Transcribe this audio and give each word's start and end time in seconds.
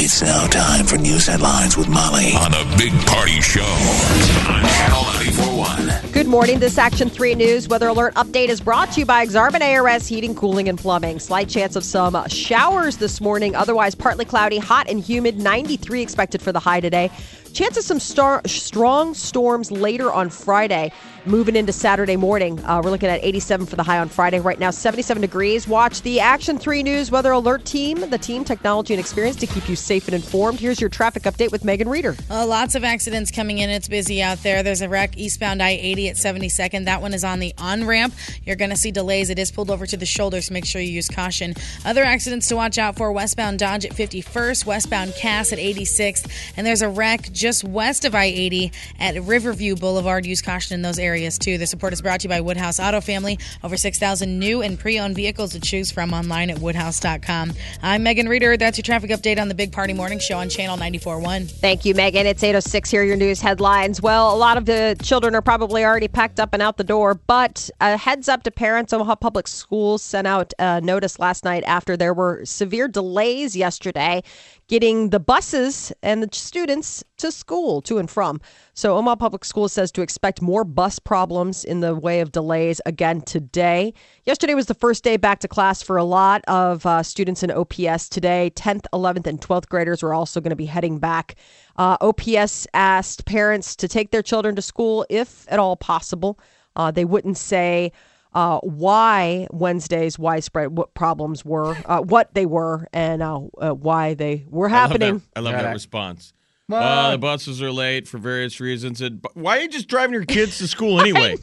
It's 0.00 0.22
now 0.22 0.46
time 0.46 0.86
for 0.86 0.96
news 0.96 1.26
headlines 1.26 1.76
with 1.76 1.88
Molly 1.88 2.32
on 2.34 2.54
a 2.54 2.76
big 2.78 2.92
party 3.04 3.40
show 3.40 3.64
on 3.64 4.62
Channel 4.78 5.02
941. 5.02 6.12
Good 6.12 6.28
morning. 6.28 6.60
This 6.60 6.78
Action 6.78 7.10
3 7.10 7.34
News 7.34 7.66
weather 7.66 7.88
alert 7.88 8.14
update 8.14 8.46
is 8.46 8.60
brought 8.60 8.92
to 8.92 9.00
you 9.00 9.06
by 9.06 9.26
Exarban 9.26 9.60
ARS 9.60 10.06
Heating, 10.06 10.36
Cooling, 10.36 10.68
and 10.68 10.78
Plumbing. 10.78 11.18
Slight 11.18 11.48
chance 11.48 11.74
of 11.74 11.82
some 11.82 12.16
showers 12.28 12.98
this 12.98 13.20
morning. 13.20 13.56
Otherwise, 13.56 13.96
partly 13.96 14.24
cloudy, 14.24 14.58
hot 14.58 14.88
and 14.88 15.00
humid. 15.00 15.36
93 15.36 16.00
expected 16.00 16.40
for 16.40 16.52
the 16.52 16.60
high 16.60 16.78
today. 16.78 17.10
Chance 17.52 17.76
of 17.78 17.84
some 17.84 18.00
star- 18.00 18.42
strong 18.46 19.14
storms 19.14 19.70
later 19.70 20.12
on 20.12 20.30
Friday. 20.30 20.92
Moving 21.26 21.56
into 21.56 21.72
Saturday 21.72 22.16
morning, 22.16 22.58
uh, 22.64 22.80
we're 22.82 22.90
looking 22.90 23.10
at 23.10 23.22
87 23.22 23.66
for 23.66 23.76
the 23.76 23.82
high 23.82 23.98
on 23.98 24.08
Friday. 24.08 24.40
Right 24.40 24.58
now, 24.58 24.70
77 24.70 25.20
degrees. 25.20 25.68
Watch 25.68 26.00
the 26.00 26.20
Action 26.20 26.56
3 26.58 26.82
News 26.82 27.10
Weather 27.10 27.32
Alert 27.32 27.66
team, 27.66 28.08
the 28.08 28.16
team, 28.16 28.44
technology, 28.44 28.94
and 28.94 29.00
experience 29.00 29.36
to 29.36 29.46
keep 29.46 29.68
you 29.68 29.76
safe 29.76 30.06
and 30.08 30.14
informed. 30.14 30.58
Here's 30.58 30.80
your 30.80 30.88
traffic 30.88 31.24
update 31.24 31.52
with 31.52 31.64
Megan 31.64 31.88
Reeder. 31.88 32.16
Uh, 32.30 32.46
lots 32.46 32.74
of 32.74 32.82
accidents 32.84 33.30
coming 33.30 33.58
in. 33.58 33.68
It's 33.68 33.88
busy 33.88 34.22
out 34.22 34.42
there. 34.42 34.62
There's 34.62 34.80
a 34.80 34.88
wreck 34.88 35.18
eastbound 35.18 35.62
I 35.62 35.70
80 35.70 36.08
at 36.08 36.16
72nd. 36.16 36.86
That 36.86 37.02
one 37.02 37.12
is 37.12 37.24
on 37.24 37.40
the 37.40 37.52
on 37.58 37.84
ramp. 37.86 38.14
You're 38.44 38.56
going 38.56 38.70
to 38.70 38.76
see 38.76 38.90
delays. 38.90 39.28
It 39.28 39.38
is 39.38 39.50
pulled 39.50 39.70
over 39.70 39.84
to 39.84 39.96
the 39.98 40.06
shoulder, 40.06 40.40
so 40.40 40.54
make 40.54 40.64
sure 40.64 40.80
you 40.80 40.92
use 40.92 41.08
caution. 41.08 41.54
Other 41.84 42.04
accidents 42.04 42.48
to 42.48 42.56
watch 42.56 42.78
out 42.78 42.96
for 42.96 43.12
westbound 43.12 43.58
Dodge 43.58 43.84
at 43.84 43.92
51st, 43.92 44.64
westbound 44.64 45.14
Cass 45.14 45.52
at 45.52 45.58
86th, 45.58 46.52
and 46.56 46.66
there's 46.66 46.80
a 46.80 46.88
wreck 46.88 47.30
just 47.38 47.64
west 47.64 48.04
of 48.04 48.14
I 48.14 48.24
80 48.24 48.72
at 48.98 49.22
Riverview 49.22 49.76
Boulevard. 49.76 50.26
Use 50.26 50.42
caution 50.42 50.74
in 50.74 50.82
those 50.82 50.98
areas 50.98 51.38
too. 51.38 51.56
The 51.56 51.66
support 51.66 51.92
is 51.92 52.02
brought 52.02 52.20
to 52.20 52.24
you 52.24 52.28
by 52.28 52.40
Woodhouse 52.40 52.80
Auto 52.80 53.00
Family. 53.00 53.38
Over 53.62 53.76
6,000 53.76 54.38
new 54.38 54.60
and 54.62 54.78
pre 54.78 54.98
owned 54.98 55.14
vehicles 55.14 55.52
to 55.52 55.60
choose 55.60 55.90
from 55.90 56.12
online 56.12 56.50
at 56.50 56.58
woodhouse.com. 56.58 57.52
I'm 57.82 58.02
Megan 58.02 58.28
Reeder. 58.28 58.56
That's 58.56 58.76
your 58.76 58.82
traffic 58.82 59.10
update 59.10 59.40
on 59.40 59.48
the 59.48 59.54
Big 59.54 59.72
Party 59.72 59.92
Morning 59.92 60.18
Show 60.18 60.38
on 60.38 60.48
Channel 60.48 60.76
94.1. 60.76 61.50
Thank 61.50 61.84
you, 61.84 61.94
Megan. 61.94 62.26
It's 62.26 62.42
8.06 62.42 62.90
here, 62.90 63.04
your 63.04 63.16
news 63.16 63.40
headlines. 63.40 64.02
Well, 64.02 64.34
a 64.34 64.36
lot 64.36 64.56
of 64.56 64.66
the 64.66 64.96
children 65.02 65.34
are 65.34 65.42
probably 65.42 65.84
already 65.84 66.08
packed 66.08 66.40
up 66.40 66.52
and 66.52 66.62
out 66.62 66.76
the 66.76 66.84
door, 66.84 67.14
but 67.14 67.70
a 67.80 67.96
heads 67.96 68.28
up 68.28 68.42
to 68.42 68.50
parents. 68.50 68.92
Omaha 68.92 69.14
Public 69.16 69.46
Schools 69.46 70.02
sent 70.02 70.26
out 70.26 70.52
a 70.58 70.80
notice 70.80 71.18
last 71.18 71.44
night 71.44 71.62
after 71.64 71.96
there 71.96 72.14
were 72.14 72.44
severe 72.44 72.88
delays 72.88 73.54
yesterday 73.54 74.22
getting 74.68 75.08
the 75.08 75.18
buses 75.18 75.92
and 76.02 76.22
the 76.22 76.28
students 76.30 77.02
to 77.16 77.27
school, 77.36 77.80
to 77.82 77.98
and 77.98 78.10
from. 78.10 78.40
So, 78.74 78.96
Omaha 78.96 79.16
Public 79.16 79.44
Schools 79.44 79.72
says 79.72 79.90
to 79.92 80.02
expect 80.02 80.40
more 80.42 80.64
bus 80.64 80.98
problems 80.98 81.64
in 81.64 81.80
the 81.80 81.94
way 81.94 82.20
of 82.20 82.32
delays 82.32 82.80
again 82.86 83.20
today. 83.22 83.94
Yesterday 84.24 84.54
was 84.54 84.66
the 84.66 84.74
first 84.74 85.04
day 85.04 85.16
back 85.16 85.40
to 85.40 85.48
class 85.48 85.82
for 85.82 85.96
a 85.96 86.04
lot 86.04 86.42
of 86.48 86.84
uh, 86.86 87.02
students 87.02 87.42
in 87.42 87.50
OPS 87.50 88.08
today. 88.08 88.50
10th, 88.54 88.84
11th, 88.92 89.26
and 89.26 89.40
12th 89.40 89.68
graders 89.68 90.02
are 90.02 90.14
also 90.14 90.40
going 90.40 90.50
to 90.50 90.56
be 90.56 90.66
heading 90.66 90.98
back. 90.98 91.34
Uh, 91.76 91.96
OPS 92.00 92.66
asked 92.74 93.24
parents 93.24 93.76
to 93.76 93.88
take 93.88 94.10
their 94.10 94.22
children 94.22 94.56
to 94.56 94.62
school 94.62 95.06
if 95.08 95.46
at 95.48 95.58
all 95.58 95.76
possible. 95.76 96.38
Uh, 96.76 96.90
they 96.90 97.04
wouldn't 97.04 97.36
say, 97.36 97.92
uh, 98.34 98.58
why 98.60 99.46
Wednesday's 99.50 100.18
widespread 100.18 100.76
what 100.76 100.94
problems 100.94 101.44
were, 101.44 101.76
uh, 101.86 102.00
what 102.00 102.34
they 102.34 102.46
were, 102.46 102.86
and 102.92 103.22
uh, 103.22 103.40
uh 103.60 103.70
why 103.70 104.14
they 104.14 104.44
were 104.48 104.68
happening. 104.68 105.08
I 105.08 105.12
love 105.12 105.22
that, 105.22 105.38
I 105.38 105.40
love 105.40 105.62
that 105.62 105.72
response. 105.72 106.32
Uh, 106.76 107.12
the 107.12 107.18
buses 107.18 107.62
are 107.62 107.72
late 107.72 108.06
for 108.06 108.18
various 108.18 108.60
reasons. 108.60 109.00
And 109.00 109.24
why 109.34 109.58
are 109.58 109.62
you 109.62 109.68
just 109.68 109.88
driving 109.88 110.12
your 110.12 110.24
kids 110.24 110.58
to 110.58 110.68
school 110.68 111.00
anyway? 111.00 111.36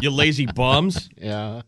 you 0.00 0.10
lazy 0.10 0.46
bums. 0.46 1.08
Yeah. 1.16 1.62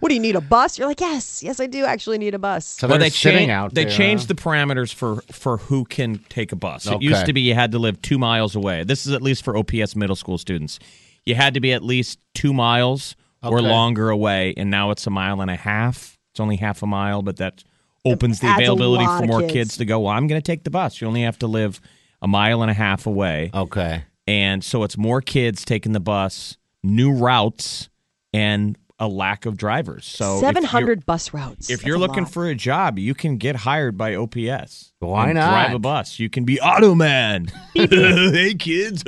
What 0.00 0.08
do 0.08 0.14
you 0.14 0.20
need 0.20 0.34
a 0.34 0.40
bus? 0.40 0.78
You're 0.78 0.88
like, 0.88 1.00
yes, 1.00 1.42
yes, 1.42 1.60
I 1.60 1.66
do 1.66 1.84
actually 1.84 2.18
need 2.18 2.34
a 2.34 2.38
bus. 2.38 2.66
So 2.66 2.88
well, 2.88 2.98
they 2.98 3.10
sitting 3.10 3.50
out. 3.50 3.74
They 3.74 3.84
there, 3.84 3.92
changed 3.92 4.24
huh? 4.24 4.34
the 4.34 4.42
parameters 4.42 4.92
for 4.92 5.22
for 5.30 5.58
who 5.58 5.84
can 5.84 6.18
take 6.28 6.50
a 6.50 6.56
bus. 6.56 6.86
Okay. 6.86 6.96
It 6.96 7.02
used 7.02 7.26
to 7.26 7.32
be 7.32 7.42
you 7.42 7.54
had 7.54 7.70
to 7.72 7.78
live 7.78 8.02
two 8.02 8.18
miles 8.18 8.56
away. 8.56 8.82
This 8.82 9.06
is 9.06 9.12
at 9.12 9.22
least 9.22 9.44
for 9.44 9.56
OPS 9.56 9.94
middle 9.94 10.16
school 10.16 10.38
students. 10.38 10.80
You 11.24 11.36
had 11.36 11.54
to 11.54 11.60
be 11.60 11.72
at 11.72 11.84
least 11.84 12.18
two 12.34 12.52
miles 12.52 13.14
or 13.42 13.62
longer 13.62 14.10
away, 14.10 14.54
and 14.56 14.70
now 14.70 14.90
it's 14.90 15.06
a 15.06 15.10
mile 15.10 15.40
and 15.40 15.50
a 15.50 15.56
half. 15.56 16.18
It's 16.32 16.40
only 16.40 16.56
half 16.56 16.82
a 16.82 16.86
mile, 16.86 17.22
but 17.22 17.36
that 17.36 17.62
opens 18.04 18.40
the 18.40 18.52
availability 18.52 19.04
for 19.04 19.26
more 19.26 19.40
kids. 19.42 19.52
kids. 19.52 19.76
to 19.76 19.84
go. 19.84 20.00
Well, 20.00 20.12
I'm 20.12 20.26
going 20.26 20.40
to 20.40 20.44
take 20.44 20.64
the 20.64 20.70
bus. 20.70 21.00
You 21.00 21.06
only 21.06 21.22
have 21.22 21.38
to 21.40 21.46
live 21.46 21.80
a 22.22 22.28
mile 22.28 22.62
and 22.62 22.70
a 22.70 22.74
half 22.74 23.06
away, 23.06 23.50
Okay. 23.52 24.04
and 24.26 24.64
so 24.64 24.82
it's 24.84 24.96
more 24.96 25.20
kids 25.20 25.64
taking 25.64 25.92
the 25.92 26.00
bus, 26.00 26.56
new 26.82 27.12
routes, 27.12 27.90
and 28.32 28.78
a 28.98 29.08
lack 29.08 29.46
of 29.46 29.56
drivers. 29.56 30.06
So 30.06 30.38
700 30.40 31.04
bus 31.04 31.34
routes. 31.34 31.68
if 31.68 31.80
That's 31.80 31.86
you're 31.88 31.98
looking 31.98 32.22
lot. 32.22 32.32
for 32.32 32.46
a 32.46 32.54
job, 32.54 32.98
you 33.00 33.14
can 33.14 33.36
get 33.36 33.56
hired 33.56 33.98
by 33.98 34.14
OPS. 34.14 34.92
Why 35.00 35.32
not? 35.32 35.50
Drive 35.50 35.74
a 35.74 35.78
bus. 35.80 36.20
You 36.20 36.30
can 36.30 36.44
be 36.44 36.60
auto 36.60 36.94
man. 36.94 37.48
hey 37.74 38.54
kids. 38.54 39.02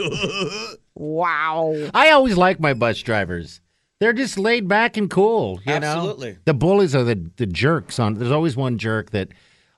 wow. 0.94 1.74
I 1.94 2.10
always 2.10 2.36
like 2.36 2.60
my 2.60 2.74
bus 2.74 3.00
drivers. 3.00 3.60
They're 4.00 4.12
just 4.12 4.36
laid 4.38 4.66
back 4.68 4.96
and 4.96 5.08
cool. 5.08 5.60
You 5.64 5.74
Absolutely. 5.74 6.32
Know? 6.32 6.38
The 6.46 6.54
bullies 6.54 6.94
are 6.96 7.04
the, 7.04 7.30
the 7.36 7.46
jerks 7.46 7.98
on. 7.98 8.14
There's 8.14 8.32
always 8.32 8.56
one 8.56 8.76
jerk 8.78 9.10
that 9.10 9.28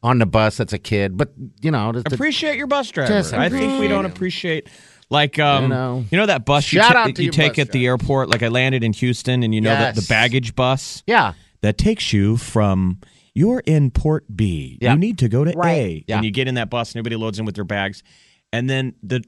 on 0.07 0.19
the 0.19 0.27
bus 0.27 0.57
that's 0.59 0.73
a 0.73 0.79
kid, 0.79 1.17
but 1.17 1.33
you 1.61 1.71
know, 1.71 1.93
the, 1.93 2.03
the- 2.03 2.15
appreciate 2.15 2.57
your 2.57 2.67
bus 2.67 2.91
driver. 2.91 3.13
Just 3.13 3.35
I 3.35 3.49
think 3.49 3.81
we 3.81 3.89
don't 3.89 4.05
him. 4.05 4.11
appreciate 4.13 4.69
like 5.11 5.39
um 5.39 5.65
You 5.65 5.69
know. 5.69 6.05
you 6.11 6.19
know 6.19 6.27
that 6.27 6.45
bus 6.45 6.73
you, 6.73 6.81
Shout 6.81 6.97
out 6.97 7.15
to 7.15 7.23
you 7.25 7.31
take 7.31 7.55
bus 7.57 7.67
at 7.67 7.73
the 7.73 7.87
airport 7.87 8.29
like 8.31 8.43
I 8.43 8.49
landed 8.49 8.83
in 8.85 8.93
Houston 8.93 9.43
and 9.43 9.55
you 9.55 9.61
know 9.61 9.71
that 9.71 9.95
the 9.95 10.01
Yes. 10.01 10.09
baggage 10.09 10.55
bus 10.55 11.03
yeah. 11.07 11.33
that 11.63 11.77
takes 11.79 12.13
you 12.13 12.37
from 12.37 12.99
you're 13.35 13.63
in 13.67 13.91
port 13.91 14.25
B. 14.35 14.79
Yeah. 14.81 14.93
You 14.95 14.99
need 14.99 15.19
to 15.19 15.29
go 15.29 15.45
to 15.45 15.53
Right. 15.53 15.71
A. 15.77 16.05
Yeah. 16.09 16.17
And 16.17 16.25
you 16.25 16.31
get 16.31 16.49
in 16.49 16.55
that 16.55 16.71
bus 16.71 16.93
and 16.93 16.99
everybody 17.01 17.17
loads 17.17 17.39
in 17.39 17.45
with 17.45 17.55
their 17.55 17.65
bags. 17.65 18.03
And 18.53 18.69
then 18.71 18.95
the 19.03 19.23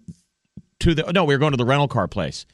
to 0.80 0.94
the 0.94 1.10
no, 1.12 1.24
we 1.24 1.34
were 1.34 1.38
going 1.38 1.52
to 1.52 1.56
the 1.58 1.64
rental 1.66 1.88
car 1.88 2.08
place. 2.08 2.46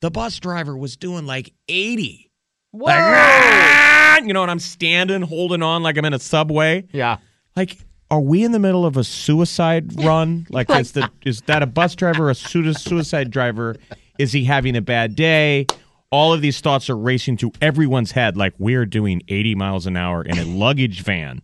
The 0.00 0.10
bus 0.10 0.38
driver 0.38 0.76
was 0.76 0.96
doing 0.96 1.26
like 1.26 1.52
80. 1.68 2.30
Whoa. 2.72 2.86
Like, 2.86 4.24
you 4.26 4.32
know, 4.32 4.42
and 4.42 4.50
I'm 4.50 4.58
standing 4.60 5.22
holding 5.22 5.62
on 5.62 5.82
like 5.82 5.96
I'm 5.98 6.04
in 6.04 6.12
a 6.14 6.18
subway. 6.18 6.86
Yeah. 6.92 7.18
Like, 7.60 7.76
are 8.10 8.22
we 8.22 8.42
in 8.42 8.52
the 8.52 8.58
middle 8.58 8.86
of 8.86 8.96
a 8.96 9.04
suicide 9.04 10.02
run? 10.02 10.46
Like, 10.50 10.70
is 10.70 10.92
the 10.92 11.10
is 11.26 11.42
that 11.42 11.62
a 11.62 11.66
bus 11.66 11.94
driver, 11.94 12.30
a 12.30 12.34
suicide 12.34 13.30
driver? 13.30 13.76
Is 14.18 14.32
he 14.32 14.44
having 14.44 14.76
a 14.76 14.80
bad 14.80 15.14
day? 15.14 15.66
All 16.10 16.32
of 16.32 16.40
these 16.40 16.58
thoughts 16.60 16.88
are 16.88 16.96
racing 16.96 17.36
through 17.36 17.52
everyone's 17.60 18.12
head. 18.12 18.34
Like, 18.38 18.54
we're 18.58 18.86
doing 18.86 19.20
80 19.28 19.54
miles 19.56 19.86
an 19.86 19.98
hour 19.98 20.22
in 20.22 20.38
a 20.38 20.44
luggage 20.44 21.02
van. 21.02 21.42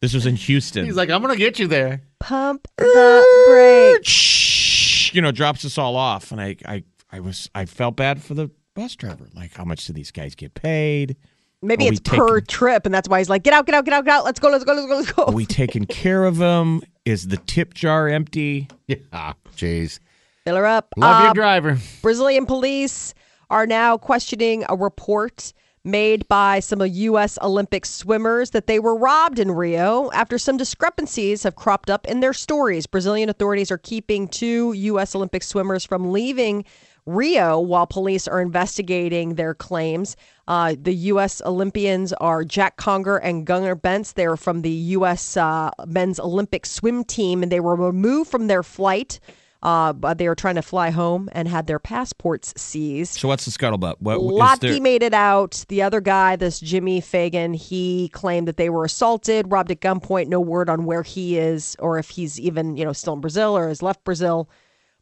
This 0.00 0.14
was 0.14 0.24
in 0.24 0.36
Houston. 0.36 0.84
He's 0.84 0.94
like, 0.94 1.10
I'm 1.10 1.20
gonna 1.20 1.34
get 1.34 1.58
you 1.58 1.66
there. 1.66 2.02
Pump 2.20 2.68
the 2.76 3.24
brakes. 3.48 4.08
Shh, 4.08 5.12
you 5.14 5.20
know, 5.20 5.32
drops 5.32 5.64
us 5.64 5.76
all 5.78 5.96
off, 5.96 6.30
and 6.30 6.40
I, 6.40 6.54
I, 6.64 6.84
I 7.10 7.18
was, 7.18 7.50
I 7.56 7.64
felt 7.66 7.96
bad 7.96 8.22
for 8.22 8.34
the 8.34 8.50
bus 8.76 8.94
driver. 8.94 9.28
Like, 9.34 9.54
how 9.54 9.64
much 9.64 9.84
do 9.84 9.92
these 9.92 10.12
guys 10.12 10.36
get 10.36 10.54
paid? 10.54 11.16
Maybe 11.62 11.84
Are 11.86 11.90
we 11.90 11.96
it's 11.96 12.00
per 12.08 12.40
trip, 12.40 12.86
and 12.86 12.94
that's 12.94 13.08
why 13.08 13.18
he's 13.18 13.28
like, 13.28 13.42
get 13.42 13.52
out, 13.52 13.66
get 13.66 13.74
out, 13.74 13.84
get 13.84 13.92
out, 13.92 14.04
get 14.06 14.14
out. 14.14 14.24
Let's 14.24 14.40
go, 14.40 14.48
let's 14.48 14.64
go, 14.64 14.72
let's 14.72 14.86
go, 14.86 14.96
let's 14.96 15.12
go. 15.12 15.24
Are 15.24 15.32
we 15.32 15.44
taking 15.44 15.84
care 15.84 16.24
of 16.24 16.38
them? 16.38 16.80
Is 17.04 17.28
the 17.28 17.36
tip 17.36 17.74
jar 17.74 18.08
empty? 18.08 18.68
Yeah. 18.86 19.34
Jeez. 19.56 20.00
Fill 20.44 20.56
her 20.56 20.66
up. 20.66 20.88
Love 20.96 21.20
Uh, 21.20 21.24
your 21.26 21.34
driver. 21.34 21.78
Brazilian 22.02 22.46
police 22.46 23.14
are 23.50 23.66
now 23.66 23.98
questioning 23.98 24.64
a 24.68 24.74
report 24.76 25.52
made 25.84 26.26
by 26.28 26.60
some 26.60 26.80
U.S. 26.82 27.38
Olympic 27.42 27.86
swimmers 27.86 28.50
that 28.50 28.66
they 28.66 28.78
were 28.78 28.96
robbed 28.96 29.38
in 29.38 29.50
Rio 29.50 30.10
after 30.12 30.38
some 30.38 30.56
discrepancies 30.56 31.42
have 31.42 31.56
cropped 31.56 31.88
up 31.88 32.06
in 32.06 32.20
their 32.20 32.32
stories. 32.32 32.86
Brazilian 32.86 33.28
authorities 33.28 33.70
are 33.70 33.78
keeping 33.78 34.28
two 34.28 34.72
U.S. 34.72 35.14
Olympic 35.14 35.42
swimmers 35.42 35.84
from 35.84 36.10
leaving 36.12 36.64
Rio 37.06 37.58
while 37.58 37.86
police 37.86 38.28
are 38.28 38.40
investigating 38.42 39.34
their 39.36 39.54
claims. 39.54 40.16
Uh, 40.50 40.74
the 40.82 40.92
U.S. 40.92 41.40
Olympians 41.46 42.12
are 42.14 42.42
Jack 42.42 42.76
Conger 42.76 43.18
and 43.18 43.46
Gunnar 43.46 43.76
Bentz. 43.76 44.14
They're 44.14 44.36
from 44.36 44.62
the 44.62 44.70
U.S. 44.70 45.36
Uh, 45.36 45.70
men's 45.86 46.18
Olympic 46.18 46.66
swim 46.66 47.04
team, 47.04 47.44
and 47.44 47.52
they 47.52 47.60
were 47.60 47.76
removed 47.76 48.32
from 48.32 48.48
their 48.48 48.64
flight. 48.64 49.20
Uh, 49.62 49.92
but 49.92 50.18
they 50.18 50.26
were 50.26 50.34
trying 50.34 50.56
to 50.56 50.62
fly 50.62 50.90
home 50.90 51.28
and 51.32 51.46
had 51.46 51.68
their 51.68 51.78
passports 51.78 52.52
seized. 52.56 53.20
So 53.20 53.28
what's 53.28 53.44
the 53.44 53.52
scuttlebutt? 53.52 53.96
What 54.00 54.18
Lochte 54.18 54.60
there? 54.60 54.80
made 54.80 55.04
it 55.04 55.14
out. 55.14 55.64
The 55.68 55.82
other 55.82 56.00
guy, 56.00 56.34
this 56.34 56.58
Jimmy 56.58 57.00
Feigen, 57.00 57.54
he 57.54 58.08
claimed 58.08 58.48
that 58.48 58.56
they 58.56 58.70
were 58.70 58.86
assaulted, 58.86 59.52
robbed 59.52 59.70
at 59.70 59.80
gunpoint. 59.80 60.26
No 60.26 60.40
word 60.40 60.68
on 60.68 60.84
where 60.84 61.04
he 61.04 61.38
is 61.38 61.76
or 61.78 61.98
if 61.98 62.08
he's 62.08 62.40
even, 62.40 62.76
you 62.76 62.84
know, 62.84 62.94
still 62.94 63.12
in 63.12 63.20
Brazil 63.20 63.56
or 63.56 63.68
has 63.68 63.82
left 63.82 64.02
Brazil. 64.02 64.48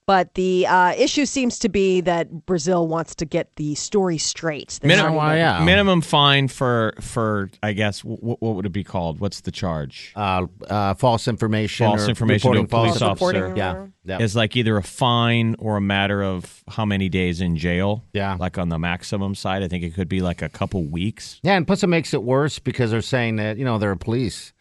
But 0.09 0.33
the 0.33 0.67
uh, 0.67 0.95
issue 0.97 1.27
seems 1.27 1.59
to 1.59 1.69
be 1.69 2.01
that 2.01 2.47
Brazil 2.47 2.89
wants 2.89 3.15
to 3.17 3.27
get 3.27 3.55
the 3.57 3.75
story 3.75 4.17
straight. 4.17 4.79
They're 4.81 4.89
Minimum, 4.89 5.15
not 5.17 5.35
yeah. 5.35 5.63
minimum 5.63 6.01
fine 6.01 6.49
for 6.49 6.95
for 6.99 7.51
I 7.63 7.75
guess 7.75 8.03
what, 8.03 8.41
what 8.41 8.55
would 8.55 8.65
it 8.65 8.73
be 8.73 8.85
called? 8.85 9.21
What's 9.21 9.43
the 9.43 9.51
charge? 9.51 10.15
Uh, 10.17 10.47
uh, 10.67 10.95
false 10.95 11.29
information. 11.29 11.89
False 11.89 12.07
or 12.07 12.09
information 12.09 12.53
to 12.53 12.59
a 12.59 12.63
reporting 12.63 12.69
false 12.69 12.99
police 12.99 13.03
officer. 13.03 13.47
officer. 13.49 13.55
Yeah. 13.55 13.87
Yeah. 14.07 14.23
Is 14.25 14.35
like 14.35 14.57
either 14.57 14.79
a 14.79 14.83
fine 14.83 15.57
or 15.59 15.77
a 15.77 15.83
matter 15.83 16.23
of 16.23 16.65
how 16.69 16.87
many 16.87 17.11
days 17.11 17.43
in 17.43 17.59
jail. 17.59 18.03
Yeah. 18.15 18.39
Like 18.41 18.57
on 18.57 18.71
the 18.71 18.79
maximum 18.79 19.35
side, 19.35 19.63
I 19.63 19.69
think 19.69 19.85
it 19.85 19.93
could 19.93 20.09
be 20.09 20.23
like 20.23 20.41
a 20.41 20.49
couple 20.49 20.85
weeks. 20.85 21.39
Yeah, 21.43 21.59
and 21.59 21.67
plus 21.67 21.83
it 21.83 21.89
makes 21.89 22.15
it 22.15 22.23
worse 22.23 22.59
because 22.59 22.93
they're 22.93 23.03
saying 23.03 23.37
that 23.37 23.59
you 23.59 23.67
know 23.67 23.77
they're 23.77 23.95
police 23.95 24.55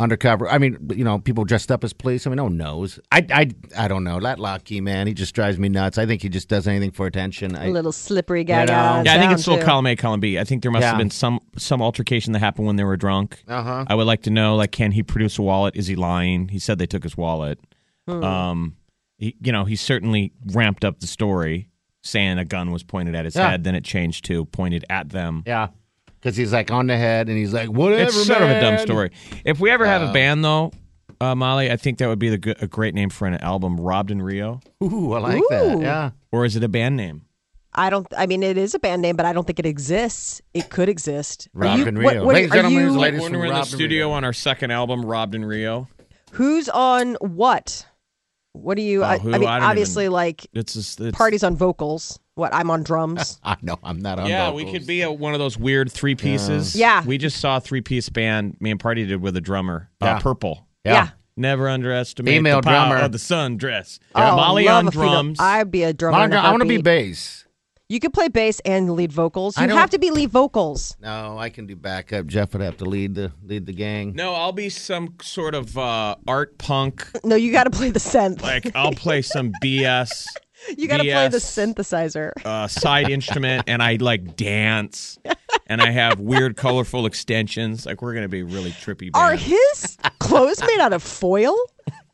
undercover. 0.00 0.48
I 0.48 0.58
mean, 0.58 0.78
you 0.94 1.04
know, 1.04 1.18
people 1.18 1.44
dressed 1.44 1.72
up 1.72 1.82
as 1.82 1.92
police. 1.92 2.26
I 2.26 2.30
mean, 2.30 2.36
no 2.36 2.44
one 2.44 2.56
knows. 2.56 3.00
I, 3.10 3.26
I, 3.32 3.50
I 3.76 3.88
don't 3.88 4.04
know. 4.04 4.20
That 4.20 4.38
Lochte 4.38 4.80
man, 4.80 5.06
he 5.06 5.14
just 5.14 5.34
drives 5.34 5.58
me 5.58 5.68
nuts. 5.68 5.98
I 5.98 6.06
think 6.06 6.22
he 6.22 6.28
just 6.28 6.48
does 6.48 6.68
anything 6.68 6.90
for 6.92 7.06
attention. 7.06 7.56
I, 7.56 7.66
a 7.66 7.70
little 7.70 7.92
slippery 7.92 8.44
guy. 8.44 8.60
You 8.60 8.66
know. 8.66 9.02
Yeah, 9.04 9.14
I 9.14 9.18
think 9.18 9.32
it's 9.32 9.42
still 9.42 9.58
too. 9.58 9.64
column 9.64 9.86
A, 9.86 9.96
column 9.96 10.20
B. 10.20 10.38
I 10.38 10.44
think 10.44 10.62
there 10.62 10.70
must 10.70 10.84
have 10.84 10.98
been 10.98 11.10
some 11.10 11.40
some 11.56 11.82
altercation 11.82 12.32
that 12.34 12.38
happened 12.40 12.66
when 12.66 12.76
they 12.76 12.84
were 12.84 12.96
drunk. 12.96 13.42
Uh-huh. 13.48 13.84
I 13.88 13.94
would 13.94 14.06
like 14.06 14.22
to 14.22 14.30
know, 14.30 14.56
like, 14.56 14.72
can 14.72 14.92
he 14.92 15.02
produce 15.02 15.38
a 15.38 15.42
wallet? 15.42 15.74
Is 15.76 15.86
he 15.88 15.96
lying? 15.96 16.48
He 16.48 16.58
said 16.58 16.78
they 16.78 16.86
took 16.86 17.02
his 17.02 17.16
wallet. 17.16 17.58
Hmm. 18.06 18.22
Um, 18.24 18.76
he, 19.18 19.34
you 19.42 19.50
know, 19.52 19.64
he 19.64 19.74
certainly 19.76 20.32
ramped 20.52 20.84
up 20.84 21.00
the 21.00 21.06
story, 21.08 21.68
saying 22.02 22.38
a 22.38 22.44
gun 22.44 22.70
was 22.70 22.84
pointed 22.84 23.14
at 23.16 23.24
his 23.24 23.34
Yeah. 23.34 23.50
head. 23.50 23.64
Then 23.64 23.74
it 23.74 23.82
changed 23.84 24.24
to 24.26 24.44
pointed 24.46 24.84
at 24.88 25.08
them. 25.10 25.42
yeah, 25.44 25.68
because 26.20 26.36
he's 26.36 26.52
like 26.52 26.70
on 26.70 26.86
the 26.86 26.96
head 26.96 27.28
and 27.28 27.36
he's 27.38 27.52
like, 27.52 27.68
whatever. 27.68 28.02
It's 28.04 28.26
sort 28.26 28.42
of 28.42 28.50
a 28.50 28.60
dumb 28.60 28.78
story. 28.78 29.10
If 29.44 29.60
we 29.60 29.70
ever 29.70 29.86
have 29.86 30.02
a 30.02 30.12
band, 30.12 30.44
though, 30.44 30.72
uh, 31.20 31.34
Molly, 31.34 31.70
I 31.70 31.76
think 31.76 31.98
that 31.98 32.08
would 32.08 32.18
be 32.18 32.36
the 32.36 32.56
a 32.60 32.66
great 32.66 32.94
name 32.94 33.10
for 33.10 33.26
an 33.26 33.34
album, 33.38 33.78
Robbed 33.80 34.10
in 34.10 34.22
Rio. 34.22 34.60
Ooh, 34.82 35.12
I 35.14 35.18
like 35.20 35.42
that. 35.50 35.80
Yeah. 35.80 36.10
Or 36.32 36.44
is 36.44 36.56
it 36.56 36.62
a 36.64 36.68
band 36.68 36.96
name? 36.96 37.22
I 37.74 37.90
don't. 37.90 38.06
I 38.16 38.26
mean, 38.26 38.42
it 38.42 38.56
is 38.56 38.74
a 38.74 38.78
band 38.78 39.02
name, 39.02 39.14
but 39.14 39.26
I 39.26 39.32
don't 39.32 39.46
think 39.46 39.58
it 39.58 39.66
exists. 39.66 40.40
It 40.54 40.70
could 40.70 40.88
exist. 40.88 41.48
Are 41.54 41.60
Robbed 41.60 41.86
in 41.86 41.98
Rio. 41.98 42.24
what- 42.24 42.34
Ladies 42.34 42.50
and 42.50 42.52
are 42.52 42.56
gentlemen, 42.56 42.72
you- 42.72 42.78
here's 42.80 42.92
the 42.94 43.22
When 43.22 43.38
we're 43.38 43.46
in 43.46 43.52
the 43.54 43.64
studio 43.64 44.06
Rio. 44.06 44.10
on 44.16 44.24
our 44.24 44.32
second 44.32 44.70
album, 44.70 45.04
Robbed 45.04 45.34
in 45.34 45.44
Rio, 45.44 45.88
Who's 46.32 46.68
on 46.68 47.14
what? 47.20 47.86
What 48.52 48.76
do 48.76 48.82
you? 48.82 49.02
Oh, 49.02 49.06
I. 49.06 49.14
I 49.14 49.18
mean, 49.38 49.44
I 49.44 49.60
obviously, 49.60 50.04
even- 50.04 50.12
like 50.12 50.46
it's 50.52 50.74
just 50.74 51.00
it's, 51.00 51.16
parties 51.16 51.42
on 51.44 51.56
vocals. 51.56 52.18
What? 52.38 52.54
I'm 52.54 52.70
on 52.70 52.82
drums. 52.84 53.40
I 53.44 53.56
know 53.62 53.78
I'm 53.82 53.98
not 54.00 54.18
on. 54.18 54.28
Yeah, 54.28 54.52
we 54.52 54.70
could 54.70 54.86
be 54.86 55.02
a, 55.02 55.10
one 55.10 55.32
of 55.34 55.40
those 55.40 55.58
weird 55.58 55.90
three 55.90 56.14
pieces. 56.14 56.74
Yeah. 56.76 57.04
we 57.04 57.18
just 57.18 57.38
saw 57.40 57.56
a 57.58 57.60
three 57.60 57.80
piece 57.80 58.08
band. 58.08 58.56
Me 58.60 58.70
and 58.70 58.78
Party 58.80 59.04
did 59.04 59.20
with 59.20 59.36
a 59.36 59.40
drummer, 59.40 59.90
Yeah. 60.00 60.16
uh, 60.16 60.20
Purple. 60.20 60.66
yeah. 60.84 61.10
Never 61.36 61.68
underestimate 61.68 62.34
Female 62.34 62.60
the 62.60 62.62
power 62.66 62.88
drummer. 62.88 63.04
of 63.04 63.12
the 63.12 63.18
sundress. 63.18 64.00
Oh, 64.12 64.34
Molly 64.34 64.66
on 64.66 64.88
a 64.88 64.90
drums. 64.90 65.38
I'd 65.38 65.70
be 65.70 65.84
a 65.84 65.92
drummer. 65.92 66.18
I 66.18 66.24
in 66.24 66.30
want 66.32 66.62
to 66.62 66.68
be 66.68 66.82
bass. 66.82 67.44
You 67.88 68.00
could 68.00 68.12
play 68.12 68.28
bass 68.28 68.60
and 68.66 68.90
lead 68.90 69.12
vocals. 69.12 69.56
You 69.56 69.68
have 69.68 69.90
to 69.90 69.98
be 69.98 70.10
lead 70.10 70.30
vocals. 70.30 70.96
No, 71.00 71.38
I 71.38 71.48
can 71.48 71.66
do 71.66 71.74
backup. 71.74 72.26
Jeff 72.26 72.52
would 72.52 72.60
have 72.60 72.76
to 72.78 72.84
lead 72.84 73.14
the 73.14 73.32
lead 73.44 73.64
the 73.66 73.72
gang. 73.72 74.14
no, 74.14 74.34
I'll 74.34 74.52
be 74.52 74.68
some 74.68 75.14
sort 75.22 75.54
of 75.54 75.78
uh, 75.78 76.16
art 76.26 76.58
punk. 76.58 77.08
No, 77.24 77.34
you 77.36 77.50
got 77.52 77.64
to 77.64 77.70
play 77.70 77.90
the 77.90 78.00
synth. 78.00 78.42
Like 78.42 78.70
I'll 78.74 78.92
play 78.92 79.22
some 79.22 79.52
BS 79.64 80.26
you 80.76 80.88
got 80.88 80.98
to 80.98 81.04
play 81.04 81.28
the 81.28 81.38
synthesizer. 81.38 82.32
uh, 82.44 82.68
side 82.68 83.10
instrument, 83.10 83.64
and 83.66 83.82
I 83.82 83.96
like 83.96 84.36
dance, 84.36 85.18
and 85.66 85.80
I 85.80 85.90
have 85.90 86.20
weird, 86.20 86.56
colorful 86.56 87.06
extensions. 87.06 87.86
Like 87.86 88.02
we're 88.02 88.14
gonna 88.14 88.28
be 88.28 88.42
really 88.42 88.72
trippy. 88.72 89.10
Are 89.14 89.34
his 89.34 89.96
clothes 90.18 90.60
made 90.60 90.80
out 90.80 90.92
of 90.92 91.02
foil? 91.02 91.54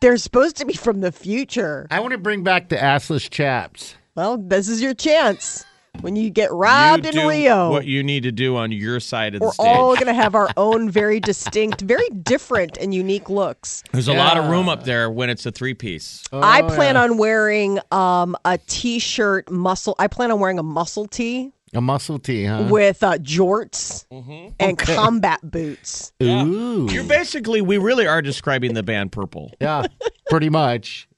They're 0.01 0.17
supposed 0.17 0.57
to 0.57 0.67
be 0.67 0.75
from 0.75 1.01
the 1.01 1.13
future. 1.13 1.87
I 1.91 2.01
want 2.01 2.13
to 2.13 2.19
bring 2.19 2.45
back 2.45 2.69
the 2.69 2.77
assless 2.77 3.29
chaps. 3.31 3.95
Well, 4.15 4.37
this 4.37 4.69
is 4.69 4.83
your 4.83 4.95
chance. 4.95 5.65
When 6.01 6.17
you 6.17 6.29
get 6.29 6.53
robbed 6.53 7.07
you 7.07 7.19
in 7.21 7.27
Rio, 7.27 7.71
what 7.71 7.87
you 7.87 8.03
need 8.03 8.25
to 8.25 8.33
do 8.33 8.57
on 8.57 8.73
your 8.73 9.01
side 9.01 9.35
of 9.35 9.41
the 9.41 9.47
we're 9.47 9.53
all 9.67 9.95
going 9.95 10.07
to 10.07 10.13
have 10.15 10.35
our 10.35 10.51
own 10.57 10.91
very 10.91 11.19
distinct, 11.19 11.81
very 11.81 12.09
different 12.11 12.77
and 12.79 12.93
unique 12.93 13.31
looks. 13.31 13.83
There's 13.93 14.09
a 14.09 14.13
lot 14.13 14.37
of 14.37 14.51
room 14.51 14.69
up 14.69 14.85
there 14.85 15.11
when 15.11 15.31
it's 15.31 15.47
a 15.47 15.51
three 15.53 15.73
piece. 15.73 16.23
I 16.33 16.63
plan 16.63 16.97
on 16.99 17.17
wearing 17.17 17.79
um, 17.91 18.37
a 18.45 18.59
t-shirt 18.59 19.51
muscle. 19.51 19.95
I 19.99 20.09
plan 20.09 20.31
on 20.31 20.41
wearing 20.41 20.59
a 20.59 20.63
muscle 20.63 21.07
tee 21.07 21.53
A 21.73 21.81
muscle 21.81 22.19
tee, 22.19 22.45
huh? 22.45 22.67
with 22.71 23.03
uh, 23.03 23.17
jorts 23.19 24.05
Mm-hmm. 24.13 24.49
and 24.61 24.77
combat 24.77 25.41
boots. 25.43 26.13
Ooh. 26.23 26.87
You're 26.91 27.05
basically, 27.05 27.63
we 27.63 27.79
really 27.79 28.07
are 28.07 28.21
describing 28.21 28.75
the 28.75 28.83
band 28.83 29.11
Purple. 29.13 29.53
yeah, 29.61 29.85
pretty 30.29 30.51
much. 30.51 31.09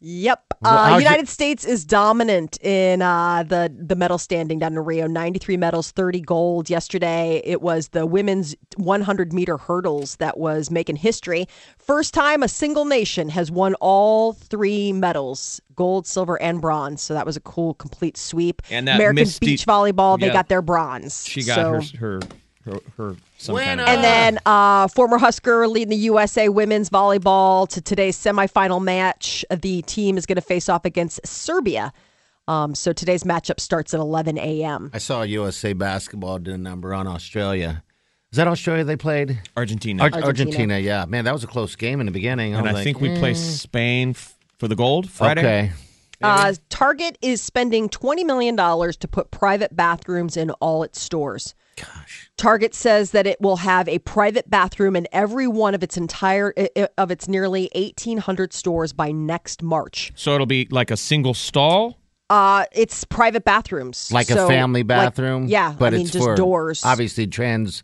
Yep. 0.00 0.44
Uh, 0.64 0.96
United 0.98 1.18
your- 1.22 1.26
States 1.26 1.64
is 1.64 1.84
dominant 1.84 2.58
in 2.64 3.02
uh, 3.02 3.42
the 3.42 3.72
the 3.76 3.96
medal 3.96 4.18
standing 4.18 4.58
down 4.58 4.72
in 4.74 4.78
Rio. 4.80 5.06
93 5.06 5.56
medals, 5.56 5.90
30 5.90 6.20
gold. 6.20 6.70
Yesterday, 6.70 7.42
it 7.44 7.62
was 7.62 7.88
the 7.88 8.06
women's 8.06 8.54
100 8.76 9.32
meter 9.32 9.56
hurdles 9.56 10.16
that 10.16 10.38
was 10.38 10.70
making 10.70 10.96
history. 10.96 11.46
First 11.78 12.14
time 12.14 12.42
a 12.42 12.48
single 12.48 12.84
nation 12.84 13.28
has 13.30 13.50
won 13.50 13.74
all 13.80 14.32
three 14.34 14.92
medals 14.92 15.60
gold, 15.74 16.06
silver, 16.06 16.40
and 16.42 16.60
bronze. 16.60 17.02
So 17.02 17.14
that 17.14 17.24
was 17.26 17.36
a 17.36 17.40
cool, 17.40 17.74
complete 17.74 18.16
sweep. 18.16 18.62
And 18.70 18.88
American 18.88 19.14
Misty- 19.22 19.46
beach 19.46 19.64
volleyball, 19.66 20.18
they 20.18 20.26
Yeah. 20.26 20.32
got 20.32 20.48
their 20.48 20.62
bronze. 20.62 21.24
She 21.26 21.42
got 21.44 21.54
So- 21.56 21.98
her, 21.98 21.98
her, 21.98 22.20
her, 22.64 22.80
her, 22.96 23.16
some 23.38 23.56
and 23.56 23.78
then 24.02 24.38
uh, 24.46 24.88
former 24.88 25.16
Husker 25.16 25.66
leading 25.68 25.90
the 25.90 25.96
USA 25.96 26.48
women's 26.48 26.90
volleyball 26.90 27.68
to 27.68 27.80
today's 27.80 28.16
semifinal 28.16 28.82
match. 28.82 29.44
The 29.50 29.82
team 29.82 30.18
is 30.18 30.26
going 30.26 30.36
to 30.36 30.42
face 30.42 30.68
off 30.68 30.84
against 30.84 31.24
Serbia. 31.26 31.92
Um, 32.48 32.74
so 32.74 32.92
today's 32.92 33.24
matchup 33.24 33.60
starts 33.60 33.94
at 33.94 34.00
11 34.00 34.38
a.m. 34.38 34.90
I 34.92 34.98
saw 34.98 35.22
USA 35.22 35.72
basketball 35.72 36.38
did 36.38 36.54
a 36.54 36.58
number 36.58 36.92
on 36.92 37.06
Australia. 37.06 37.84
Is 38.32 38.36
that 38.36 38.48
Australia 38.48 38.84
they 38.84 38.96
played? 38.96 39.40
Argentina. 39.56 40.02
Ar- 40.02 40.22
Argentina. 40.24 40.78
yeah. 40.78 41.04
Man, 41.06 41.24
that 41.24 41.32
was 41.32 41.44
a 41.44 41.46
close 41.46 41.76
game 41.76 42.00
in 42.00 42.06
the 42.06 42.12
beginning. 42.12 42.54
and 42.54 42.62
was 42.64 42.70
I 42.70 42.74
like, 42.74 42.84
think 42.84 43.00
we 43.00 43.16
play 43.18 43.34
Spain 43.34 44.10
f- 44.10 44.36
for 44.58 44.66
the 44.66 44.76
gold 44.76 45.08
Friday. 45.08 45.40
Okay. 45.40 45.72
Uh, 46.20 46.52
Target 46.68 47.16
is 47.22 47.40
spending 47.40 47.88
$20 47.88 48.26
million 48.26 48.56
to 48.56 49.08
put 49.08 49.30
private 49.30 49.76
bathrooms 49.76 50.36
in 50.36 50.50
all 50.52 50.82
its 50.82 51.00
stores. 51.00 51.54
Gosh. 51.80 52.30
Target 52.36 52.74
says 52.74 53.10
that 53.12 53.26
it 53.26 53.40
will 53.40 53.56
have 53.56 53.88
a 53.88 53.98
private 54.00 54.48
bathroom 54.48 54.94
in 54.96 55.06
every 55.12 55.46
one 55.48 55.74
of 55.74 55.82
its 55.82 55.96
entire 55.96 56.52
i- 56.56 56.68
i- 56.76 56.88
of 56.96 57.10
its 57.10 57.28
nearly 57.28 57.68
1800 57.74 58.52
stores 58.52 58.92
by 58.92 59.10
next 59.12 59.62
March. 59.62 60.12
So 60.14 60.34
it'll 60.34 60.46
be 60.46 60.68
like 60.70 60.90
a 60.90 60.96
single 60.96 61.34
stall. 61.34 61.98
Uh, 62.30 62.64
it's 62.72 63.04
private 63.04 63.44
bathrooms, 63.44 64.10
Like 64.12 64.26
So, 64.26 64.44
a 64.44 64.48
family 64.48 64.80
like- 64.80 64.86
bathroom? 64.88 65.48
yeah, 65.48 65.74
But 65.78 65.94
I 65.94 65.96
mean 65.96 66.00
it's 66.02 66.10
just 66.12 66.24
for 66.24 66.34
doors. 66.34 66.82
Obviously, 66.84 67.26
trans. 67.26 67.82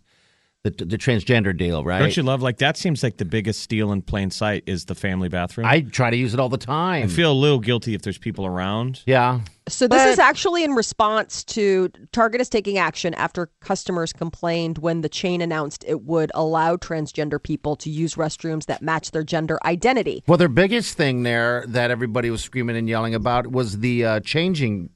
The, 0.65 0.71
the 0.71 0.97
transgender 0.97 1.55
deal, 1.55 1.85
right? 1.85 1.99
Don't 1.99 2.17
you 2.17 2.23
love 2.23 2.41
like 2.41 2.57
that? 2.57 2.79
Seems 2.79 3.03
like 3.03 3.19
the 3.19 3.27
biggest 3.27 3.61
steal 3.61 3.93
in 3.93 4.01
plain 4.01 4.31
sight 4.31 4.63
is 4.67 4.87
the 4.87 4.95
family 4.95 5.29
bathroom. 5.29 5.67
I 5.67 5.83
try 5.83 6.09
to 6.09 6.17
use 6.17 6.33
it 6.33 6.41
all 6.41 6.49
the 6.49 6.57
time. 6.57 7.05
I 7.05 7.07
feel 7.09 7.31
a 7.33 7.35
little 7.35 7.59
guilty 7.59 7.93
if 7.93 8.01
there's 8.01 8.17
people 8.17 8.47
around. 8.47 9.03
yeah. 9.05 9.41
So 9.69 9.87
this 9.87 10.01
But- 10.03 10.09
is 10.09 10.19
actually 10.19 10.65
in 10.65 10.71
response 10.73 11.45
to 11.45 11.91
Target 12.13 12.41
is 12.41 12.49
taking 12.49 12.79
action 12.79 13.13
after 13.13 13.51
customers 13.61 14.15
complained 14.15 14.79
when 14.79 15.03
the 15.03 15.09
chain 15.11 15.43
announced 15.43 15.85
it 15.87 16.03
would 16.05 16.31
allow 16.35 16.77
transgender 16.77 17.43
people 17.43 17.77
to 17.77 17.91
use 17.91 18.15
restrooms 18.15 18.65
that 18.65 18.81
match 18.81 19.11
their 19.11 19.23
gender 19.23 19.59
identity. 19.67 20.25
Well, 20.27 20.39
their 20.39 20.49
biggest 20.49 20.97
thing 20.97 21.25
there 21.25 21.65
that 21.69 21.91
everybody 21.91 22.31
was 22.31 22.43
screaming 22.43 22.77
and 22.79 22.89
yelling 22.89 23.15
about 23.15 23.49
was 23.49 23.81
the 23.81 24.03
uh, 24.07 24.21
changing. 24.21 24.89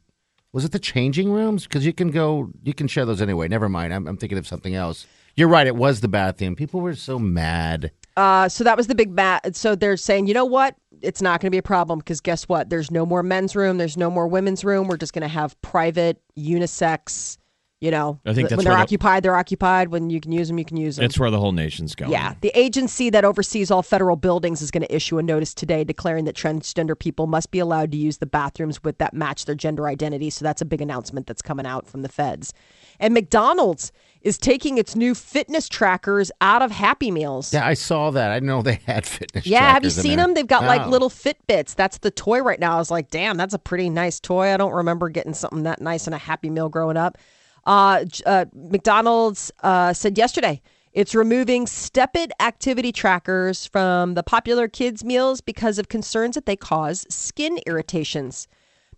Was 0.55 0.65
it 0.65 0.73
the 0.73 0.79
changing 0.79 1.31
rooms? 1.31 1.65
Because 1.65 1.85
you 1.85 1.93
can 1.93 2.11
go, 2.11 2.49
you 2.63 2.73
can 2.73 2.89
share 2.89 3.05
those 3.05 3.21
anyway. 3.21 3.49
Never 3.49 3.69
mind. 3.69 3.93
I'm, 3.93 4.07
I'm 4.07 4.17
thinking 4.17 4.39
of 4.39 4.47
something 4.47 4.75
else. 4.75 5.07
You're 5.39 5.47
right. 5.47 5.69
It 5.69 5.77
was 5.77 6.01
the 6.01 6.09
bathroom. 6.09 6.57
People 6.57 6.81
were 6.81 6.97
so 6.97 7.17
mad. 7.17 7.93
Uh, 8.17 8.49
so 8.49 8.65
that 8.65 8.77
was 8.77 8.89
the 8.89 8.97
big 8.97 9.15
bat. 9.15 9.55
So 9.55 9.77
they're 9.77 9.97
saying, 9.97 10.27
you 10.27 10.35
know 10.35 10.45
what? 10.45 10.75
It's 11.01 11.23
not 11.23 11.41
going 11.41 11.47
to 11.47 11.53
be 11.53 11.59
a 11.59 11.63
problem 11.63 12.01
because 12.01 12.21
guess 12.21 12.49
what? 12.49 12.71
There's 12.71 12.91
no 12.91 13.07
more 13.07 13.23
men's 13.23 13.55
room. 13.55 13.79
There's 13.79 13.97
no 13.97 14.11
more 14.11 14.27
women's 14.27 14.65
room. 14.65 14.89
We're 14.89 14.97
just 14.97 15.13
going 15.13 15.23
to 15.23 15.29
have 15.29 15.61
private 15.63 16.21
unisex. 16.37 17.39
You 17.81 17.93
know, 17.93 18.19
I 18.27 18.35
think 18.35 18.49
that's 18.49 18.57
when 18.57 18.65
they're 18.65 18.73
where 18.73 18.79
the- 18.79 18.83
occupied, 18.83 19.23
they're 19.23 19.37
occupied. 19.37 19.91
When 19.91 20.11
you 20.11 20.21
can 20.21 20.33
use 20.33 20.49
them, 20.49 20.59
you 20.59 20.65
can 20.65 20.77
use 20.77 20.97
them. 20.97 21.05
It's 21.05 21.17
where 21.17 21.31
the 21.31 21.39
whole 21.39 21.53
nation's 21.53 21.95
going. 21.95 22.11
Yeah. 22.11 22.35
The 22.41 22.51
agency 22.59 23.09
that 23.11 23.25
oversees 23.25 23.71
all 23.71 23.85
federal 23.85 24.17
buildings 24.17 24.61
is 24.61 24.73
going 24.73 24.83
to 24.83 24.93
issue 24.93 25.19
a 25.19 25.23
notice 25.23 25.55
today 25.55 25.85
declaring 25.85 26.25
that 26.25 26.35
transgender 26.35 26.99
people 26.99 27.29
must 27.29 27.53
be 27.53 27.61
allowed 27.61 27.93
to 27.93 27.97
use 27.97 28.19
the 28.19 28.27
bathrooms 28.27 28.83
with 28.83 28.99
that 28.99 29.15
match 29.15 29.45
their 29.45 29.55
gender 29.55 29.87
identity. 29.87 30.31
So 30.31 30.45
that's 30.45 30.61
a 30.61 30.65
big 30.65 30.81
announcement 30.81 31.29
that's 31.29 31.43
coming 31.43 31.67
out 31.67 31.87
from 31.87 32.03
the 32.03 32.09
feds. 32.09 32.53
And 32.99 33.15
McDonald's 33.15 33.93
is 34.23 34.37
taking 34.39 34.79
its 34.79 34.97
new 34.97 35.15
fitness 35.15 35.69
trackers 35.69 36.31
out 36.41 36.61
of 36.63 36.71
Happy 36.71 37.11
Meals. 37.11 37.53
Yeah, 37.53 37.67
I 37.67 37.75
saw 37.75 38.11
that. 38.11 38.31
I 38.31 38.41
know 38.41 38.63
they 38.63 38.75
had 38.87 39.07
fitness. 39.07 39.47
Yeah, 39.47 39.73
have 39.73 39.85
you 39.85 39.91
seen 39.91 40.17
them? 40.19 40.35
They've 40.35 40.47
got 40.47 40.65
like 40.65 40.87
little 40.87 41.11
Fitbits. 41.11 41.75
That's 41.75 41.99
the 41.99 42.11
toy 42.11 42.41
right 42.43 42.59
now. 42.59 42.75
I 42.75 42.79
was 42.79 42.91
like, 42.91 43.11
damn, 43.11 43.37
that's 43.37 43.55
a 43.55 43.59
pretty 43.59 43.89
nice 43.91 44.19
toy. 44.21 44.53
I 44.53 44.57
don't 44.57 44.73
remember 44.73 45.09
getting 45.09 45.35
something 45.35 45.63
that 45.65 45.81
nice 45.81 46.07
in 46.07 46.13
a 46.13 46.19
Happy 46.19 46.51
Meal 46.51 46.69
growing 46.69 46.97
up. 46.97 47.19
Uh, 47.65 48.05
uh, 48.27 48.47
McDonald's 48.55 49.53
uh, 49.63 49.93
said 49.93 50.17
yesterday 50.17 50.63
It's 50.93 51.15
removing 51.15 51.67
step-it 51.67 52.33
activity 52.41 52.93
trackers 52.93 53.67
from 53.67 54.15
the 54.15 54.23
popular 54.23 54.69
kids' 54.69 55.05
meals 55.05 55.41
because 55.43 55.79
of 55.79 55.89
concerns 55.89 56.35
that 56.35 56.47
they 56.47 56.57
cause 56.57 57.05
skin 57.11 57.59
irritations. 57.67 58.49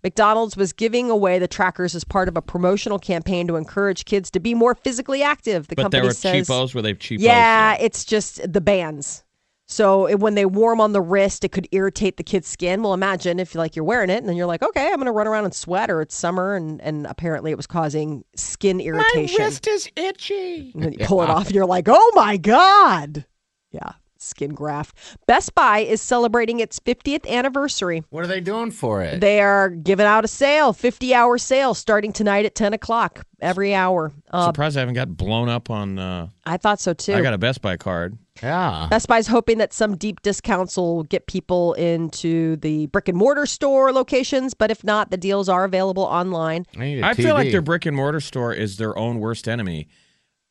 McDonald's 0.03 0.57
was 0.57 0.73
giving 0.73 1.11
away 1.11 1.39
the 1.39 1.49
trackers 1.49 1.95
as 1.95 2.05
part 2.05 2.29
of 2.29 2.37
a 2.37 2.43
promotional 2.43 2.99
campaign 2.99 3.47
to 3.49 3.57
encourage 3.57 4.05
kids 4.05 4.31
to 4.33 4.41
be 4.41 4.55
more 4.55 4.75
physically 4.75 5.23
active. 5.23 5.69
The 5.69 5.77
But 5.77 5.91
there 5.91 6.01
company 6.01 6.09
were 6.09 6.15
says, 6.15 6.49
cheapos. 6.49 6.75
Were 6.75 6.83
they 6.83 6.95
cheapos? 6.95 7.23
yeah, 7.23 7.77
it's 7.81 8.05
just 8.05 8.53
the 8.53 8.61
bands. 8.61 9.25
So 9.67 10.09
it, 10.09 10.19
when 10.19 10.35
they 10.35 10.47
warm 10.47 10.81
on 10.81 10.93
the 10.95 11.01
wrist, 11.01 11.45
it 11.45 11.53
could 11.53 11.69
irritate 11.71 12.17
the 12.17 12.25
kid's 12.25 12.49
skin. 12.49 12.83
Well, 12.83 12.93
imagine 12.93 13.39
if 13.39 13.55
you 13.55 13.59
like 13.61 13.77
you're 13.77 13.85
wearing 13.85 14.11
it 14.11 14.17
and 14.19 14.29
then 14.29 14.35
you're 14.35 14.49
like, 14.49 14.65
okay, 14.65 14.89
I'm 14.89 14.97
going 14.97 15.07
to 15.07 15.13
run 15.13 15.29
around 15.29 15.45
and 15.45 15.55
sweat, 15.55 15.91
or 15.91 16.01
it's 16.03 16.17
summer, 16.17 16.57
and 16.57 16.81
and 16.81 17.07
apparently 17.07 17.53
it 17.53 17.57
was 17.57 17.69
causing 17.69 18.25
skin 18.35 18.81
irritation. 18.81 19.37
My 19.39 19.45
wrist 19.45 19.69
is 19.69 19.89
itchy. 19.95 20.73
And 20.75 20.83
then 20.83 20.93
you 20.95 21.07
pull 21.07 21.23
it 21.23 21.31
off, 21.31 21.47
and 21.47 21.55
you're 21.55 21.67
like, 21.67 21.87
oh 21.89 22.13
my 22.17 22.37
god, 22.37 23.27
yeah, 23.71 23.93
skin 24.21 24.51
graft. 24.55 24.97
Best 25.27 25.55
Buy 25.55 25.81
is 25.81 26.01
celebrating 26.01 26.61
its 26.61 26.79
50th 26.79 27.27
anniversary. 27.29 28.03
What 28.11 28.23
are 28.25 28.29
they 28.29 28.41
doing 28.41 28.71
for 28.71 29.03
it? 29.03 29.21
They 29.21 29.41
are 29.41 29.71
giving 29.71 30.07
out 30.07 30.25
a 30.25 30.29
sale, 30.29 30.73
50 30.73 31.15
hour 31.15 31.39
sale 31.39 31.75
starting 31.75 32.13
tonight 32.13 32.45
at 32.45 32.55
10 32.55 32.73
o'clock 32.75 33.25
every 33.41 33.75
hour. 33.75 34.13
Uh, 34.31 34.47
Surprised 34.47 34.77
I 34.77 34.81
haven't 34.81 34.95
got 34.95 35.17
blown 35.17 35.49
up 35.49 35.71
on. 35.71 35.99
Uh, 35.99 36.29
I 36.45 36.57
thought 36.59 36.81
so 36.81 36.93
too. 36.93 37.15
I 37.15 37.23
got 37.23 37.35
a 37.35 37.39
Best 37.39 37.63
Buy 37.63 37.77
card. 37.77 38.19
yeah. 38.43 38.87
Best 38.91 39.09
Buy's 39.09 39.27
hoping 39.27 39.59
that 39.59 39.73
some 39.73 39.97
deep 39.97 40.21
discounts 40.23 40.77
will 40.77 41.05
get 41.05 41.27
people 41.27 41.73
into 41.75 42.57
the 42.57 42.87
brick 42.87 43.09
and 43.09 43.17
mortar 43.17 43.47
store 43.47 43.93
locations, 43.93 44.55
but 44.55 44.71
if 44.71 44.85
not, 44.85 45.11
the 45.11 45.17
deals 45.17 45.49
are 45.49 45.65
available 45.65 46.03
online. 46.05 46.67
I, 46.77 46.79
need 46.81 47.01
a 47.01 47.07
I 47.07 47.15
feel 47.15 47.35
like 47.35 47.51
their 47.51 47.63
brick 47.63 47.87
and 47.87 47.97
mortar 47.97 48.21
store 48.21 48.53
is 48.53 48.77
their 48.77 48.97
own 48.99 49.19
worst 49.19 49.49
enemy. 49.49 49.89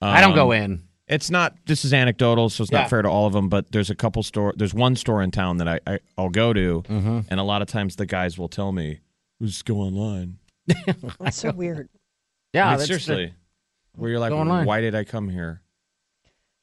I 0.02 0.22
don't 0.22 0.34
go 0.34 0.54
Um, 0.54 0.62
in. 0.62 0.84
It's 1.10 1.30
not. 1.32 1.56
This 1.66 1.84
is 1.84 1.94
anecdotal, 1.94 2.50
so 2.50 2.62
it's 2.64 2.72
Yeah. 2.72 2.82
not 2.82 2.90
fair 2.90 3.02
to 3.02 3.10
all 3.10 3.26
of 3.26 3.34
them. 3.34 3.50
But 3.50 3.72
there's 3.72 3.90
a 3.90 3.96
couple 3.96 4.22
store. 4.24 4.54
There's 4.56 4.74
one 4.74 4.96
store 4.96 5.22
in 5.24 5.32
town 5.32 5.58
that 5.58 5.68
I, 5.68 5.80
I 5.88 6.00
I'll 6.18 6.30
go 6.30 6.54
to, 6.54 6.84
Mm-hmm. 6.88 7.20
and 7.30 7.40
a 7.40 7.44
lot 7.44 7.62
of 7.62 7.68
times 7.68 7.96
the 7.96 8.06
guys 8.06 8.38
will 8.38 8.48
tell 8.50 8.72
me, 8.72 9.00
"Just 9.42 9.66
go 9.66 9.78
online." 9.78 10.38
That's 11.20 11.38
so 11.38 11.52
weird. 11.52 11.90
Yeah, 12.54 12.68
I 12.68 12.70
mean, 12.72 12.78
that's 12.78 12.88
seriously, 12.88 13.34
where 13.96 14.10
you're 14.12 14.20
like, 14.20 14.30
Go 14.30 14.38
online. 14.40 14.66
"Why 14.66 14.82
did 14.82 14.94
I 14.96 15.04
come 15.04 15.30
here?" 15.30 15.62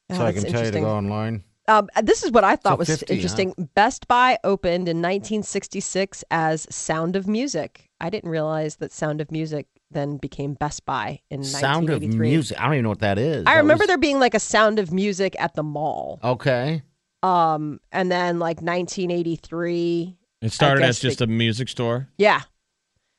the- 0.08 0.14
Oh, 0.14 0.18
so 0.18 0.24
I 0.26 0.32
can 0.32 0.44
tell 0.44 0.64
you 0.64 0.70
to 0.70 0.80
go 0.80 0.90
online. 0.90 1.42
Um, 1.68 1.88
this 2.00 2.22
is 2.22 2.30
what 2.30 2.44
I 2.44 2.54
thought 2.54 2.74
So 2.74 2.76
was 2.76 2.88
50, 2.88 3.06
huh? 3.08 3.14
interesting. 3.14 3.68
Best 3.74 4.06
Buy 4.06 4.38
opened 4.44 4.88
in 4.88 4.98
1966 5.02 6.22
as 6.30 6.66
Sound 6.72 7.16
of 7.16 7.26
Music. 7.26 7.90
I 8.00 8.08
didn't 8.10 8.30
realize 8.30 8.76
that 8.76 8.92
Sound 8.92 9.20
of 9.20 9.32
Music 9.32 9.66
then 9.90 10.16
became 10.16 10.54
Best 10.54 10.84
Buy 10.84 11.20
in 11.30 11.44
Sound 11.44 11.90
of 11.90 12.00
1983. 12.02 12.28
music. 12.30 12.60
I 12.60 12.64
don't 12.64 12.74
even 12.74 12.82
know 12.84 12.88
what 12.90 12.98
that 13.00 13.18
is. 13.18 13.44
I 13.46 13.54
That 13.54 13.60
remember 13.60 13.82
was- 13.82 13.86
there 13.88 13.98
being 13.98 14.18
like 14.18 14.34
a 14.34 14.40
Sound 14.40 14.78
of 14.78 14.92
Music 14.92 15.36
at 15.38 15.54
the 15.54 15.62
mall. 15.62 16.18
Okay. 16.24 16.82
Um, 17.22 17.80
and 17.92 18.10
then 18.10 18.38
like 18.38 18.60
1983. 18.62 20.16
It 20.42 20.52
started 20.52 20.80
guess 20.80 20.90
as 20.90 21.00
just 21.00 21.18
they- 21.18 21.24
a 21.24 21.28
music 21.28 21.68
store. 21.68 22.08
Yeah, 22.18 22.42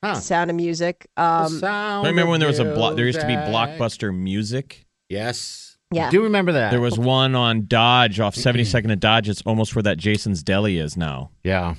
Huh. 0.04 0.14
Sound 0.14 0.48
of 0.50 0.56
Music. 0.56 1.08
Um, 1.16 1.48
sound 1.58 2.06
I 2.06 2.10
remember 2.10 2.22
of 2.22 2.28
when 2.28 2.40
there 2.40 2.48
was 2.48 2.60
a 2.60 2.64
blo- 2.64 2.94
there 2.94 3.04
used 3.06 3.20
to 3.20 3.26
be. 3.26 3.32
Blockbuster 3.34 4.16
Music. 4.16 4.86
Yes. 5.08 5.76
Yeah. 5.92 6.06
I 6.06 6.10
do 6.10 6.22
remember 6.22 6.52
that. 6.52 6.70
There 6.70 6.80
was 6.80 6.98
one 6.98 7.34
on 7.34 7.66
Dodge 7.66 8.20
off 8.20 8.36
72nd 8.36 8.92
and 8.92 9.00
Dodge. 9.00 9.28
It's 9.28 9.42
almost 9.42 9.74
where 9.74 9.82
that 9.82 9.96
Jason's 9.98 10.42
Deli 10.44 10.78
is 10.78 10.96
now. 10.96 11.30
Yeah. 11.42 11.74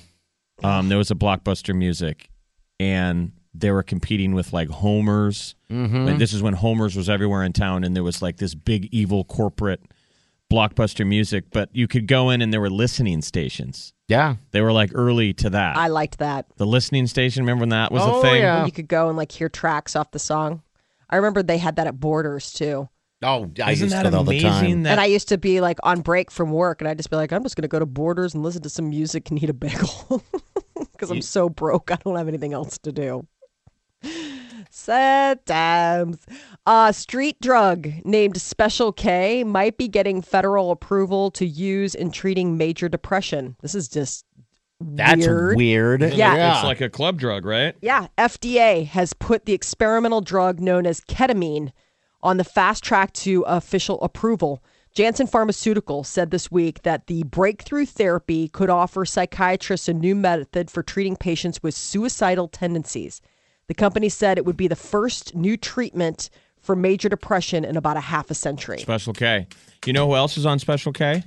Um, 0.64 0.90
there 0.90 0.98
was 0.98 1.10
a 1.12 1.16
Blockbuster 1.16 1.74
Music, 1.74 2.30
and 2.80 3.32
they 3.54 3.72
were 3.72 3.84
competing 3.84 4.34
with 4.34 4.54
like 4.54 4.70
Homer's. 4.70 5.56
Mm-hmm. 5.72 6.06
Like, 6.06 6.18
this 6.18 6.34
is 6.34 6.42
when 6.42 6.54
Homer's 6.54 6.96
was 6.96 7.10
everywhere 7.10 7.44
in 7.44 7.54
town, 7.54 7.84
and 7.84 7.96
there 7.96 8.04
was 8.04 8.22
like 8.22 8.38
this 8.38 8.56
big 8.56 8.88
evil 8.92 9.24
corporate 9.24 9.82
Blockbuster 10.52 11.06
Music. 11.06 11.46
But 11.52 11.70
you 11.74 11.88
could 11.88 12.08
go 12.08 12.30
in, 12.30 12.42
and 12.42 12.52
there 12.54 12.62
were 12.62 12.70
listening 12.70 13.22
stations. 13.22 13.94
Yeah. 14.08 14.36
They 14.52 14.62
were 14.62 14.72
like 14.72 14.92
early 14.96 15.34
to 15.36 15.50
that. 15.52 15.78
I 15.78 15.88
liked 15.88 16.18
that. 16.20 16.48
the 16.58 16.66
listening 16.66 17.06
station. 17.08 17.44
Remember 17.44 17.62
when 17.64 17.70
that 17.70 17.92
was 17.92 18.02
Oh, 18.04 18.20
a 18.20 18.22
thing? 18.22 18.42
yeah. 18.42 18.66
You 18.66 18.72
could 18.72 18.88
go 18.88 19.08
and 19.10 19.18
like 19.18 19.32
hear 19.32 19.50
tracks 19.50 19.96
off 19.96 20.10
the 20.12 20.20
song. 20.20 20.64
I 21.10 21.16
remember 21.18 21.42
they 21.44 21.58
had 21.60 21.76
that 21.78 21.88
at 21.88 22.00
Borders 22.00 22.52
too. 22.52 22.90
Oh, 23.22 23.52
I 23.64 23.72
Isn't 23.74 23.86
used 23.88 23.96
that 23.96 24.10
to 24.10 24.18
all 24.18 24.24
the 24.24 24.40
time. 24.40 24.84
That 24.84 24.92
and 24.92 25.00
I 25.02 25.06
used 25.06 25.28
to 25.30 25.38
be 25.38 25.60
like 25.60 25.78
on 25.84 26.00
break 26.02 26.32
from 26.32 26.52
work, 26.52 26.82
and 26.82 26.88
I'd 26.88 26.98
just 26.98 27.10
be 27.10 27.18
like, 27.18 27.34
I'm 27.34 27.44
just 27.44 27.56
going 27.56 27.64
to 27.64 27.68
go 27.68 27.78
to 27.80 27.86
Borders 27.86 28.34
and 28.34 28.44
listen 28.44 28.62
to 28.62 28.70
some 28.70 28.90
music 28.90 29.30
and 29.30 29.42
eat 29.44 29.50
a 29.50 29.54
bagel 29.54 30.24
because 30.94 31.12
I'm 31.12 31.22
so 31.22 31.50
broke. 31.50 31.92
I 31.92 31.98
don't 32.04 32.16
have 32.16 32.28
anything 32.30 32.54
else 32.54 32.78
to 32.80 32.92
do. 32.92 33.28
Sad 34.70 35.46
times. 35.46 36.26
Uh, 36.66 36.92
street 36.92 37.40
drug 37.42 37.90
named 38.06 38.40
Special 38.40 38.92
K 38.92 39.44
might 39.44 39.78
be 39.78 39.88
getting 39.88 40.22
federal 40.22 40.72
approval 40.72 41.32
to 41.32 41.46
use 41.46 41.96
in 41.96 42.12
treating 42.12 42.58
major 42.58 42.88
depression. 42.88 43.56
This 43.62 43.76
is 43.76 43.88
just 43.88 44.26
That's 44.80 45.26
weird. 45.26 45.58
weird. 45.58 46.02
Yeah. 46.14 46.56
it's 46.56 46.64
like 46.64 46.82
a 46.82 46.90
club 46.90 47.20
drug, 47.20 47.46
right? 47.46 47.76
Yeah, 47.82 48.08
FDA 48.18 48.86
has 48.88 49.14
put 49.14 49.46
the 49.46 49.54
experimental 49.54 50.22
drug 50.22 50.60
known 50.60 50.86
as 50.86 51.02
ketamine 51.02 51.72
on 52.22 52.38
the 52.38 52.44
fast 52.44 52.84
track 52.84 53.14
to 53.14 53.42
official 53.44 54.02
approval. 54.02 54.64
Janssen 54.94 55.28
Pharmaceutical 55.28 56.04
said 56.04 56.32
this 56.32 56.52
week 56.52 56.82
that 56.82 57.08
the 57.08 57.24
breakthrough 57.24 57.86
therapy 57.86 58.48
could 58.48 58.70
offer 58.70 59.06
psychiatrists 59.06 59.88
a 59.88 59.94
new 59.94 60.16
method 60.16 60.70
for 60.72 60.84
treating 60.84 61.16
patients 61.16 61.62
with 61.62 61.76
suicidal 61.76 62.48
tendencies. 62.48 63.22
The 63.70 63.76
company 63.76 64.10
said 64.10 64.40
it 64.40 64.46
would 64.46 64.58
be 64.58 64.68
the 64.68 64.76
first 64.76 65.36
new 65.36 65.56
treatment 65.56 66.32
for 66.60 66.76
major 66.76 67.08
depression 67.08 67.64
in 67.64 67.78
about 67.78 67.98
a 67.98 68.02
half 68.02 68.32
a 68.32 68.34
century. 68.34 68.80
Special 68.80 69.14
K. 69.14 69.46
You 69.86 69.94
know 69.94 70.08
who 70.08 70.16
else 70.16 70.38
is 70.38 70.46
on 70.48 70.58
Special 70.58 70.92
K? 70.92 71.24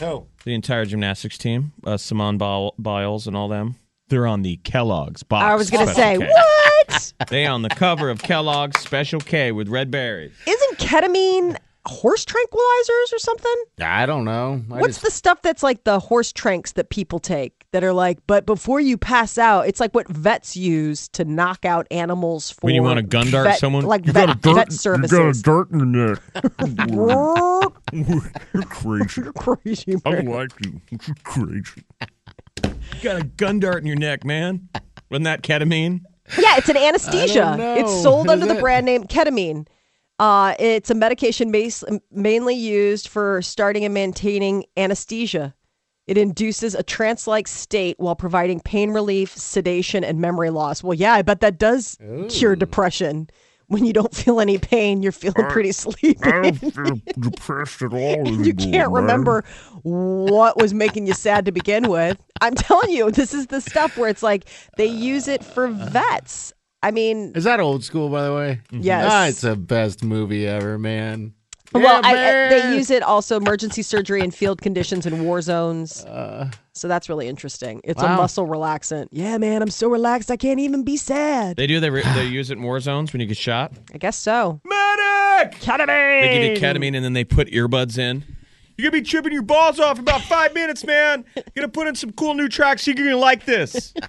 Oh. 0.00 0.26
The 0.44 0.54
entire 0.54 0.86
gymnastics 0.86 1.36
team, 1.36 1.72
uh, 1.84 1.98
Simone 1.98 2.38
Biles 2.38 3.26
and 3.26 3.36
all 3.36 3.48
them. 3.48 3.74
They're 4.08 4.26
on 4.26 4.40
the 4.40 4.56
Kellogg's 4.64 5.22
box. 5.22 5.44
I 5.44 5.56
was 5.56 5.68
going 5.68 5.86
to 5.86 5.92
say, 5.92 6.16
K. 6.16 6.26
what? 6.26 7.12
They 7.28 7.44
on 7.44 7.60
the 7.60 7.68
cover 7.68 8.08
of 8.08 8.22
Kellogg's 8.22 8.80
Special 8.80 9.20
K 9.20 9.52
with 9.52 9.68
red 9.68 9.90
berries. 9.90 10.32
Isn't 10.46 10.78
ketamine 10.78 11.58
horse 11.84 12.24
tranquilizers 12.24 13.12
or 13.12 13.18
something? 13.18 13.64
I 13.82 14.06
don't 14.06 14.24
know. 14.24 14.62
I 14.70 14.76
What's 14.80 14.94
just- 14.94 15.02
the 15.04 15.10
stuff 15.10 15.42
that's 15.42 15.62
like 15.62 15.84
the 15.84 15.98
horse 15.98 16.32
tranks 16.32 16.72
that 16.72 16.88
people 16.88 17.18
take 17.18 17.57
that 17.72 17.84
are 17.84 17.92
like, 17.92 18.18
but 18.26 18.46
before 18.46 18.80
you 18.80 18.96
pass 18.96 19.36
out, 19.38 19.66
it's 19.68 19.78
like 19.80 19.94
what 19.94 20.08
vets 20.08 20.56
use 20.56 21.08
to 21.10 21.24
knock 21.24 21.64
out 21.64 21.86
animals 21.90 22.50
for 22.50 22.60
When 22.62 22.74
you 22.74 22.82
wanna 22.82 23.02
gun 23.02 23.30
dart 23.30 23.46
vet- 23.48 23.58
someone? 23.58 23.84
like 23.84 24.06
You 24.06 24.12
vet, 24.12 24.38
vet 24.38 24.72
services. 24.72 25.42
dirt 25.42 25.70
in 25.70 25.78
the 25.92 26.18
You're 27.92 28.62
crazy. 28.64 29.20
You're 29.22 29.32
crazy. 29.32 29.94
crazy, 29.94 29.96
man. 30.04 30.26
like 30.26 30.50
you. 30.64 30.80
You're 30.90 31.16
crazy. 31.24 31.84
You 32.64 33.02
got 33.02 33.20
a 33.20 33.24
gun 33.24 33.60
dart 33.60 33.78
in 33.78 33.86
your 33.86 33.96
neck, 33.96 34.24
man. 34.24 34.68
Wasn't 35.10 35.24
that 35.24 35.42
ketamine? 35.42 36.00
Yeah, 36.38 36.56
it's 36.56 36.68
an 36.68 36.76
anesthesia. 36.76 37.56
It's 37.78 38.02
sold 38.02 38.26
Is 38.26 38.32
under 38.32 38.46
the 38.46 38.60
brand 38.60 38.86
name 38.86 39.04
ketamine. 39.04 39.66
Uh, 40.18 40.54
it's 40.58 40.90
a 40.90 40.94
medication 40.94 41.52
base, 41.52 41.84
mainly 42.10 42.54
used 42.54 43.08
for 43.08 43.40
starting 43.40 43.84
and 43.84 43.94
maintaining 43.94 44.64
anesthesia. 44.76 45.54
It 46.08 46.16
induces 46.18 46.74
a 46.74 46.82
trance 46.82 47.26
like 47.26 47.46
state 47.46 47.96
while 48.00 48.16
providing 48.16 48.60
pain 48.60 48.90
relief, 48.90 49.36
sedation, 49.36 50.02
and 50.02 50.18
memory 50.20 50.48
loss. 50.50 50.82
Well, 50.82 50.94
yeah, 50.94 51.12
I 51.12 51.20
bet 51.22 51.40
that 51.40 51.58
does 51.58 51.98
cure 52.30 52.56
depression. 52.56 53.28
When 53.66 53.84
you 53.84 53.92
don't 53.92 54.14
feel 54.14 54.40
any 54.40 54.56
pain, 54.56 55.02
you're 55.02 55.12
feeling 55.12 55.46
pretty 55.50 55.72
sleepy. 55.84 56.16
I 56.22 56.40
don't 56.40 56.54
feel 56.56 57.00
depressed 57.20 57.82
at 57.82 57.92
all. 57.92 57.98
Anymore, 57.98 58.42
you 58.46 58.54
can't 58.54 58.90
remember 58.90 59.44
what 59.82 60.56
was 60.56 60.72
making 60.72 61.06
you 61.06 61.12
sad 61.12 61.44
to 61.44 61.52
begin 61.52 61.90
with. 61.90 62.16
I'm 62.40 62.54
telling 62.54 62.90
you, 62.90 63.10
this 63.10 63.34
is 63.34 63.48
the 63.48 63.60
stuff 63.60 63.98
where 63.98 64.08
it's 64.08 64.22
like 64.22 64.46
they 64.78 64.86
use 64.86 65.28
it 65.28 65.44
for 65.44 65.68
vets. 65.68 66.54
I 66.82 66.90
mean, 66.92 67.32
Is 67.34 67.44
that 67.44 67.60
old 67.60 67.84
school, 67.84 68.08
by 68.08 68.24
the 68.24 68.34
way? 68.34 68.60
Yes. 68.70 69.06
Ah, 69.10 69.26
it's 69.26 69.40
the 69.42 69.56
best 69.56 70.02
movie 70.02 70.46
ever, 70.46 70.78
man. 70.78 71.34
Well, 71.74 72.00
I, 72.04 72.14
they 72.48 72.74
use 72.76 72.90
it 72.90 73.02
also 73.02 73.36
emergency 73.36 73.82
surgery 73.82 74.20
in 74.22 74.30
field 74.30 74.62
conditions 74.62 75.06
and 75.06 75.24
war 75.24 75.42
zones. 75.42 76.04
Uh. 76.04 76.50
so 76.72 76.88
that's 76.88 77.08
really 77.08 77.28
interesting. 77.28 77.80
It's 77.84 78.02
a 78.02 78.08
muscle 78.08 78.46
relaxant. 78.46 79.08
Yeah, 79.10 79.38
man, 79.38 79.62
I'm 79.62 79.70
so 79.70 79.88
relaxed 79.88 80.30
I 80.30 80.36
can't 80.36 80.60
even 80.60 80.82
be 80.84 80.96
sad. 80.96 81.56
They 81.56 81.66
do. 81.66 81.80
They, 81.80 81.90
re- 81.90 82.02
they 82.14 82.26
use 82.26 82.50
it 82.50 82.58
in 82.58 82.62
war 82.64 82.80
zones 82.80 83.12
when 83.12 83.20
you 83.20 83.26
get 83.26 83.36
shot. 83.36 83.72
I 83.92 83.98
guess 83.98 84.16
so. 84.16 84.60
Medic! 84.64 85.60
Ketamine. 85.60 86.20
They 86.20 86.38
give 86.38 86.62
you 86.62 86.68
ketamine 86.68 86.96
and 86.96 87.04
then 87.04 87.12
they 87.12 87.24
put 87.24 87.48
earbuds 87.48 87.98
in. 87.98 88.24
You're 88.76 88.90
gonna 88.90 89.02
be 89.02 89.08
tripping 89.08 89.32
your 89.32 89.42
balls 89.42 89.80
off 89.80 89.98
in 89.98 90.04
about 90.04 90.22
five 90.22 90.54
minutes, 90.54 90.84
man. 90.84 91.24
You're 91.34 91.44
gonna 91.56 91.68
put 91.68 91.88
in 91.88 91.96
some 91.96 92.12
cool 92.12 92.34
new 92.34 92.48
tracks. 92.48 92.86
You're 92.86 92.94
gonna 92.94 93.16
like 93.16 93.44
this. 93.44 93.92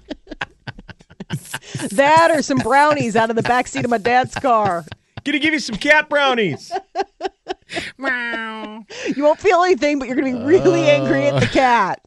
That 1.91 2.31
or 2.31 2.41
some 2.41 2.57
brownies 2.57 3.15
out 3.15 3.29
of 3.29 3.35
the 3.35 3.43
backseat 3.43 3.83
of 3.83 3.89
my 3.91 3.99
dad's 3.99 4.33
car. 4.35 4.83
Gonna 5.23 5.37
give 5.39 5.53
you 5.53 5.59
some 5.59 5.75
cat 5.75 6.09
brownies. 6.09 6.71
You 9.15 9.23
won't 9.23 9.39
feel 9.39 9.61
anything, 9.63 9.99
but 9.99 10.07
you're 10.07 10.17
going 10.17 10.33
to 10.33 10.39
be 10.39 10.45
really 10.45 10.89
angry 10.89 11.27
at 11.27 11.39
the 11.39 11.47
uh. 11.47 11.51
cat. 11.51 12.01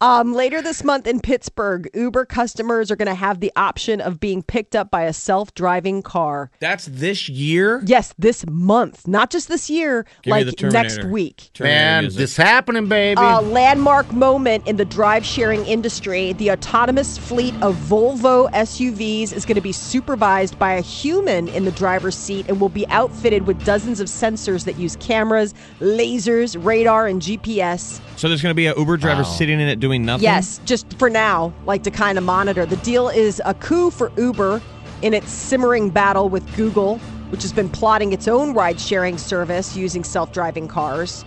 Um, 0.00 0.32
later 0.32 0.62
this 0.62 0.84
month 0.84 1.08
in 1.08 1.18
Pittsburgh, 1.18 1.90
Uber 1.92 2.24
customers 2.24 2.88
are 2.92 2.96
going 2.96 3.08
to 3.08 3.16
have 3.16 3.40
the 3.40 3.50
option 3.56 4.00
of 4.00 4.20
being 4.20 4.44
picked 4.44 4.76
up 4.76 4.92
by 4.92 5.02
a 5.02 5.12
self-driving 5.12 6.02
car. 6.02 6.52
That's 6.60 6.86
this 6.86 7.28
year. 7.28 7.82
Yes, 7.84 8.14
this 8.16 8.46
month, 8.48 9.08
not 9.08 9.30
just 9.30 9.48
this 9.48 9.68
year, 9.68 10.06
Give 10.22 10.30
like 10.30 10.62
next 10.62 11.02
week. 11.02 11.50
Terminator 11.52 11.80
Man, 11.80 12.04
music. 12.04 12.18
this 12.18 12.36
happening, 12.36 12.88
baby. 12.88 13.20
A 13.20 13.40
landmark 13.40 14.12
moment 14.12 14.68
in 14.68 14.76
the 14.76 14.84
drive 14.84 15.26
sharing 15.26 15.66
industry. 15.66 16.32
The 16.34 16.52
autonomous 16.52 17.18
fleet 17.18 17.54
of 17.60 17.74
Volvo 17.74 18.48
SUVs 18.52 19.32
is 19.32 19.44
going 19.44 19.56
to 19.56 19.60
be 19.60 19.72
supervised 19.72 20.56
by 20.60 20.74
a 20.74 20.80
human 20.80 21.48
in 21.48 21.64
the 21.64 21.72
driver's 21.72 22.16
seat 22.16 22.46
and 22.48 22.60
will 22.60 22.68
be 22.68 22.86
outfitted 22.86 23.48
with 23.48 23.64
dozens 23.64 23.98
of 23.98 24.06
sensors 24.06 24.64
that 24.64 24.78
use 24.78 24.94
cameras, 24.96 25.54
lasers, 25.80 26.56
radar, 26.64 27.08
and 27.08 27.20
GPS. 27.20 28.00
So 28.18 28.28
there's 28.28 28.42
going 28.42 28.50
to 28.50 28.56
be 28.56 28.66
a 28.66 28.76
Uber 28.76 28.96
driver 28.96 29.22
sitting 29.22 29.60
in 29.60 29.68
it 29.68 29.78
doing 29.78 30.04
nothing. 30.04 30.24
Yes, 30.24 30.60
just 30.64 30.92
for 30.98 31.08
now, 31.08 31.52
like 31.66 31.84
to 31.84 31.90
kind 31.92 32.18
of 32.18 32.24
monitor. 32.24 32.66
The 32.66 32.76
deal 32.78 33.08
is 33.08 33.40
a 33.44 33.54
coup 33.54 33.90
for 33.92 34.10
Uber 34.16 34.60
in 35.02 35.14
its 35.14 35.30
simmering 35.30 35.90
battle 35.90 36.28
with 36.28 36.56
Google, 36.56 36.98
which 37.30 37.42
has 37.42 37.52
been 37.52 37.68
plotting 37.68 38.12
its 38.12 38.26
own 38.26 38.54
ride 38.54 38.80
sharing 38.80 39.18
service 39.18 39.76
using 39.76 40.02
self 40.02 40.32
driving 40.32 40.66
cars. 40.66 41.24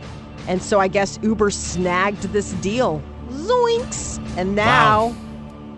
And 0.49 0.61
so 0.61 0.81
I 0.81 0.89
guess 0.89 1.17
Uber 1.21 1.51
snagged 1.51 2.23
this 2.33 2.51
deal. 2.53 3.01
Zoinks! 3.29 4.19
And 4.35 4.53
now 4.53 5.15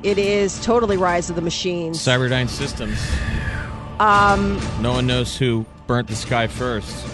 it 0.01 0.17
is 0.17 0.60
totally 0.65 0.98
Rise 0.98 1.29
of 1.29 1.36
the 1.36 1.43
Machines. 1.43 2.00
Cyberdyne 2.00 2.50
Systems. 2.50 3.00
Um. 4.00 4.60
No 4.82 4.93
one 4.93 5.05
knows 5.05 5.38
who 5.38 5.67
burnt 5.86 6.08
the 6.08 6.15
sky 6.15 6.48
first. 6.48 7.05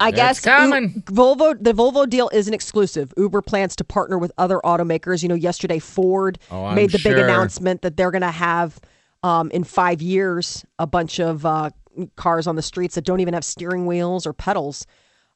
I 0.00 0.10
guess 0.10 0.40
coming. 0.40 0.92
U- 0.94 1.00
Volvo 1.02 1.56
the 1.62 1.72
Volvo 1.72 2.08
deal 2.08 2.30
isn't 2.32 2.52
exclusive. 2.54 3.12
Uber 3.16 3.42
plans 3.42 3.76
to 3.76 3.84
partner 3.84 4.18
with 4.18 4.32
other 4.38 4.60
automakers. 4.64 5.22
You 5.22 5.28
know, 5.28 5.34
yesterday 5.34 5.78
Ford 5.78 6.38
Oh, 6.50 6.66
I'm 6.66 6.74
made 6.74 6.90
the 6.90 6.98
big 6.98 7.16
announcement 7.24 7.82
that 7.82 7.96
they're 7.96 8.10
going 8.10 8.22
to 8.22 8.30
have 8.30 8.80
um, 9.22 9.50
in 9.50 9.64
five 9.64 10.00
years 10.00 10.64
a 10.78 10.86
bunch 10.86 11.18
of 11.18 11.44
uh, 11.44 11.70
cars 12.16 12.46
on 12.46 12.56
the 12.56 12.62
streets 12.62 12.94
that 12.94 13.04
don't 13.04 13.20
even 13.20 13.34
have 13.34 13.44
steering 13.44 13.86
wheels 13.86 14.26
or 14.26 14.32
pedals. 14.32 14.86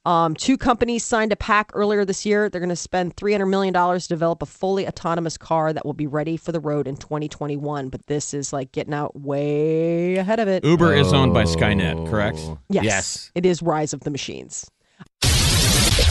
Um, 0.05 0.35
two 0.35 0.59
companies 0.59 1.05
signed 1.05 1.33
a 1.33 1.37
pact 1.37 1.71
earlier 1.75 2.05
this 2.05 2.27
year. 2.27 2.49
They're 2.49 2.61
going 2.61 2.71
to 2.71 2.77
spend 2.77 3.15
$300 3.17 3.49
million 3.49 3.73
to 3.73 4.09
develop 4.09 4.43
a 4.43 4.47
fully 4.47 4.87
autonomous 4.87 5.39
car 5.39 5.73
that 5.73 5.87
will 5.87 5.93
be 5.93 6.07
ready 6.09 6.37
for 6.37 6.51
the 6.51 6.59
road 6.61 6.89
in 6.89 6.97
2021. 6.97 7.89
But 7.89 8.07
this 8.07 8.35
is 8.35 8.53
like 8.53 8.73
getting 8.73 8.95
out 8.95 9.19
way 9.19 10.17
ahead 10.17 10.41
of 10.41 10.49
it. 10.49 10.65
Uber 10.65 10.95
is 10.95 11.13
owned 11.13 11.33
by 11.35 11.45
Skynet, 11.45 12.09
correct? 12.11 12.39
Yes. 12.69 12.85
Yes. 12.85 13.31
It 13.35 13.47
is 13.47 13.63
Rise 13.63 13.93
of 13.93 14.01
the 14.01 14.11
Machines. 14.11 14.69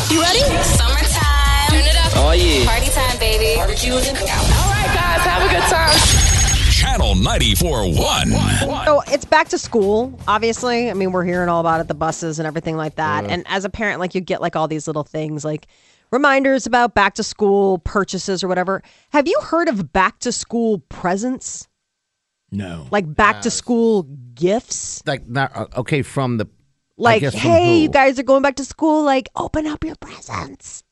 You 0.10 0.22
ready? 0.22 0.40
Summertime. 0.40 1.70
Turn 1.70 1.80
it 1.80 1.98
up. 1.98 2.12
Oh, 2.16 2.32
yeah. 2.32 2.66
Party 2.66 2.92
time, 2.92 3.20
baby. 3.20 3.56
Barbecue 3.58 3.94
and 3.94 4.18
cookout. 4.18 4.64
All 4.64 4.72
right, 4.72 4.86
guys, 4.96 5.22
have 5.22 5.44
a 5.44 5.54
good 5.54 5.64
time. 5.70 6.21
Channel 6.92 7.16
94.1. 7.16 8.86
So 8.86 9.02
it's 9.08 9.24
back 9.24 9.48
to 9.50 9.58
school, 9.58 10.20
obviously. 10.28 10.90
I 10.90 10.94
mean, 10.94 11.14
we're 11.14 11.24
hearing 11.24 11.48
all 11.48 11.62
about 11.62 11.80
it, 11.80 11.88
the 11.88 11.94
buses 11.94 12.38
and 12.38 12.46
everything 12.46 12.76
like 12.76 12.96
that. 12.96 13.24
And 13.24 13.46
as 13.48 13.64
a 13.64 13.70
parent, 13.70 14.02
like 14.02 14.14
you 14.14 14.20
get 14.20 14.42
like 14.42 14.58
all 14.58 14.68
these 14.68 14.88
little 14.88 15.06
things 15.06 15.46
like 15.46 15.68
reminders 16.12 16.66
about 16.66 16.94
back 16.94 17.14
to 17.14 17.24
school 17.24 17.78
purchases 17.78 18.44
or 18.44 18.50
whatever. 18.50 18.84
Have 19.12 19.26
you 19.26 19.40
heard 19.42 19.70
of 19.70 19.94
back 19.94 20.20
to 20.20 20.34
school 20.34 20.80
presents? 20.90 21.70
No. 22.52 22.88
Like 22.92 23.16
back 23.16 23.42
to 23.44 23.52
school 23.52 24.04
gifts? 24.34 25.02
Like, 25.06 25.26
not, 25.26 25.56
uh, 25.56 25.68
okay, 25.78 26.02
from 26.02 26.40
the. 26.40 26.50
Like, 26.98 27.24
hey, 27.24 27.80
you 27.80 27.90
guys 27.90 28.20
are 28.20 28.24
going 28.24 28.42
back 28.44 28.58
to 28.58 28.66
school. 28.66 29.04
Like, 29.04 29.30
open 29.38 29.66
up 29.66 29.86
your 29.86 29.96
presents. 29.96 30.84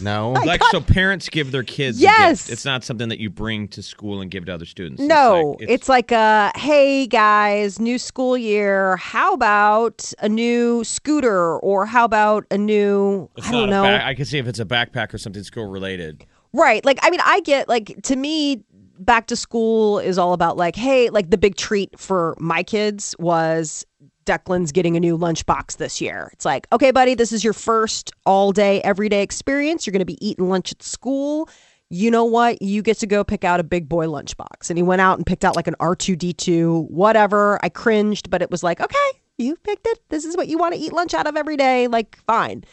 No. 0.00 0.32
like 0.32 0.62
so 0.70 0.80
parents 0.80 1.28
give 1.28 1.52
their 1.52 1.62
kids 1.62 1.98
a 1.98 2.02
Yes. 2.02 2.42
gift. 2.42 2.52
It's 2.52 2.64
not 2.64 2.84
something 2.84 3.08
that 3.08 3.18
you 3.18 3.30
bring 3.30 3.68
to 3.68 3.82
school 3.82 4.20
and 4.20 4.30
give 4.30 4.44
to 4.46 4.54
other 4.54 4.64
students. 4.66 5.00
No, 5.02 5.56
like- 5.60 5.68
it's, 5.70 5.88
like 5.88 6.12
a 6.12 6.52
hey 6.56 7.06
guys, 7.06 7.78
new 7.78 7.98
school 7.98 8.36
year. 8.36 8.96
How 8.96 9.32
about 9.34 10.12
a 10.18 10.28
new 10.28 10.84
scooter 10.84 11.58
or 11.58 11.86
how 11.86 12.04
about 12.04 12.44
a 12.50 12.58
new 12.58 13.28
it's 13.36 13.48
I 13.48 13.52
don't 13.52 13.70
know. 13.70 13.82
back- 13.82 14.02
I 14.04 14.14
can 14.14 14.24
see 14.24 14.38
if 14.38 14.46
it's 14.46 14.58
a 14.60 14.64
backpack 14.64 15.14
or 15.14 15.18
something 15.18 15.42
school 15.42 15.66
related. 15.66 16.24
Right. 16.52 16.84
Like, 16.84 16.98
I 17.02 17.10
mean, 17.10 17.20
I 17.24 17.40
get, 17.40 17.68
like, 17.68 18.00
to 18.04 18.16
me, 18.16 18.62
back 18.98 19.26
to 19.26 19.36
school 19.36 19.98
is 19.98 20.16
all 20.16 20.32
about, 20.32 20.56
like, 20.56 20.74
hey, 20.74 21.10
like, 21.10 21.28
the 21.30 21.36
big 21.36 21.56
treat 21.56 21.98
for 21.98 22.34
my 22.38 22.62
kids 22.62 23.14
was 23.18 23.84
Declan's 24.26 24.72
getting 24.72 24.96
a 24.96 25.00
new 25.00 25.16
lunchbox 25.16 25.78
this 25.78 26.00
year. 26.00 26.28
It's 26.32 26.44
like, 26.44 26.66
okay, 26.72 26.90
buddy, 26.90 27.14
this 27.14 27.32
is 27.32 27.42
your 27.42 27.52
first 27.52 28.12
all 28.26 28.52
day, 28.52 28.82
everyday 28.82 29.22
experience. 29.22 29.86
You're 29.86 29.92
going 29.92 30.00
to 30.00 30.04
be 30.04 30.24
eating 30.26 30.48
lunch 30.48 30.72
at 30.72 30.82
school. 30.82 31.48
You 31.88 32.10
know 32.10 32.24
what? 32.24 32.60
You 32.60 32.82
get 32.82 32.98
to 32.98 33.06
go 33.06 33.24
pick 33.24 33.44
out 33.44 33.60
a 33.60 33.64
big 33.64 33.88
boy 33.88 34.06
lunchbox. 34.06 34.68
And 34.68 34.76
he 34.76 34.82
went 34.82 35.00
out 35.00 35.16
and 35.16 35.24
picked 35.26 35.44
out 35.44 35.56
like 35.56 35.68
an 35.68 35.76
R2D2, 35.80 36.90
whatever. 36.90 37.58
I 37.62 37.68
cringed, 37.68 38.28
but 38.28 38.42
it 38.42 38.50
was 38.50 38.62
like, 38.62 38.80
okay, 38.80 39.10
you 39.38 39.56
picked 39.56 39.86
it. 39.86 40.00
This 40.08 40.24
is 40.24 40.36
what 40.36 40.48
you 40.48 40.58
want 40.58 40.74
to 40.74 40.80
eat 40.80 40.92
lunch 40.92 41.14
out 41.14 41.26
of 41.26 41.36
every 41.36 41.56
day. 41.56 41.86
Like, 41.86 42.16
fine. 42.26 42.64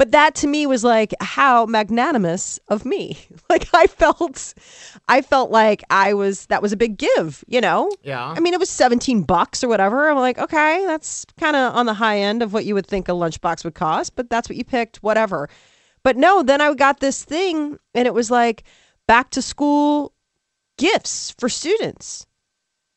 But 0.00 0.12
that 0.12 0.34
to 0.36 0.46
me 0.46 0.66
was 0.66 0.82
like 0.82 1.12
how 1.20 1.66
magnanimous 1.66 2.58
of 2.68 2.86
me. 2.86 3.18
Like 3.50 3.68
I 3.74 3.88
felt 3.88 4.54
I 5.08 5.22
felt 5.22 5.50
like 5.50 5.82
I 5.90 6.14
was 6.14 6.46
that 6.46 6.62
was 6.62 6.72
a 6.72 6.76
big 6.76 6.96
give, 6.96 7.44
you 7.48 7.60
know? 7.60 7.90
Yeah. 8.02 8.32
I 8.34 8.38
mean 8.38 8.54
it 8.54 8.60
was 8.60 8.70
17 8.70 9.24
bucks 9.24 9.62
or 9.64 9.68
whatever. 9.68 10.08
I'm 10.08 10.16
like, 10.16 10.38
okay, 10.38 10.84
that's 10.86 11.26
kind 11.36 11.56
of 11.56 11.74
on 11.74 11.84
the 11.84 11.94
high 11.94 12.20
end 12.20 12.42
of 12.42 12.52
what 12.52 12.64
you 12.64 12.74
would 12.74 12.86
think 12.86 13.08
a 13.08 13.12
lunchbox 13.12 13.64
would 13.64 13.74
cost, 13.74 14.14
but 14.14 14.30
that's 14.30 14.48
what 14.48 14.56
you 14.56 14.64
picked, 14.64 15.02
whatever. 15.02 15.48
But 16.04 16.16
no, 16.16 16.42
then 16.44 16.60
I 16.60 16.72
got 16.74 17.00
this 17.00 17.24
thing 17.24 17.76
and 17.92 18.06
it 18.06 18.14
was 18.14 18.30
like 18.30 18.62
back 19.06 19.30
to 19.30 19.42
school 19.42 20.14
gifts 20.78 21.34
for 21.38 21.48
students. 21.48 22.24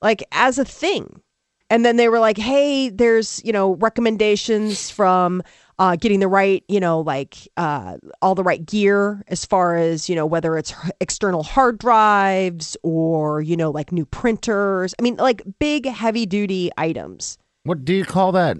Like 0.02 0.24
as 0.32 0.58
a 0.60 0.66
thing. 0.66 1.22
And 1.70 1.84
then 1.84 1.98
they 1.98 2.08
were 2.10 2.20
like, 2.20 2.38
hey, 2.38 2.90
there's, 2.90 3.42
you 3.44 3.52
know, 3.52 3.74
recommendations 3.76 4.92
from 4.92 5.42
uh, 5.80 5.96
getting 5.96 6.20
the 6.20 6.28
right, 6.28 6.64
you 6.68 6.80
know, 6.80 7.00
like 7.02 7.48
uh, 7.58 7.98
all 8.22 8.36
the 8.36 8.44
right 8.44 8.66
gear 8.66 9.24
as 9.28 9.44
far 9.46 9.76
as, 9.76 10.08
you 10.08 10.16
know, 10.16 10.26
whether 10.26 10.58
it's 10.58 10.74
external 11.02 11.44
hard 11.44 11.78
drives 11.80 12.78
or, 12.84 13.42
you 13.42 13.58
know, 13.58 13.72
like 13.72 13.92
new 13.92 14.06
printers. 14.06 14.94
I 15.00 15.02
mean, 15.02 15.16
like 15.16 15.42
big, 15.60 15.86
heavy 15.88 16.26
duty 16.26 16.70
items. 16.78 17.38
What 17.64 17.86
do 17.86 17.94
you 17.94 18.06
call 18.06 18.32
that? 18.34 18.58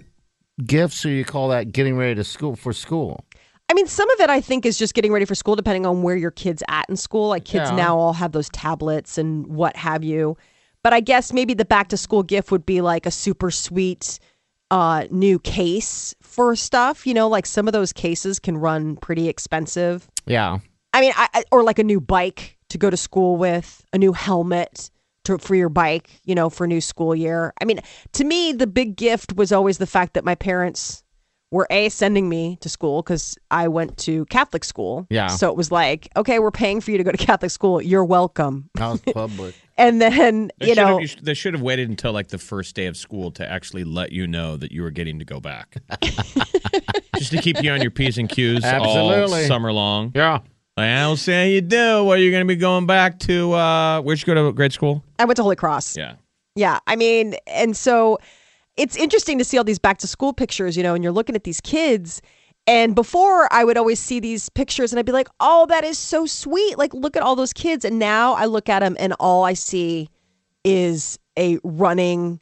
Gifts 0.64 1.04
or 1.04 1.10
you 1.10 1.24
call 1.24 1.48
that 1.48 1.72
getting 1.72 1.96
ready 1.96 2.14
to 2.14 2.24
school 2.24 2.56
for 2.56 2.72
school? 2.72 3.24
I 3.68 3.74
mean, 3.74 3.86
some 3.86 4.10
of 4.10 4.20
it 4.20 4.30
I 4.30 4.40
think 4.40 4.66
is 4.66 4.76
just 4.78 4.94
getting 4.94 5.12
ready 5.12 5.24
for 5.24 5.34
school, 5.34 5.56
depending 5.56 5.86
on 5.86 6.02
where 6.02 6.16
your 6.16 6.30
kid's 6.30 6.62
at 6.68 6.88
in 6.88 6.96
school. 6.96 7.28
Like 7.28 7.44
kids 7.44 7.70
Yeah. 7.70 7.76
now 7.76 7.96
all 7.98 8.12
have 8.12 8.32
those 8.32 8.48
tablets 8.50 9.18
and 9.18 9.46
what 9.46 9.76
have 9.76 10.04
you. 10.04 10.36
But 10.82 10.92
I 10.92 11.00
guess 11.00 11.32
maybe 11.32 11.54
the 11.54 11.64
back 11.64 11.88
to 11.88 11.96
school 11.96 12.22
gift 12.22 12.50
would 12.50 12.66
be 12.66 12.82
like 12.82 13.06
a 13.06 13.10
super 13.10 13.50
sweet 13.50 14.18
uh, 14.70 15.06
new 15.10 15.38
case 15.38 16.14
for 16.34 16.56
stuff. 16.56 17.06
You 17.06 17.14
know, 17.14 17.28
like 17.28 17.46
some 17.46 17.68
of 17.68 17.72
those 17.72 17.92
cases 17.92 18.38
can 18.38 18.56
run 18.56 18.96
pretty 18.96 19.28
expensive. 19.28 20.08
Yeah. 20.26 20.58
I 20.92 21.00
mean, 21.00 21.12
I, 21.16 21.28
I, 21.32 21.44
or 21.52 21.62
like 21.62 21.78
a 21.78 21.84
new 21.84 22.00
bike 22.00 22.58
to 22.70 22.78
go 22.78 22.90
to 22.90 22.96
school 22.96 23.36
with, 23.36 23.84
a 23.92 23.98
new 23.98 24.12
helmet 24.12 24.90
to, 25.24 25.38
for 25.38 25.54
your 25.54 25.68
bike, 25.68 26.20
you 26.24 26.34
know, 26.34 26.50
for 26.50 26.66
new 26.66 26.80
school 26.80 27.14
year. 27.14 27.52
I 27.60 27.64
mean, 27.64 27.80
to 28.12 28.24
me, 28.24 28.52
the 28.52 28.66
big 28.66 28.96
gift 28.96 29.36
was 29.36 29.52
always 29.52 29.78
the 29.78 29.86
fact 29.86 30.14
that 30.14 30.24
my 30.24 30.34
parents 30.34 31.03
were 31.54 31.66
a 31.70 31.88
sending 31.88 32.28
me 32.28 32.56
to 32.60 32.68
school 32.68 33.00
because 33.02 33.38
I 33.50 33.68
went 33.68 33.96
to 33.98 34.24
Catholic 34.26 34.64
school. 34.64 35.06
Yeah. 35.08 35.28
So 35.28 35.48
it 35.48 35.56
was 35.56 35.70
like, 35.72 36.08
okay, 36.16 36.38
we're 36.40 36.50
paying 36.50 36.80
for 36.80 36.90
you 36.90 36.98
to 36.98 37.04
go 37.04 37.12
to 37.12 37.16
Catholic 37.16 37.50
school. 37.52 37.80
You're 37.80 38.04
welcome. 38.04 38.68
That 38.74 38.88
was 38.90 39.00
public. 39.00 39.54
And 39.76 40.00
then 40.00 40.52
They 40.60 40.68
you 40.68 40.74
should 40.74 40.78
have- 40.78 40.88
know, 40.88 40.98
you 41.00 41.06
sh- 41.08 41.16
they 41.20 41.34
should 41.34 41.52
have 41.54 41.62
waited 41.62 41.88
until 41.88 42.12
like 42.12 42.28
the 42.28 42.38
first 42.38 42.76
day 42.76 42.86
of 42.86 42.96
school 42.96 43.32
to 43.32 43.50
actually 43.50 43.82
let 43.82 44.12
you 44.12 44.24
know 44.28 44.56
that 44.56 44.70
you 44.70 44.82
were 44.82 44.92
getting 44.92 45.18
to 45.18 45.24
go 45.24 45.40
back. 45.40 45.78
Just 47.18 47.32
to 47.32 47.38
keep 47.40 47.60
you 47.62 47.70
on 47.72 47.80
your 47.82 47.90
P's 47.90 48.16
and 48.18 48.28
Q's 48.28 48.64
all 48.64 49.28
summer 49.28 49.72
long. 49.72 50.12
yeah. 50.14 50.38
I 50.76 50.86
don't 51.02 51.16
see 51.16 51.32
how 51.32 51.42
you 51.42 51.60
do. 51.60 52.04
What, 52.04 52.18
you're 52.20 52.32
going 52.32 52.42
to 52.46 52.48
be 52.48 52.56
going 52.56 52.86
back 52.86 53.18
to, 53.20 53.52
uh, 53.52 54.00
where'd 54.02 54.18
you 54.20 54.26
go 54.26 54.34
to 54.34 54.52
grade 54.52 54.72
school? 54.72 55.04
I 55.20 55.24
went 55.24 55.36
to 55.36 55.42
Holy 55.44 55.54
Cross. 55.56 55.96
Yeah. 55.96 56.14
Yeah, 56.56 56.78
I 56.86 56.96
mean, 56.96 57.34
and 57.48 57.76
so 57.76 58.18
it's 58.76 58.96
interesting 58.96 59.38
to 59.38 59.44
see 59.44 59.58
all 59.58 59.64
these 59.64 59.78
back 59.78 59.98
to 59.98 60.06
school 60.06 60.32
pictures, 60.32 60.76
you 60.76 60.82
know, 60.82 60.94
and 60.94 61.04
you're 61.04 61.12
looking 61.12 61.36
at 61.36 61.44
these 61.44 61.60
kids. 61.60 62.20
And 62.66 62.94
before 62.94 63.52
I 63.52 63.64
would 63.64 63.76
always 63.76 64.00
see 64.00 64.20
these 64.20 64.48
pictures 64.48 64.92
and 64.92 64.98
I'd 64.98 65.06
be 65.06 65.12
like, 65.12 65.28
oh, 65.38 65.66
that 65.66 65.84
is 65.84 65.98
so 65.98 66.24
sweet. 66.26 66.78
Like, 66.78 66.94
look 66.94 67.16
at 67.16 67.22
all 67.22 67.36
those 67.36 67.52
kids. 67.52 67.84
And 67.84 67.98
now 67.98 68.32
I 68.34 68.46
look 68.46 68.68
at 68.68 68.80
them 68.80 68.96
and 68.98 69.12
all 69.20 69.44
I 69.44 69.52
see 69.54 70.08
is 70.64 71.18
a 71.38 71.58
running. 71.62 72.40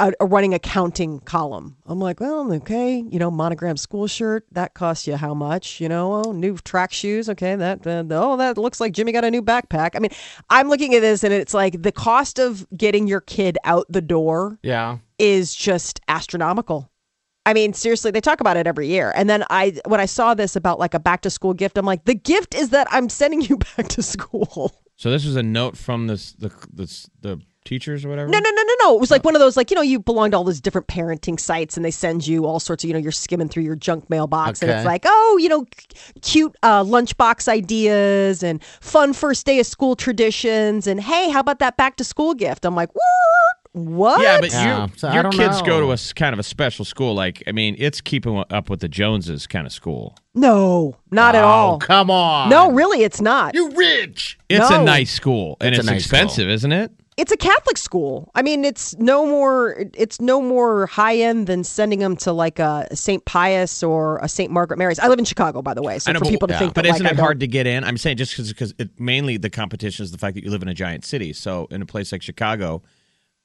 A, 0.00 0.12
a 0.18 0.24
running 0.24 0.54
accounting 0.54 1.20
column. 1.20 1.76
I'm 1.84 2.00
like, 2.00 2.18
well, 2.18 2.50
okay, 2.54 3.04
you 3.06 3.18
know, 3.18 3.30
monogram 3.30 3.76
school 3.76 4.06
shirt 4.06 4.46
that 4.52 4.72
costs 4.72 5.06
you 5.06 5.14
how 5.14 5.34
much? 5.34 5.78
You 5.78 5.90
know, 5.90 6.22
oh, 6.24 6.32
new 6.32 6.56
track 6.56 6.90
shoes. 6.90 7.28
Okay, 7.28 7.54
that 7.54 7.86
uh, 7.86 8.02
oh, 8.12 8.38
that 8.38 8.56
looks 8.56 8.80
like 8.80 8.94
Jimmy 8.94 9.12
got 9.12 9.26
a 9.26 9.30
new 9.30 9.42
backpack. 9.42 9.90
I 9.94 9.98
mean, 9.98 10.10
I'm 10.48 10.70
looking 10.70 10.94
at 10.94 11.00
this 11.00 11.22
and 11.22 11.34
it's 11.34 11.52
like 11.52 11.82
the 11.82 11.92
cost 11.92 12.38
of 12.38 12.66
getting 12.74 13.06
your 13.06 13.20
kid 13.20 13.58
out 13.64 13.84
the 13.90 14.00
door 14.00 14.58
Yeah. 14.62 14.98
Is 15.18 15.54
just 15.54 16.00
astronomical. 16.08 16.90
I 17.46 17.52
mean, 17.52 17.74
seriously, 17.74 18.10
they 18.10 18.22
talk 18.22 18.40
about 18.40 18.56
it 18.56 18.66
every 18.66 18.88
year. 18.88 19.12
And 19.14 19.28
then 19.28 19.44
I, 19.50 19.78
when 19.86 20.00
I 20.00 20.06
saw 20.06 20.32
this 20.34 20.56
about 20.56 20.78
like 20.78 20.94
a 20.94 20.98
back 20.98 21.20
to 21.22 21.30
school 21.30 21.52
gift, 21.52 21.76
I'm 21.76 21.84
like, 21.84 22.04
the 22.06 22.14
gift 22.14 22.54
is 22.54 22.70
that 22.70 22.86
I'm 22.90 23.08
sending 23.10 23.42
you 23.42 23.58
back 23.76 23.88
to 23.88 24.02
school. 24.02 24.72
So 24.96 25.10
this 25.10 25.26
was 25.26 25.36
a 25.36 25.42
note 25.42 25.76
from 25.76 26.06
this 26.06 26.32
the 26.32 26.50
the, 26.72 27.06
the 27.20 27.40
teachers 27.64 28.04
or 28.04 28.10
whatever. 28.10 28.28
No, 28.28 28.38
no, 28.38 28.50
no, 28.50 28.62
no, 28.62 28.74
no. 28.80 28.94
It 28.94 29.00
was 29.00 29.10
like 29.10 29.24
one 29.24 29.34
of 29.34 29.40
those, 29.40 29.56
like, 29.56 29.70
you 29.70 29.74
know, 29.74 29.82
you 29.82 29.98
belong 29.98 30.30
to 30.30 30.36
all 30.36 30.44
those 30.44 30.60
different 30.60 30.86
parenting 30.86 31.40
sites 31.40 31.76
and 31.76 31.84
they 31.84 31.90
send 31.90 32.26
you 32.26 32.44
all 32.46 32.60
sorts 32.60 32.84
of, 32.84 32.88
you 32.88 32.94
know, 32.94 33.00
you're 33.00 33.10
skimming 33.10 33.48
through 33.48 33.62
your 33.62 33.74
junk 33.74 34.08
mailbox 34.10 34.60
and 34.62 34.70
it's 34.70 34.84
like, 34.86 35.02
oh, 35.06 35.38
you 35.40 35.48
know, 35.48 35.64
c- 35.74 36.12
cute 36.20 36.54
uh, 36.62 36.84
lunchbox 36.84 37.48
ideas 37.48 38.42
and 38.42 38.62
fun 38.80 39.12
first 39.14 39.46
day 39.46 39.58
of 39.60 39.66
school 39.66 39.96
traditions. 39.96 40.86
And 40.86 41.00
hey, 41.00 41.30
how 41.30 41.40
about 41.40 41.58
that 41.60 41.76
back 41.78 41.96
to 41.96 42.04
school 42.04 42.34
gift? 42.34 42.64
I'm 42.66 42.74
like, 42.74 42.94
what? 42.94 43.63
What? 43.74 44.22
Yeah, 44.22 44.40
but 44.40 44.52
Yeah, 44.52 44.86
you, 44.86 44.92
so 44.96 45.12
your 45.12 45.24
don't 45.24 45.32
kids 45.32 45.60
go 45.62 45.80
to 45.80 45.90
a 45.92 46.14
kind 46.14 46.32
of 46.32 46.38
a 46.38 46.44
special 46.44 46.84
school. 46.84 47.12
Like, 47.14 47.42
I 47.48 47.52
mean, 47.52 47.74
it's 47.76 48.00
keeping 48.00 48.42
up 48.50 48.70
with 48.70 48.78
the 48.80 48.88
Joneses 48.88 49.48
kind 49.48 49.66
of 49.66 49.72
school. 49.72 50.16
no, 50.34 50.96
not 51.10 51.34
at 51.34 51.42
Oh, 51.42 51.46
all. 51.48 51.78
come 51.78 52.08
on. 52.10 52.48
No, 52.50 52.70
really, 52.70 53.02
it's 53.02 53.20
not. 53.20 53.54
You 53.54 53.72
rich. 53.72 54.38
It's 54.48 54.70
No. 54.70 54.80
a 54.80 54.84
nice 54.84 55.10
school, 55.12 55.56
and 55.60 55.70
It's 55.74 55.80
it's, 55.80 55.86
nice 55.90 56.00
expensive, 56.02 56.48
isn't 56.48 56.70
it? 56.72 56.92
it's 57.16 57.30
a 57.32 57.36
Catholic 57.36 57.76
school. 57.78 58.30
I 58.36 58.42
mean, 58.42 58.64
it's 58.64 58.96
no 58.98 59.24
more 59.26 59.84
it's 59.94 60.20
no 60.20 60.40
more 60.40 60.86
high 60.86 61.16
end 61.16 61.46
than 61.48 61.62
sending 61.64 61.98
them 62.00 62.16
to 62.18 62.32
like 62.32 62.58
a 62.60 62.86
St. 62.94 63.24
Pius 63.24 63.82
or 63.82 64.18
a 64.18 64.28
St. 64.28 64.50
Margaret 64.52 64.78
Mary's. 64.78 64.98
I 65.00 65.06
live 65.08 65.18
in 65.20 65.24
Chicago, 65.24 65.62
by 65.62 65.74
the 65.74 65.82
way, 65.82 65.98
so 65.98 66.10
know, 66.12 66.18
for 66.20 66.24
but- 66.26 66.30
people 66.30 66.48
to 66.48 66.54
yeah. 66.54 66.58
think 66.60 66.74
But 66.74 66.84
that 66.84 66.94
isn't 66.94 67.04
like, 67.04 67.14
it 67.14 67.18
hard 67.20 67.40
to 67.40 67.46
get 67.48 67.66
in? 67.68 67.82
I'm 67.84 67.98
saying 67.98 68.16
just 68.18 68.36
because 68.36 68.72
it, 68.78 68.90
mainly 69.00 69.36
the 69.36 69.50
competition 69.50 70.04
is 70.04 70.10
the 70.12 70.18
fact 70.18 70.34
that 70.36 70.44
you 70.44 70.50
live 70.50 70.62
in 70.62 70.68
a 70.68 70.74
giant 70.74 71.04
city. 71.04 71.32
So 71.32 71.66
in 71.72 71.82
a 71.82 71.86
place 71.86 72.10
like 72.12 72.22
Chicago, 72.22 72.82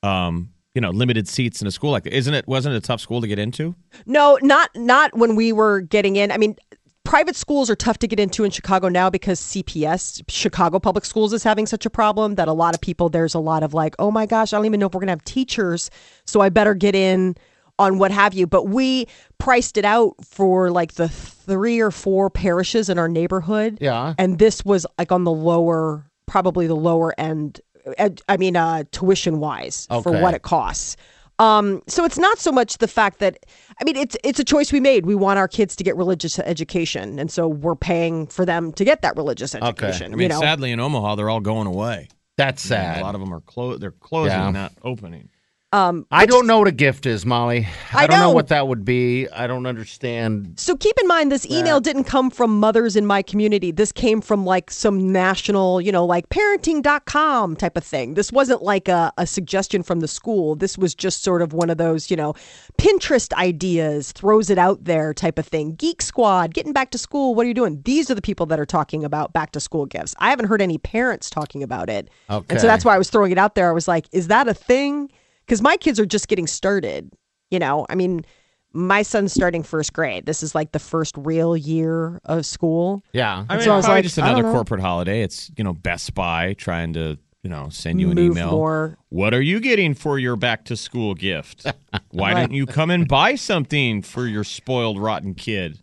um, 0.03 0.49
you 0.75 0.81
know, 0.81 0.91
limited 0.91 1.27
seats 1.27 1.61
in 1.61 1.67
a 1.67 1.71
school 1.71 1.91
like 1.91 2.03
that, 2.03 2.13
isn't 2.13 2.33
it? 2.33 2.47
Wasn't 2.47 2.73
it 2.73 2.77
a 2.77 2.81
tough 2.81 3.01
school 3.01 3.21
to 3.21 3.27
get 3.27 3.39
into? 3.39 3.75
No, 4.05 4.37
not 4.41 4.69
not 4.75 5.17
when 5.17 5.35
we 5.35 5.51
were 5.51 5.81
getting 5.81 6.15
in. 6.15 6.31
I 6.31 6.37
mean, 6.37 6.55
private 7.03 7.35
schools 7.35 7.69
are 7.69 7.75
tough 7.75 7.97
to 7.99 8.07
get 8.07 8.19
into 8.19 8.43
in 8.43 8.51
Chicago 8.51 8.87
now 8.87 9.09
because 9.09 9.41
CPS, 9.41 10.23
Chicago 10.27 10.79
Public 10.79 11.05
Schools, 11.05 11.33
is 11.33 11.43
having 11.43 11.65
such 11.65 11.85
a 11.85 11.89
problem 11.89 12.35
that 12.35 12.47
a 12.47 12.53
lot 12.53 12.75
of 12.75 12.81
people 12.81 13.09
there's 13.09 13.33
a 13.33 13.39
lot 13.39 13.63
of 13.63 13.73
like, 13.73 13.95
oh 13.99 14.11
my 14.11 14.25
gosh, 14.25 14.53
I 14.53 14.57
don't 14.57 14.65
even 14.65 14.79
know 14.79 14.85
if 14.85 14.93
we're 14.93 14.99
gonna 15.01 15.11
have 15.13 15.25
teachers, 15.25 15.89
so 16.25 16.41
I 16.41 16.49
better 16.49 16.75
get 16.75 16.95
in 16.95 17.35
on 17.79 17.97
what 17.97 18.11
have 18.11 18.33
you. 18.33 18.45
But 18.45 18.65
we 18.67 19.07
priced 19.39 19.77
it 19.77 19.85
out 19.85 20.13
for 20.23 20.69
like 20.69 20.93
the 20.93 21.09
three 21.09 21.79
or 21.79 21.89
four 21.91 22.29
parishes 22.29 22.89
in 22.89 22.99
our 22.99 23.07
neighborhood. 23.07 23.79
Yeah. 23.81 24.13
and 24.19 24.37
this 24.37 24.63
was 24.63 24.85
like 24.99 25.11
on 25.11 25.23
the 25.23 25.31
lower, 25.31 26.05
probably 26.27 26.67
the 26.67 26.75
lower 26.75 27.19
end. 27.19 27.59
Ed- 27.97 28.21
I 28.29 28.37
mean, 28.37 28.55
uh, 28.55 28.83
tuition 28.91 29.39
wise 29.39 29.87
for 30.03 30.11
what 30.21 30.33
it 30.33 30.41
costs. 30.43 30.95
Um, 31.39 31.81
so 31.87 32.03
it's 32.03 32.17
not 32.17 32.37
so 32.37 32.51
much 32.51 32.79
the 32.79 32.87
fact 32.87 33.19
that 33.19 33.45
I 33.79 33.85
mean 33.85 33.95
it's 33.95 34.17
it's 34.25 34.39
a 34.39 34.43
choice 34.43 34.73
we 34.73 34.81
made. 34.81 35.05
We 35.05 35.15
want 35.15 35.39
our 35.39 35.47
kids 35.47 35.73
to 35.77 35.83
get 35.85 35.95
religious 35.95 36.37
education, 36.39 37.17
and 37.17 37.31
so 37.31 37.47
we're 37.47 37.75
paying 37.77 38.27
for 38.27 38.45
them 38.45 38.73
to 38.73 38.83
get 38.83 39.01
that 39.03 39.15
religious 39.15 39.55
education. 39.55 40.11
I 40.11 40.15
mean, 40.17 40.23
you 40.23 40.27
know, 40.29 40.41
sadly 40.41 40.71
in 40.71 40.81
Omaha, 40.81 41.15
they're 41.15 41.29
all 41.29 41.39
going 41.39 41.67
away. 41.67 42.09
That's 42.35 42.65
You 42.65 42.71
know, 42.71 42.75
sad. 42.81 43.01
A 43.01 43.03
lot 43.05 43.15
of 43.15 43.21
them 43.21 43.33
are 43.33 43.39
closed. 43.39 43.81
They're 43.81 43.91
closing, 43.91 44.37
Yeah. 44.37 44.51
not 44.51 44.73
opening. 44.83 45.29
Um, 45.71 46.07
I 46.09 46.25
don't 46.25 46.47
know 46.47 46.57
what 46.57 46.67
a 46.67 46.71
gift 46.71 47.05
is, 47.05 47.27
Molly. 47.27 47.67
I, 47.93 48.03
I 48.03 48.07
don't 48.07 48.19
know 48.19 48.29
know. 48.29 48.31
what 48.31 48.47
that 48.47 48.67
would 48.67 48.83
be. 48.83 49.27
I 49.29 49.45
don't 49.45 49.67
understand. 49.67 50.53
So 50.57 50.75
keep 50.75 50.97
in 50.99 51.07
mind, 51.07 51.31
this 51.31 51.45
email 51.45 51.79
didn't 51.79 52.05
come 52.05 52.31
from 52.31 52.59
mothers 52.59 52.95
in 52.95 53.05
my 53.05 53.21
community. 53.21 53.69
This 53.71 53.91
came 53.91 54.19
from 54.19 54.45
like 54.45 54.71
some 54.71 55.11
national, 55.11 55.79
you 55.79 55.91
know, 55.91 56.05
like 56.05 56.27
parenting.com 56.29 57.55
type 57.55 57.77
of 57.77 57.83
thing. 57.83 58.15
This 58.15 58.31
wasn't 58.31 58.63
like 58.63 58.87
a, 58.87 59.13
a 59.19 59.27
suggestion 59.27 59.83
from 59.83 59.99
the 59.99 60.07
school. 60.07 60.55
This 60.55 60.75
was 60.75 60.95
just 60.95 61.21
sort 61.21 61.43
of 61.43 61.53
one 61.53 61.69
of 61.69 61.77
those, 61.77 62.09
you 62.09 62.17
know, 62.17 62.33
Pinterest 62.79 63.31
ideas, 63.33 64.11
throws 64.11 64.49
it 64.49 64.57
out 64.57 64.85
there 64.85 65.13
type 65.13 65.37
of 65.37 65.45
thing. 65.45 65.75
Geek 65.75 66.01
Squad, 66.01 66.55
getting 66.55 66.73
back 66.73 66.89
to 66.91 66.97
school. 66.97 67.35
What 67.35 67.45
are 67.45 67.47
you 67.47 67.53
doing? 67.53 67.81
These 67.85 68.09
are 68.09 68.15
the 68.15 68.23
people 68.23 68.47
that 68.47 68.59
are 68.59 68.65
talking 68.65 69.03
about 69.03 69.33
back 69.33 69.51
to 69.51 69.59
school 69.59 69.85
gifts. 69.85 70.15
I 70.17 70.31
haven't 70.31 70.47
heard 70.47 70.63
any 70.63 70.79
parents 70.79 71.29
talking 71.29 71.61
about 71.61 71.91
it. 71.91 72.09
Okay. 72.27 72.45
And 72.49 72.59
so 72.59 72.65
that's 72.65 72.83
why 72.83 72.95
I 72.95 72.97
was 72.97 73.11
throwing 73.11 73.31
it 73.31 73.37
out 73.37 73.53
there. 73.53 73.69
I 73.69 73.73
was 73.73 73.87
like, 73.87 74.07
is 74.11 74.29
that 74.29 74.47
a 74.47 74.53
thing? 74.55 75.11
Because 75.49 75.63
my 75.63 75.77
kids 75.77 75.99
are 75.99 76.05
just 76.05 76.27
getting 76.27 76.45
started. 76.45 77.11
You 77.49 77.57
know, 77.57 77.87
I 77.89 77.95
mean, 77.95 78.23
my 78.71 79.01
son's 79.01 79.33
starting 79.33 79.63
first 79.63 79.93
grade. 79.93 80.27
This 80.27 80.43
is 80.43 80.53
like 80.53 80.73
the 80.73 80.79
first 80.79 81.15
real 81.17 81.57
year 81.57 82.21
of 82.25 82.45
school. 82.45 83.01
Yeah. 83.13 83.45
I 83.49 83.55
mean, 83.55 83.63
so 83.63 83.71
I 83.73 83.75
was 83.77 83.85
probably 83.85 83.97
like, 83.97 84.03
just 84.03 84.19
another 84.19 84.43
corporate 84.43 84.79
holiday. 84.79 85.23
It's 85.23 85.49
you 85.57 85.63
know 85.63 85.73
Best 85.73 86.13
Buy 86.13 86.53
trying 86.53 86.93
to 86.93 87.17
you 87.41 87.49
know 87.49 87.69
send 87.69 87.99
you 87.99 88.11
an 88.11 88.15
Move 88.15 88.33
email. 88.33 88.51
more. 88.51 88.95
What 89.09 89.33
are 89.33 89.41
you 89.41 89.59
getting 89.59 89.95
for 89.95 90.19
your 90.19 90.35
back 90.35 90.65
to 90.65 90.77
school 90.77 91.15
gift? 91.15 91.65
Why 92.11 92.33
Right. 92.33 92.41
don't 92.41 92.53
you 92.53 92.67
come 92.67 92.91
and 92.91 93.07
buy 93.07 93.33
something 93.33 94.03
for 94.03 94.27
your 94.27 94.43
spoiled 94.43 94.99
rotten 95.01 95.33
kid? 95.33 95.79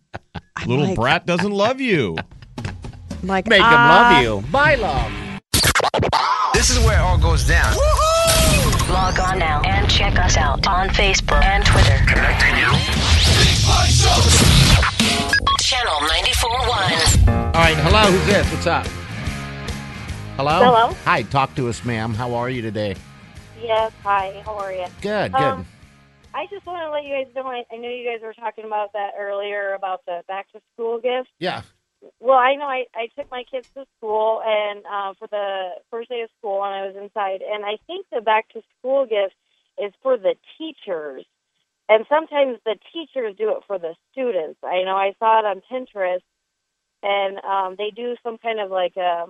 Little 0.65 0.85
like- 0.85 0.95
brat 0.95 1.25
doesn't 1.25 1.51
love 1.51 1.81
you. 1.81 2.15
I'm 3.21 3.27
like, 3.27 3.47
Make 3.47 3.59
them 3.59 3.67
ah, 3.69 4.11
love 4.13 4.23
you. 4.23 4.49
Bye, 4.49 4.75
love. 4.75 5.11
This 6.53 6.69
is 6.69 6.79
where 6.85 6.97
it 6.97 7.01
all 7.01 7.17
goes 7.17 7.45
down. 7.45 7.75
Log 8.89 9.19
on 9.19 9.39
now 9.39 9.61
and 9.65 9.89
check 9.89 10.17
us 10.17 10.37
out 10.37 10.65
on 10.65 10.87
Facebook 10.89 11.43
and 11.43 11.65
Twitter. 11.65 11.97
Connecting 12.07 12.55
you. 12.55 12.71
Big 13.43 13.59
Party 13.65 13.91
Show. 13.91 14.21
Channel 15.59 15.99
94.1. 16.07 17.27
All 17.27 17.61
right. 17.61 17.75
Hello. 17.77 18.03
Who's 18.11 18.25
this? 18.25 18.49
What's 18.51 18.65
up? 18.67 18.87
Hello. 20.37 20.63
Hello. 20.63 20.93
Hi. 21.03 21.23
Talk 21.23 21.53
to 21.55 21.67
us, 21.67 21.83
ma'am. 21.83 22.13
How 22.13 22.33
are 22.35 22.49
you 22.49 22.61
today? 22.61 22.95
Yes, 23.61 23.91
hi. 24.03 24.41
How 24.45 24.55
are 24.57 24.71
you? 24.71 24.85
Good. 25.01 25.33
Good. 25.33 25.41
Um, 25.41 25.65
I 26.33 26.45
just 26.49 26.65
want 26.65 26.79
to 26.85 26.91
let 26.91 27.03
you 27.03 27.13
guys 27.15 27.33
know. 27.35 27.47
I, 27.47 27.63
I 27.71 27.77
know 27.77 27.89
you 27.89 28.05
guys 28.09 28.21
were 28.21 28.33
talking 28.33 28.63
about 28.63 28.93
that 28.93 29.11
earlier 29.19 29.73
about 29.73 30.05
the 30.05 30.21
back 30.29 30.49
to 30.53 30.61
school 30.73 30.99
gift. 31.01 31.29
yeah. 31.39 31.61
Well, 32.27 32.37
I 32.37 32.55
know 32.55 32.65
I, 32.65 32.83
I 32.93 33.07
took 33.17 33.31
my 33.31 33.45
kids 33.49 33.65
to 33.77 33.85
school 33.97 34.41
and 34.45 34.83
uh, 34.85 35.13
for 35.17 35.29
the 35.31 35.69
first 35.89 36.09
day 36.09 36.23
of 36.23 36.29
school, 36.37 36.61
and 36.61 36.75
I 36.75 36.85
was 36.85 36.95
inside, 37.01 37.39
and 37.41 37.63
I 37.63 37.77
think 37.87 38.05
the 38.11 38.19
back 38.19 38.49
to 38.49 38.61
school 38.77 39.05
gift 39.05 39.33
is 39.81 39.93
for 40.03 40.17
the 40.17 40.35
teachers, 40.57 41.23
and 41.87 42.05
sometimes 42.09 42.57
the 42.65 42.75
teachers 42.91 43.33
do 43.37 43.51
it 43.51 43.63
for 43.65 43.79
the 43.79 43.95
students. 44.11 44.59
I 44.61 44.83
know 44.83 44.97
I 44.97 45.13
saw 45.19 45.39
it 45.39 45.45
on 45.45 45.61
Pinterest, 45.71 46.19
and 47.01 47.37
um, 47.45 47.75
they 47.77 47.91
do 47.95 48.17
some 48.23 48.37
kind 48.39 48.59
of 48.59 48.71
like 48.71 48.97
a 48.97 49.27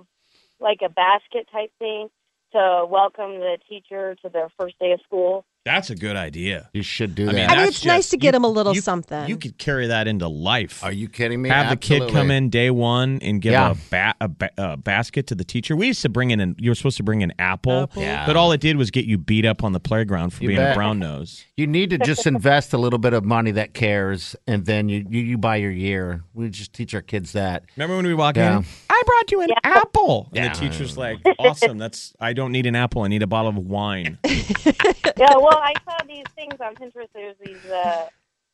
like 0.58 0.80
a 0.84 0.88
basket 0.88 1.46
type 1.52 1.70
thing 1.78 2.08
to 2.50 2.84
welcome 2.90 3.38
the 3.38 3.58
teacher 3.68 4.16
to 4.22 4.28
their 4.28 4.48
first 4.58 4.76
day 4.80 4.90
of 4.90 5.00
school. 5.06 5.44
That's 5.68 5.90
a 5.90 5.94
good 5.94 6.16
idea. 6.16 6.70
You 6.72 6.82
should 6.82 7.14
do 7.14 7.24
I 7.24 7.26
that. 7.26 7.34
mean, 7.34 7.44
I 7.44 7.48
mean, 7.48 7.56
that's 7.66 7.76
it's 7.76 7.84
nice 7.84 7.96
just- 8.04 8.10
to 8.12 8.16
get 8.16 8.28
you- 8.28 8.32
them 8.32 8.44
a 8.44 8.48
little 8.48 8.74
you- 8.74 8.80
something. 8.80 9.28
You 9.28 9.36
could 9.36 9.58
carry 9.58 9.86
that 9.88 10.08
into 10.08 10.26
life. 10.26 10.82
Are 10.82 10.90
you 10.92 11.08
kidding 11.08 11.42
me? 11.42 11.50
Have 11.50 11.68
the 11.68 11.76
kid 11.76 11.98
come 12.00 12.08
Absolutely. 12.08 12.36
in 12.36 12.48
day 12.50 12.70
one 12.70 13.18
and 13.20 13.42
give 13.42 13.52
Yeah. 13.52 13.72
a, 13.72 13.74
ba- 13.90 14.14
a, 14.20 14.28
ba- 14.28 14.50
a 14.56 14.76
basket 14.78 15.26
to 15.26 15.34
the 15.34 15.44
teacher. 15.44 15.76
We 15.76 15.88
used 15.88 16.00
to 16.02 16.08
bring 16.08 16.30
in, 16.30 16.40
an, 16.40 16.56
you 16.58 16.70
were 16.70 16.74
supposed 16.74 16.96
to 16.96 17.02
bring 17.02 17.22
an 17.22 17.32
apple, 17.38 17.90
Yeah. 17.94 18.24
but 18.26 18.36
all 18.36 18.50
it 18.52 18.60
did 18.62 18.76
was 18.76 18.90
get 18.90 19.04
you 19.04 19.18
beat 19.18 19.44
up 19.44 19.62
on 19.62 19.72
the 19.72 19.80
playground 19.80 20.30
for 20.32 20.42
You 20.44 20.48
being 20.48 20.60
a 20.60 20.64
bet. 20.64 20.74
brown 20.76 20.98
nose. 20.98 21.44
You 21.56 21.66
need 21.66 21.90
to 21.90 21.98
just 21.98 22.26
invest 22.34 22.72
a 22.72 22.78
little 22.78 22.98
bit 22.98 23.12
of 23.12 23.24
money 23.24 23.50
that 23.50 23.74
cares, 23.74 24.34
and 24.46 24.64
then 24.64 24.88
you, 24.88 25.04
you, 25.10 25.20
you 25.20 25.36
buy 25.38 25.56
your 25.56 25.70
year. 25.70 26.22
We 26.32 26.48
just 26.48 26.72
teach 26.72 26.94
our 26.94 27.02
kids 27.02 27.32
that. 27.32 27.64
Remember 27.76 27.96
when 27.96 28.06
we 28.06 28.14
walk 28.14 28.36
Yeah. 28.36 28.58
in? 28.58 28.64
I 28.88 29.02
brought 29.04 29.30
you 29.30 29.40
an 29.42 29.50
apple. 29.64 30.28
And 30.34 30.44
Yeah. 30.46 30.52
the 30.54 30.58
teacher's 30.70 30.96
like, 30.96 31.18
awesome. 31.38 31.76
That's 31.78 32.14
I 32.20 32.32
don't 32.32 32.52
need 32.52 32.64
an 32.66 32.74
apple. 32.74 33.02
I 33.02 33.08
need 33.08 33.22
a 33.22 33.26
bottle 33.26 33.50
of 33.50 33.58
wine. 33.58 34.18
yeah, 34.24 35.36
well, 35.36 35.57
I 35.62 35.74
saw 35.84 35.96
these 36.06 36.24
things 36.34 36.54
on 36.60 36.74
Pinterest. 36.76 37.08
There's 37.14 37.36
these 37.44 37.64
uh, 37.70 38.06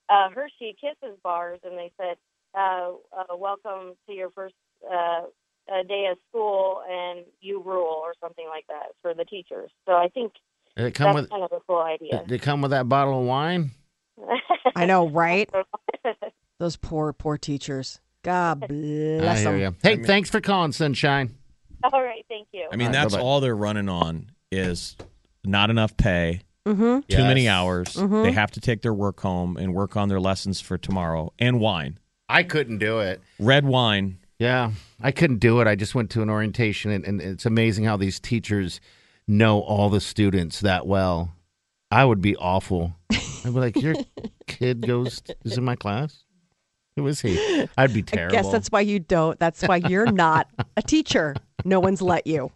uh, 0.09 0.31
Hershey 0.35 0.77
Kisses 0.81 1.19
bars, 1.23 1.61
and 1.65 1.77
they 1.79 1.93
said, 2.01 2.17
uh, 2.55 2.93
uh, 3.17 3.37
"Welcome 3.37 3.95
to 4.09 4.13
your 4.15 4.31
first 4.31 4.55
uh, 4.91 5.23
uh, 5.73 5.83
day 5.89 6.09
of 6.11 6.19
school, 6.29 6.83
and 6.89 7.25
you 7.41 7.63
rule," 7.63 8.01
or 8.03 8.15
something 8.23 8.47
like 8.49 8.67
that 8.69 8.93
for 9.03 9.15
the 9.15 9.25
teachers. 9.25 9.71
So 9.87 9.93
I 9.93 10.09
think 10.09 10.33
Did 10.77 10.87
it 10.87 10.95
come 10.95 11.15
that's 11.15 11.23
with? 11.23 11.31
kind 11.31 11.45
of 11.45 11.53
a 11.53 11.61
cool 11.67 11.81
idea. 11.81 12.23
Did 12.27 12.33
it 12.33 12.43
come 12.43 12.61
with 12.63 12.71
that 12.73 12.89
bottle 12.89 13.21
of 13.21 13.27
wine? 13.27 13.71
I 14.77 14.87
know, 14.87 15.09
right? 15.09 15.51
Those 16.59 16.77
poor, 16.77 17.13
poor 17.13 17.37
teachers. 17.37 18.01
God 18.23 18.61
bless 18.69 19.43
them. 19.45 19.59
you. 19.61 19.75
Hey, 19.83 19.97
thanks 20.03 20.31
for 20.31 20.41
calling, 20.41 20.73
Sunshine. 20.73 21.35
All 21.93 22.03
right, 22.03 22.25
thank 22.29 22.49
you. 22.53 22.67
I 22.73 22.77
mean, 22.77 22.87
All 22.89 22.93
right, 22.95 23.03
that's 23.03 23.15
bye-bye. 23.15 23.25
all 23.25 23.41
they're 23.41 23.57
running 23.57 23.89
on 23.89 24.31
is 24.51 24.97
not 25.45 25.69
enough 25.69 25.97
pay, 25.97 26.41
Mm-hmm. 26.67 27.01
too 27.09 27.23
many 27.23 27.43
Yes. 27.43 27.51
hours. 27.53 27.95
They 27.95 28.33
have 28.33 28.51
to 28.53 28.61
take 28.61 28.81
their 28.83 28.95
work 28.95 29.21
home 29.21 29.57
and 29.57 29.75
work 29.75 29.97
on 29.97 30.09
their 30.09 30.21
lessons 30.21 30.61
for 30.61 30.79
tomorrow 30.79 31.33
and 31.39 31.61
wine. 31.61 31.99
I 32.29 32.43
couldn't 32.43 32.79
do 32.79 33.01
it. 33.01 33.21
Red 33.39 33.67
wine. 33.67 34.19
Yeah, 34.39 34.73
I 35.01 35.13
couldn't 35.13 35.39
do 35.39 35.61
it. 35.61 35.67
I 35.69 35.75
just 35.77 35.95
went 35.95 36.11
to 36.11 36.23
an 36.23 36.29
orientation, 36.31 36.91
and, 36.91 37.05
and 37.05 37.21
it's 37.21 37.47
amazing 37.47 37.85
how 37.85 37.97
these 37.97 38.19
teachers 38.19 38.81
know 39.29 39.61
all 39.61 39.89
the 39.91 40.01
students 40.01 40.61
that 40.61 40.87
well. 40.87 41.35
I 41.91 42.05
would 42.05 42.21
be 42.21 42.35
awful. 42.37 42.97
I'd 43.13 43.21
be 43.45 43.51
like, 43.51 43.77
"Your 43.81 43.95
kid 44.49 44.87
goes 44.87 45.23
is 45.45 45.57
in 45.57 45.65
my 45.65 45.77
class. 45.77 46.25
Who 46.97 47.07
is 47.07 47.21
he?" 47.21 47.69
I'd 47.77 47.95
be 47.95 48.03
terrible." 48.03 48.03
I 48.03 48.17
terrible. 48.17 48.33
guess 48.33 48.51
that's 48.51 48.69
why 48.73 48.81
you 48.81 48.99
don't. 48.99 49.39
That's 49.39 49.63
why 49.63 49.77
you're 49.77 50.11
not 50.11 50.49
a 50.77 50.83
teacher. 50.83 51.37
No 51.65 51.79
one's 51.79 52.03
let 52.03 52.27
you. 52.27 52.51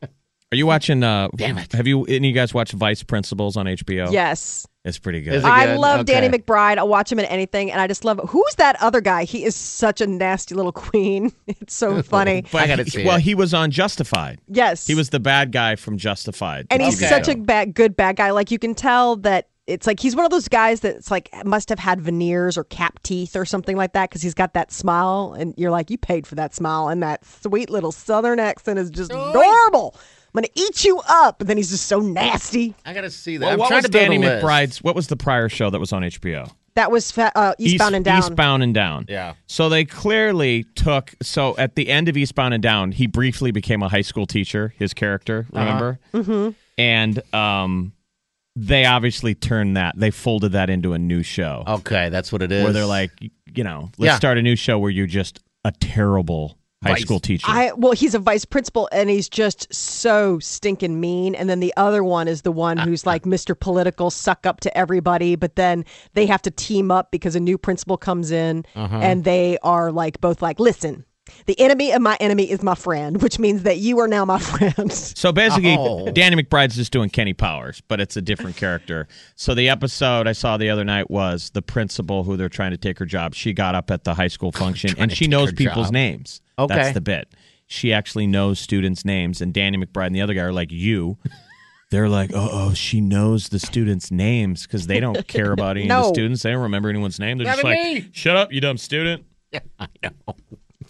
Are 0.50 0.56
you 0.56 0.66
watching? 0.66 1.02
Uh, 1.02 1.28
Damn 1.36 1.58
it. 1.58 1.72
Have 1.72 1.86
you 1.86 2.04
any 2.04 2.16
of 2.16 2.24
you 2.24 2.32
guys 2.32 2.54
watched 2.54 2.72
Vice 2.72 3.02
Principals 3.02 3.56
on 3.58 3.66
HBO? 3.66 4.10
Yes. 4.10 4.66
It's 4.84 4.98
pretty 4.98 5.20
good. 5.20 5.34
Is 5.34 5.44
it 5.44 5.46
I 5.46 5.66
good? 5.66 5.78
love 5.78 6.06
Danny 6.06 6.30
McBride. 6.30 6.78
I'll 6.78 6.88
watch 6.88 7.12
him 7.12 7.18
in 7.18 7.26
anything, 7.26 7.70
and 7.70 7.78
I 7.78 7.86
just 7.86 8.02
love. 8.06 8.18
Who's 8.30 8.54
that 8.56 8.80
other 8.82 9.02
guy? 9.02 9.24
He 9.24 9.44
is 9.44 9.54
such 9.54 10.00
a 10.00 10.06
nasty 10.06 10.54
little 10.54 10.72
queen. 10.72 11.32
It's 11.46 11.74
so 11.74 12.00
funny. 12.14 12.44
But 12.50 12.62
I 12.62 12.66
gotta 12.66 12.84
he- 12.84 12.90
see 12.90 13.04
well, 13.04 13.16
it. 13.16 13.22
he 13.22 13.34
was 13.34 13.52
on 13.52 13.70
Justified. 13.70 14.40
yes, 14.48 14.86
He 14.86 14.94
was 14.94 15.10
the 15.10 15.20
bad 15.20 15.52
guy 15.52 15.76
from 15.76 15.98
Justified. 15.98 16.66
and 16.70 16.80
he's 16.82 16.98
TV 16.98 17.08
such 17.08 17.28
a 17.28 17.36
bad, 17.36 17.74
good 17.74 17.94
bad 17.96 18.16
guy. 18.16 18.30
Like 18.30 18.50
you 18.50 18.58
can 18.58 18.74
tell 18.74 19.16
that 19.16 19.48
it's 19.66 19.86
like 19.86 20.00
he's 20.00 20.16
one 20.16 20.24
of 20.24 20.30
those 20.30 20.48
guys 20.48 20.80
that's 20.80 21.10
like 21.10 21.28
must 21.44 21.68
have 21.68 21.78
had 21.78 22.00
veneers 22.00 22.56
or 22.56 22.64
cap 22.64 23.02
teeth 23.02 23.36
or 23.36 23.44
something 23.44 23.76
like 23.76 23.92
that 23.92 24.08
because 24.08 24.22
he's 24.22 24.32
got 24.32 24.54
that 24.54 24.72
smile, 24.72 25.34
and 25.38 25.52
you're 25.58 25.70
like, 25.70 25.90
you 25.90 25.98
paid 25.98 26.26
for 26.26 26.36
that 26.36 26.54
smile, 26.54 26.88
and 26.88 27.02
that 27.02 27.22
sweet 27.26 27.68
little 27.68 27.92
Southern 27.92 28.40
accent 28.40 28.78
is 28.78 28.88
just 28.88 29.10
adorable. 29.12 29.94
I'm 30.34 30.42
gonna 30.42 30.48
eat 30.54 30.84
you 30.84 31.00
up, 31.08 31.40
and 31.40 31.48
then 31.48 31.56
he's 31.56 31.70
just 31.70 31.86
so 31.86 32.00
nasty. 32.00 32.74
I 32.84 32.92
gotta 32.92 33.10
see 33.10 33.36
that. 33.38 33.44
Well, 33.46 33.52
I'm 33.54 33.58
what 33.58 33.68
trying 33.68 33.78
was 33.78 33.84
to 33.86 33.90
build 33.90 34.02
Danny 34.10 34.16
a 34.16 34.20
list. 34.20 34.44
McBride's? 34.44 34.82
What 34.82 34.94
was 34.94 35.06
the 35.08 35.16
prior 35.16 35.48
show 35.48 35.70
that 35.70 35.78
was 35.80 35.92
on 35.92 36.02
HBO? 36.02 36.50
That 36.74 36.90
was 36.92 37.10
fa- 37.10 37.32
uh, 37.34 37.54
Eastbound 37.58 37.90
East- 37.92 37.96
and 37.96 38.04
Down. 38.04 38.18
Eastbound 38.18 38.62
and 38.62 38.74
Down. 38.74 39.06
Yeah. 39.08 39.34
So 39.46 39.68
they 39.68 39.84
clearly 39.84 40.64
took. 40.76 41.14
So 41.22 41.56
at 41.56 41.74
the 41.74 41.88
end 41.88 42.08
of 42.08 42.16
Eastbound 42.16 42.54
and 42.54 42.62
Down, 42.62 42.92
he 42.92 43.06
briefly 43.08 43.50
became 43.50 43.82
a 43.82 43.88
high 43.88 44.02
school 44.02 44.26
teacher. 44.26 44.74
His 44.78 44.94
character, 44.94 45.46
Uh-huh. 45.52 45.64
remember? 45.64 45.98
Mm-hmm. 46.14 46.50
And 46.76 47.34
um, 47.34 47.92
they 48.54 48.84
obviously 48.84 49.34
turned 49.34 49.76
that. 49.76 49.94
They 49.96 50.10
folded 50.12 50.52
that 50.52 50.70
into 50.70 50.92
a 50.92 50.98
new 50.98 51.22
show 51.24 51.64
Okay, 51.66 52.10
that's 52.10 52.30
what 52.30 52.42
it 52.42 52.52
is. 52.52 52.62
where 52.62 52.72
they're 52.72 52.86
like, 52.86 53.10
you 53.54 53.64
know, 53.64 53.90
let's 53.98 54.10
Yeah. 54.12 54.16
start 54.16 54.38
a 54.38 54.42
new 54.42 54.54
show 54.54 54.78
where 54.78 54.90
you're 54.90 55.06
just 55.06 55.40
a 55.64 55.72
terrible 55.72 56.57
high 56.82 56.92
Vice- 56.92 57.02
school 57.02 57.18
teacher. 57.20 57.46
I 57.48 57.72
well, 57.76 57.92
he's 57.92 58.14
a 58.14 58.18
vice 58.18 58.44
principal 58.44 58.88
and 58.92 59.10
he's 59.10 59.28
just 59.28 59.72
so 59.74 60.38
stinking 60.38 61.00
mean. 61.00 61.34
And 61.34 61.48
then 61.50 61.60
the 61.60 61.74
other 61.76 62.04
one 62.04 62.28
is 62.28 62.42
the 62.42 62.52
one 62.52 62.76
who's 62.78 63.04
like 63.06 63.24
Mr. 63.24 63.58
Political, 63.58 64.10
suck 64.10 64.46
up 64.46 64.60
to 64.60 64.78
everybody. 64.78 65.34
But 65.36 65.56
then 65.56 65.84
they 66.14 66.26
have 66.26 66.42
to 66.42 66.50
team 66.50 66.90
up 66.90 67.10
because 67.10 67.34
a 67.34 67.40
new 67.40 67.58
principal 67.58 67.96
comes 67.96 68.30
in, 68.30 68.64
uh-huh. 68.76 68.98
and 69.02 69.24
they 69.24 69.58
are 69.62 69.90
like 69.90 70.20
both 70.20 70.40
like, 70.40 70.60
listen, 70.60 71.04
the 71.46 71.58
enemy 71.60 71.90
of 71.92 72.00
my 72.00 72.16
enemy 72.20 72.50
is 72.50 72.62
my 72.62 72.74
friend, 72.74 73.20
which 73.22 73.38
means 73.38 73.64
that 73.64 73.78
you 73.78 73.98
are 73.98 74.08
now 74.08 74.24
my 74.24 74.38
friend. 74.38 74.92
So 74.92 75.32
basically, 75.32 75.76
Oh. 75.78 76.10
Danny 76.12 76.40
McBride's 76.42 76.76
just 76.76 76.92
doing 76.92 77.10
Kenny 77.10 77.34
Powers, 77.34 77.82
but 77.88 78.00
it's 78.00 78.16
a 78.16 78.22
different 78.22 78.56
character. 78.56 79.08
So 79.34 79.52
the 79.54 79.68
episode 79.68 80.26
I 80.28 80.32
saw 80.32 80.56
the 80.56 80.70
other 80.70 80.84
night 80.84 81.10
was 81.10 81.50
the 81.50 81.60
principal 81.60 82.24
who 82.24 82.36
they're 82.36 82.48
trying 82.48 82.70
to 82.70 82.78
take 82.78 82.98
her 83.00 83.04
job. 83.04 83.34
She 83.34 83.52
got 83.52 83.74
up 83.74 83.90
at 83.90 84.04
the 84.04 84.14
high 84.14 84.28
school 84.28 84.52
function 84.64 84.94
and 84.96 85.12
she 85.12 85.26
knows 85.26 85.52
people's 85.52 85.88
job. 85.88 85.92
names. 85.94 86.40
Okay. 86.58 86.74
That's 86.74 86.94
the 86.94 87.00
bit. 87.00 87.28
She 87.66 87.92
actually 87.92 88.26
knows 88.26 88.58
students' 88.58 89.04
names, 89.04 89.40
and 89.40 89.52
Danny 89.52 89.76
McBride 89.78 90.06
and 90.06 90.14
the 90.16 90.22
other 90.22 90.34
guy 90.34 90.42
are 90.42 90.52
like, 90.52 90.72
You. 90.72 91.18
They're 91.90 92.08
like, 92.10 92.32
oh, 92.34 92.48
oh, 92.52 92.74
she 92.74 93.00
knows 93.00 93.48
the 93.48 93.58
students' 93.58 94.10
names 94.10 94.66
because 94.66 94.86
they 94.86 95.00
don't 95.00 95.26
care 95.26 95.52
about 95.52 95.78
any 95.78 95.84
of 95.84 95.88
No. 95.88 96.02
the 96.02 96.08
students. 96.08 96.42
They 96.42 96.50
don't 96.50 96.60
remember 96.64 96.90
anyone's 96.90 97.18
name. 97.18 97.38
They're 97.38 97.46
just 97.46 97.64
like, 97.64 97.78
me. 97.78 98.08
shut 98.12 98.36
up, 98.36 98.52
you 98.52 98.60
dumb 98.60 98.76
student. 98.76 99.24
I 99.78 99.86
know. 100.02 100.10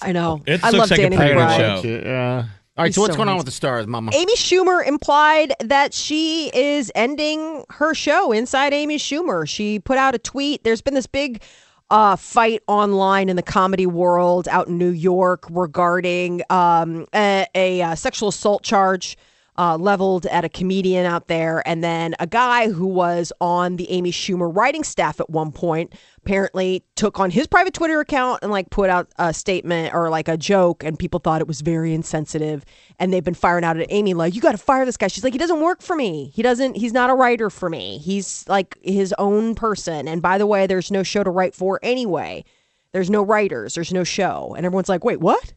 I 0.03 0.11
know. 0.13 0.43
It 0.45 0.65
I 0.65 0.71
looks 0.71 0.91
love 0.91 0.91
like 0.91 0.99
a 0.99 1.03
Danny 1.05 1.17
pretty 1.17 1.35
McBride. 1.35 1.83
show. 1.83 1.89
Yeah. 1.89 2.37
All 2.77 2.83
right, 2.83 2.87
He's 2.89 2.97
so 2.97 3.03
what's 3.03 3.13
so 3.15 3.17
going 3.17 3.29
on 3.29 3.35
nice. 3.37 3.41
with 3.41 3.47
the 3.47 3.53
stars, 3.53 3.87
Mama? 3.87 4.11
Amy 4.15 4.35
Schumer 4.35 4.85
implied 4.87 5.53
that 5.61 5.95
she 5.95 6.51
is 6.53 6.91
ending 6.97 7.65
her 7.71 7.95
show 7.95 8.33
inside 8.33 8.73
Amy 8.73 8.99
Schumer. 8.99 9.49
She 9.49 9.79
put 9.79 9.99
out 9.99 10.17
a 10.17 10.19
tweet. 10.19 10.65
There's 10.65 10.81
been 10.83 10.95
this 10.95 11.07
big 11.07 11.43
uh, 11.91 12.17
fight 12.17 12.63
online 12.67 13.29
in 13.29 13.37
the 13.37 13.43
comedy 13.43 13.87
world 13.87 14.49
out 14.49 14.69
in 14.69 14.79
New 14.79 14.91
York 14.91 15.45
regarding 15.51 16.43
um, 16.51 17.07
a, 17.15 17.47
a, 17.55 17.83
uh 17.83 17.95
sexual 17.95 18.29
assault 18.29 18.63
charge. 18.63 19.17
Uh, 19.61 19.77
leveled 19.77 20.25
at 20.27 20.45
a 20.45 20.49
comedian 20.49 21.05
out 21.05 21.27
there, 21.27 21.67
and 21.67 21.83
then 21.83 22.15
a 22.21 22.29
guy 22.29 22.71
who 22.71 22.87
was 22.87 23.33
on 23.41 23.75
the 23.75 23.91
Amy 23.91 24.13
Schumer 24.13 24.55
writing 24.55 24.85
staff 24.85 25.19
at 25.19 25.29
one 25.29 25.51
point 25.51 25.93
apparently 26.19 26.85
took 26.95 27.19
on 27.19 27.29
his 27.29 27.49
private 27.49 27.75
Twitter 27.75 27.99
account 27.99 28.39
and 28.43 28.53
like 28.53 28.71
put 28.71 28.89
out 28.89 29.09
a 29.19 29.35
statement 29.35 29.93
or 29.95 30.11
like 30.11 30.29
a 30.29 30.37
joke, 30.37 30.85
and 30.85 30.97
people 30.97 31.19
thought 31.19 31.41
it 31.41 31.49
was 31.49 31.61
very 31.61 31.93
insensitive. 31.93 32.65
And 33.01 33.13
they've 33.13 33.25
been 33.25 33.35
firing 33.35 33.65
out 33.65 33.77
at 33.77 33.89
Amy 33.91 34.15
like, 34.15 34.37
"You 34.37 34.41
got 34.41 34.53
to 34.53 34.59
fire 34.59 34.85
this 34.85 34.97
guy." 34.97 35.09
She's 35.09 35.25
like, 35.25 35.33
"He 35.33 35.41
doesn't 35.41 35.61
work 35.61 35.83
for 35.83 35.97
me. 35.97 36.31
He 36.33 36.43
doesn't. 36.43 36.77
He's 36.77 36.93
not 36.93 37.11
a 37.11 37.15
writer 37.15 37.51
for 37.51 37.69
me. 37.69 37.99
He's 37.99 38.45
like 38.49 38.79
his 38.83 39.13
own 39.19 39.57
person." 39.57 40.07
And 40.07 40.23
by 40.23 40.39
the 40.39 40.47
way, 40.47 40.69
there's 40.69 40.93
no 40.93 41.03
show 41.03 41.25
to 41.25 41.31
write 41.31 41.57
for 41.57 41.81
anyway. 41.83 42.45
There's 42.93 43.11
no 43.11 43.23
writers. 43.23 43.75
There's 43.75 43.93
no 43.93 44.05
show. 44.05 44.55
And 44.57 44.65
everyone's 44.65 44.89
like, 44.89 45.05
"Wait, 45.05 45.19
what?" 45.19 45.53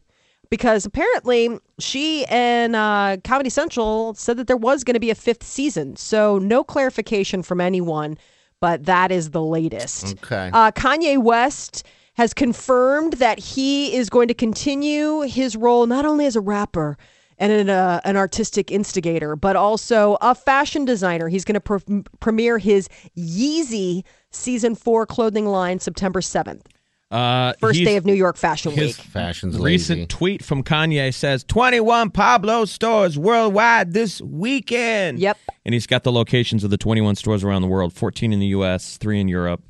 Because 0.52 0.84
apparently 0.84 1.48
she 1.78 2.26
and 2.26 2.76
uh, 2.76 3.16
Comedy 3.24 3.48
Central 3.48 4.12
said 4.12 4.36
that 4.36 4.48
there 4.48 4.56
was 4.58 4.84
going 4.84 4.92
to 4.92 5.00
be 5.00 5.08
a 5.08 5.14
fifth 5.14 5.42
season. 5.42 5.96
So 5.96 6.38
no 6.38 6.62
clarification 6.62 7.42
from 7.42 7.58
anyone, 7.58 8.18
but 8.60 8.84
that 8.84 9.10
is 9.10 9.30
the 9.30 9.40
latest. 9.40 10.14
Okay. 10.22 10.50
Uh, 10.52 10.70
Kanye 10.70 11.16
West 11.16 11.86
has 12.16 12.34
confirmed 12.34 13.14
that 13.14 13.38
he 13.38 13.96
is 13.96 14.10
going 14.10 14.28
to 14.28 14.34
continue 14.34 15.22
his 15.22 15.56
role 15.56 15.86
not 15.86 16.04
only 16.04 16.26
as 16.26 16.36
a 16.36 16.40
rapper 16.42 16.98
and 17.38 17.50
an, 17.50 17.70
uh, 17.70 18.02
an 18.04 18.18
artistic 18.18 18.70
instigator, 18.70 19.34
but 19.36 19.56
also 19.56 20.18
a 20.20 20.34
fashion 20.34 20.84
designer. 20.84 21.28
He's 21.28 21.46
going 21.46 21.54
to 21.54 21.60
pre- 21.60 22.04
premiere 22.20 22.58
his 22.58 22.90
Yeezy 23.16 24.04
season 24.30 24.74
four 24.74 25.06
clothing 25.06 25.46
line 25.46 25.80
September 25.80 26.20
7th, 26.20 26.66
Uh, 27.12 27.52
first 27.60 27.84
day 27.84 27.96
of 27.96 28.04
New 28.06 28.14
York 28.14 28.36
Fashion 28.36 28.72
his 28.72 28.96
Week. 28.98 29.06
Fashion's 29.06 29.58
recent 29.58 29.98
lazy. 29.98 30.06
tweet 30.06 30.42
from 30.44 30.62
Kanye 30.62 31.12
says 31.12 31.44
21 31.44 32.10
Pablo 32.10 32.64
stores 32.64 33.18
worldwide 33.18 33.92
this 33.92 34.20
weekend. 34.22 35.18
Yep. 35.18 35.36
And 35.64 35.74
he's 35.74 35.86
got 35.86 36.04
the 36.04 36.12
locations 36.12 36.64
of 36.64 36.70
the 36.70 36.78
21 36.78 37.16
stores 37.16 37.44
around 37.44 37.62
the 37.62 37.68
world 37.68 37.92
14 37.92 38.32
in 38.32 38.40
the 38.40 38.46
US, 38.48 38.96
3 38.96 39.20
in 39.20 39.28
Europe. 39.28 39.62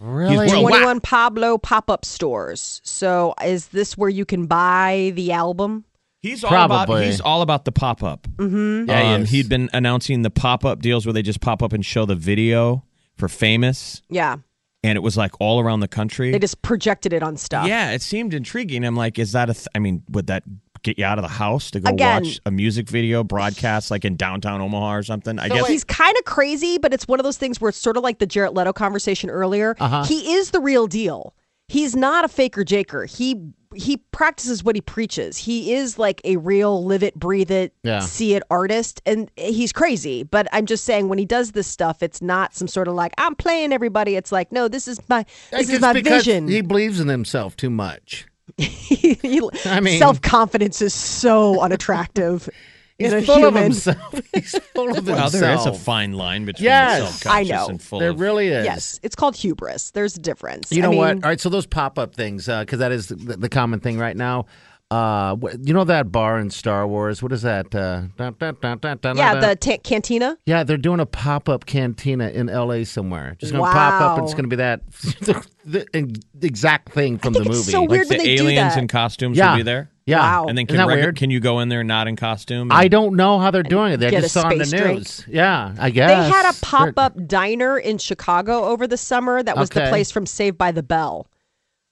Really? 0.00 0.44
He's 0.48 0.52
21 0.58 1.00
Pablo 1.00 1.58
pop 1.58 1.90
up 1.90 2.04
stores. 2.04 2.80
So 2.84 3.34
is 3.44 3.68
this 3.68 3.98
where 3.98 4.08
you 4.08 4.24
can 4.24 4.46
buy 4.46 5.12
the 5.14 5.32
album? 5.32 5.84
He's 6.20 6.42
all 6.42 6.50
about 6.50 6.86
Probably. 6.86 7.06
he's 7.06 7.20
all 7.20 7.42
about 7.42 7.64
the 7.64 7.72
pop 7.72 8.02
up. 8.02 8.26
Mm-hmm. 8.36 8.88
Yeah, 8.88 9.00
Yes. 9.02 9.16
um, 9.20 9.24
he'd 9.26 9.48
been 9.48 9.68
announcing 9.72 10.22
the 10.22 10.30
pop 10.30 10.64
up 10.64 10.80
deals 10.80 11.04
where 11.06 11.12
they 11.12 11.22
just 11.22 11.40
pop 11.40 11.62
up 11.62 11.72
and 11.72 11.84
show 11.84 12.06
the 12.06 12.14
video 12.16 12.84
for 13.16 13.28
famous, 13.28 14.02
Yeah. 14.08 14.36
And 14.82 14.96
it 14.96 15.00
was 15.00 15.16
like 15.16 15.32
all 15.40 15.60
around 15.60 15.80
the 15.80 15.88
country. 15.88 16.30
They 16.30 16.38
just 16.38 16.62
projected 16.62 17.12
it 17.12 17.22
on 17.22 17.36
stuff. 17.36 17.66
Yeah, 17.66 17.90
it 17.92 18.02
seemed 18.02 18.34
intriguing. 18.34 18.84
I'm 18.84 18.96
like, 18.96 19.18
is 19.18 19.32
that 19.32 19.50
a? 19.50 19.54
Th- 19.54 19.66
I 19.74 19.78
mean, 19.78 20.02
would 20.10 20.26
that 20.28 20.44
get 20.84 20.96
you 20.98 21.04
out 21.04 21.18
of 21.18 21.22
the 21.22 21.28
house 21.28 21.70
to 21.72 21.80
go 21.80 21.90
Again- 21.90 22.22
watch 22.22 22.40
a 22.46 22.50
music 22.50 22.88
video 22.88 23.24
broadcast 23.24 23.90
like 23.90 24.04
in 24.04 24.16
downtown 24.16 24.60
Omaha 24.60 24.94
or 24.94 25.02
something? 25.02 25.38
I 25.38 25.48
guess 25.48 25.66
He's 25.66 25.84
kind 25.84 26.16
of 26.16 26.24
crazy, 26.24 26.78
but 26.78 26.94
it's 26.94 27.08
one 27.08 27.18
of 27.18 27.24
those 27.24 27.36
things 27.36 27.60
where 27.60 27.68
it's 27.70 27.78
sort 27.78 27.96
of 27.96 28.02
like 28.02 28.18
the 28.18 28.26
Jared 28.26 28.54
Leto 28.54 28.72
conversation 28.72 29.30
earlier. 29.30 29.74
Uh-huh. 29.80 30.04
He 30.04 30.34
is 30.34 30.52
the 30.52 30.60
real 30.60 30.86
deal. 30.86 31.34
He's 31.68 31.94
not 31.94 32.24
a 32.24 32.28
faker 32.28 32.64
jaker. 32.64 33.06
He 33.08 33.36
he 33.74 33.98
practices 34.12 34.64
what 34.64 34.74
he 34.74 34.80
preaches. 34.80 35.36
He 35.36 35.74
is 35.74 35.98
like 35.98 36.22
a 36.24 36.36
real 36.38 36.82
live 36.84 37.02
it, 37.02 37.14
breathe 37.14 37.50
it, 37.50 37.74
Yeah. 37.82 38.00
see 38.00 38.34
it 38.34 38.42
artist, 38.50 39.02
and 39.04 39.30
he's 39.36 39.72
crazy. 39.74 40.22
But 40.22 40.48
I'm 40.52 40.64
just 40.64 40.84
saying, 40.84 41.10
when 41.10 41.18
he 41.18 41.26
does 41.26 41.52
this 41.52 41.66
stuff, 41.66 42.02
it's 42.02 42.22
not 42.22 42.54
some 42.54 42.66
sort 42.66 42.88
of 42.88 42.94
like 42.94 43.12
I'm 43.18 43.34
playing 43.34 43.74
everybody. 43.74 44.16
It's 44.16 44.32
like 44.32 44.50
no, 44.50 44.68
this 44.68 44.88
is 44.88 44.98
my 45.08 45.26
this 45.50 45.68
is 45.68 45.80
my 45.80 45.92
vision. 45.92 46.48
He 46.48 46.62
believes 46.62 46.98
in 47.00 47.08
himself 47.08 47.56
too 47.56 47.70
much. 47.70 48.26
I 48.60 49.80
mean- 49.82 49.98
self 49.98 50.22
confidence 50.22 50.80
is 50.80 50.94
so 50.94 51.60
unattractive 51.60 52.48
He's 52.98 53.12
in 53.12 53.18
a 53.20 53.22
full 53.22 53.36
human. 53.36 53.56
of 53.56 53.62
himself. 53.62 54.20
He's 54.34 54.58
full 54.74 54.90
of 54.90 55.06
well, 55.06 55.16
himself. 55.22 55.32
there 55.32 55.54
is 55.54 55.66
a 55.66 55.72
fine 55.72 56.14
line 56.14 56.44
between 56.44 56.64
Yes, 56.64 57.20
self-conscious 57.20 57.50
I 57.52 57.56
know. 57.56 57.68
and 57.68 57.80
full 57.82 58.00
There 58.00 58.10
of. 58.10 58.20
really 58.20 58.48
is. 58.48 58.64
Yes, 58.64 58.98
it's 59.04 59.14
called 59.14 59.36
hubris. 59.36 59.92
There's 59.92 60.16
a 60.16 60.20
difference. 60.20 60.72
You 60.72 60.82
I 60.82 60.86
know 60.86 60.90
what? 60.96 61.14
mean, 61.16 61.24
All 61.24 61.30
right, 61.30 61.40
so 61.40 61.48
those 61.48 61.66
pop 61.66 61.98
up 61.98 62.14
things, 62.14 62.46
because 62.46 62.80
that 62.80 62.90
is 62.92 63.06
the, 63.08 63.14
the 63.36 63.48
common 63.48 63.78
thing 63.80 63.98
right 63.98 64.16
now. 64.16 64.46
Uh, 64.90 65.36
you 65.62 65.74
know 65.74 65.84
that 65.84 66.10
bar 66.10 66.38
in 66.38 66.48
Star 66.48 66.88
Wars? 66.88 67.22
What 67.22 67.30
is 67.32 67.42
that? 67.42 67.74
Uh, 67.74 68.04
dun, 68.16 68.34
dun, 68.38 68.56
dun, 68.58 68.78
dun, 68.78 68.96
dun, 68.96 69.16
Yeah, 69.18 69.34
dun. 69.34 69.42
the 69.50 69.54
ta 69.56 69.76
cantina. 69.84 70.38
yeah, 70.46 70.64
they're 70.64 70.78
doing 70.78 70.98
a 70.98 71.04
pop 71.04 71.46
up 71.50 71.66
cantina 71.66 72.30
in 72.30 72.48
L.A. 72.48 72.84
somewhere. 72.84 73.36
Just 73.38 73.52
gonna 73.52 73.70
pop 73.70 74.00
up, 74.00 74.16
and 74.18 74.24
it's 74.24 74.32
gonna 74.32 74.48
be 74.48 74.56
that 74.56 74.80
the, 75.66 75.86
the 76.34 76.46
exact 76.46 76.88
thing 76.92 77.18
from 77.18 77.34
think 77.34 77.44
the 77.44 77.50
it's 77.50 77.58
movie. 77.58 77.70
so 77.72 77.80
Like 77.82 77.90
weird 77.90 78.08
the 78.08 78.16
when 78.16 78.18
they 78.24 78.36
do 78.36 78.42
aliens 78.44 78.74
that. 78.74 78.80
in 78.80 78.88
costumes 78.88 79.36
yeah, 79.36 79.50
will 79.50 79.56
be 79.58 79.62
there. 79.62 79.90
Yeah, 80.08 80.20
Wow. 80.20 80.46
And 80.48 80.56
then 80.56 80.64
Isn't 80.66 80.66
can, 80.68 80.76
that 80.78 80.88
regu- 80.88 81.02
weird? 81.02 81.16
can 81.16 81.30
you 81.30 81.38
go 81.40 81.60
in 81.60 81.68
there 81.68 81.84
not 81.84 82.08
in 82.08 82.16
costume? 82.16 82.68
I 82.72 82.88
don't 82.88 83.14
know 83.16 83.38
how 83.38 83.50
they're 83.50 83.62
doing 83.62 83.92
it. 83.92 83.98
They 83.98 84.10
Get 84.10 84.22
just 84.22 84.34
saw 84.34 84.46
on 84.48 84.56
the 84.58 84.64
space 84.64 84.80
drink. 84.80 84.98
news. 84.98 85.24
Yeah, 85.28 85.74
I 85.78 85.90
guess 85.90 86.08
They 86.08 86.30
had 86.30 86.50
a 86.50 86.58
pop 86.64 86.94
up 86.96 87.26
diner 87.26 87.76
in 87.78 87.98
Chicago 87.98 88.64
over 88.64 88.86
the 88.86 88.96
summer. 88.96 89.42
That 89.42 89.56
was 89.56 89.68
the 89.70 89.82
place 89.88 90.10
from 90.10 90.24
Saved 90.26 90.56
by 90.56 90.72
the 90.72 90.82
Bell. 90.82 91.26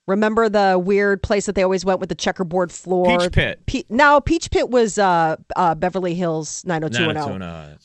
Remember 0.09 0.49
the 0.49 0.81
weird 0.83 1.21
place 1.23 1.47
that 1.47 1.57
they 1.57 1.65
always 1.65 1.85
went 1.85 1.99
with 1.99 2.09
the 2.09 2.15
checkerboard 2.15 2.71
floor? 2.71 3.19
Peach 3.19 3.33
Pit. 3.33 3.61
Pe- 3.67 3.83
no, 3.91 4.21
Peach 4.21 4.51
Pit 4.53 4.71
was 4.71 4.99
uh, 4.99 5.35
uh, 5.57 5.75
Beverly 5.75 6.15
Hills 6.15 6.65
90210. 6.65 7.41
90210. 7.41 7.79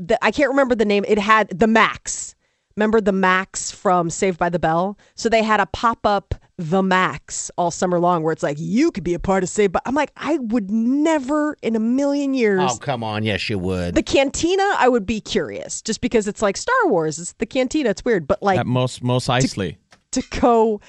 Um, 0.00 0.06
the, 0.06 0.24
I 0.24 0.30
can't 0.30 0.48
remember 0.48 0.74
the 0.74 0.86
name. 0.86 1.04
It 1.06 1.18
had 1.18 1.50
the 1.50 1.66
Max. 1.66 2.34
Remember 2.76 3.00
the 3.02 3.12
Max 3.12 3.70
from 3.70 4.08
Saved 4.08 4.38
by 4.38 4.48
the 4.48 4.58
Bell? 4.58 4.98
So 5.16 5.28
they 5.28 5.42
had 5.42 5.60
a 5.60 5.66
pop 5.66 6.06
up 6.06 6.34
the 6.58 6.82
Max 6.82 7.50
all 7.58 7.70
summer 7.70 7.98
long 7.98 8.22
where 8.22 8.32
it's 8.32 8.42
like 8.42 8.56
you 8.58 8.90
could 8.90 9.04
be 9.04 9.12
a 9.12 9.18
part 9.18 9.42
of 9.42 9.48
Saved 9.50 9.72
by 9.74 9.80
I'm 9.84 9.94
like, 9.94 10.10
I 10.16 10.38
would 10.38 10.70
never 10.70 11.56
in 11.62 11.76
a 11.76 11.80
million 11.80 12.32
years 12.32 12.70
Oh, 12.72 12.76
come 12.78 13.04
on. 13.04 13.24
Yes, 13.24 13.50
you 13.50 13.58
would. 13.58 13.94
the 13.94 14.02
cantina, 14.02 14.64
I 14.78 14.88
would 14.88 15.04
be 15.04 15.20
curious 15.20 15.82
just 15.82 16.00
because 16.00 16.26
it's 16.26 16.40
like 16.40 16.56
Star 16.56 16.74
Wars. 16.86 17.18
It's 17.18 17.32
the 17.34 17.44
cantina. 17.46 17.90
It's 17.90 18.04
weird, 18.04 18.26
but 18.26 18.42
like 18.42 18.58
At 18.58 18.66
most, 18.66 19.02
Mos 19.02 19.26
Eisley. 19.26 19.76
to 20.12 20.22
go 20.40 20.80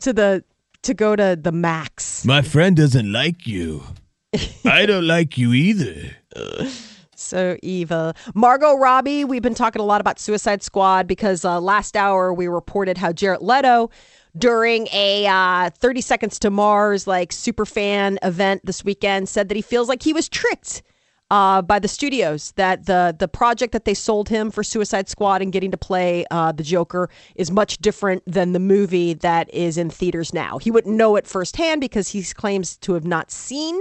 to 0.00 0.12
the 0.12 0.44
to 0.82 0.92
go 0.92 1.16
to 1.16 1.38
the 1.40 1.52
Max. 1.52 2.26
My 2.26 2.42
friend 2.42 2.76
doesn't 2.76 3.10
like 3.10 3.46
you. 3.46 3.82
I 4.66 4.84
don't 4.84 5.06
like 5.06 5.38
you 5.38 5.52
either. 5.54 6.16
So 7.16 7.56
evil. 7.62 8.12
Margot 8.34 8.74
Robbie, 8.74 9.24
we've 9.24 9.40
been 9.40 9.54
talking 9.54 9.80
a 9.80 9.84
lot 9.84 10.00
about 10.00 10.18
Suicide 10.18 10.62
Squad 10.64 11.06
because 11.06 11.44
uh, 11.44 11.60
last 11.60 11.96
hour 11.96 12.34
we 12.34 12.48
reported 12.48 12.98
how 12.98 13.12
Jared 13.12 13.40
Leto, 13.40 13.88
during 14.36 14.88
a 14.92 15.26
uh, 15.26 15.70
30 15.70 16.00
Seconds 16.00 16.38
to 16.40 16.50
Mars 16.50 17.06
like 17.06 17.32
super 17.32 17.66
fan 17.66 18.18
event 18.22 18.64
this 18.64 18.84
weekend, 18.84 19.28
said 19.28 19.48
that 19.48 19.56
he 19.56 19.62
feels 19.62 19.88
like 19.88 20.02
he 20.02 20.12
was 20.12 20.28
tricked 20.28 20.82
uh, 21.30 21.62
by 21.62 21.78
the 21.78 21.88
studios. 21.88 22.52
That 22.56 22.86
the 22.86 23.14
the 23.18 23.28
project 23.28 23.72
that 23.72 23.84
they 23.84 23.94
sold 23.94 24.28
him 24.28 24.50
for 24.50 24.62
Suicide 24.62 25.08
Squad 25.08 25.42
and 25.42 25.52
getting 25.52 25.70
to 25.70 25.76
play 25.76 26.24
uh, 26.30 26.52
the 26.52 26.62
Joker 26.62 27.08
is 27.36 27.50
much 27.50 27.78
different 27.78 28.22
than 28.26 28.52
the 28.52 28.60
movie 28.60 29.14
that 29.14 29.52
is 29.54 29.78
in 29.78 29.90
theaters 29.90 30.32
now. 30.34 30.58
He 30.58 30.70
wouldn't 30.70 30.96
know 30.96 31.16
it 31.16 31.26
firsthand 31.26 31.80
because 31.80 32.08
he 32.08 32.22
claims 32.22 32.76
to 32.78 32.94
have 32.94 33.04
not 33.04 33.30
seen 33.30 33.80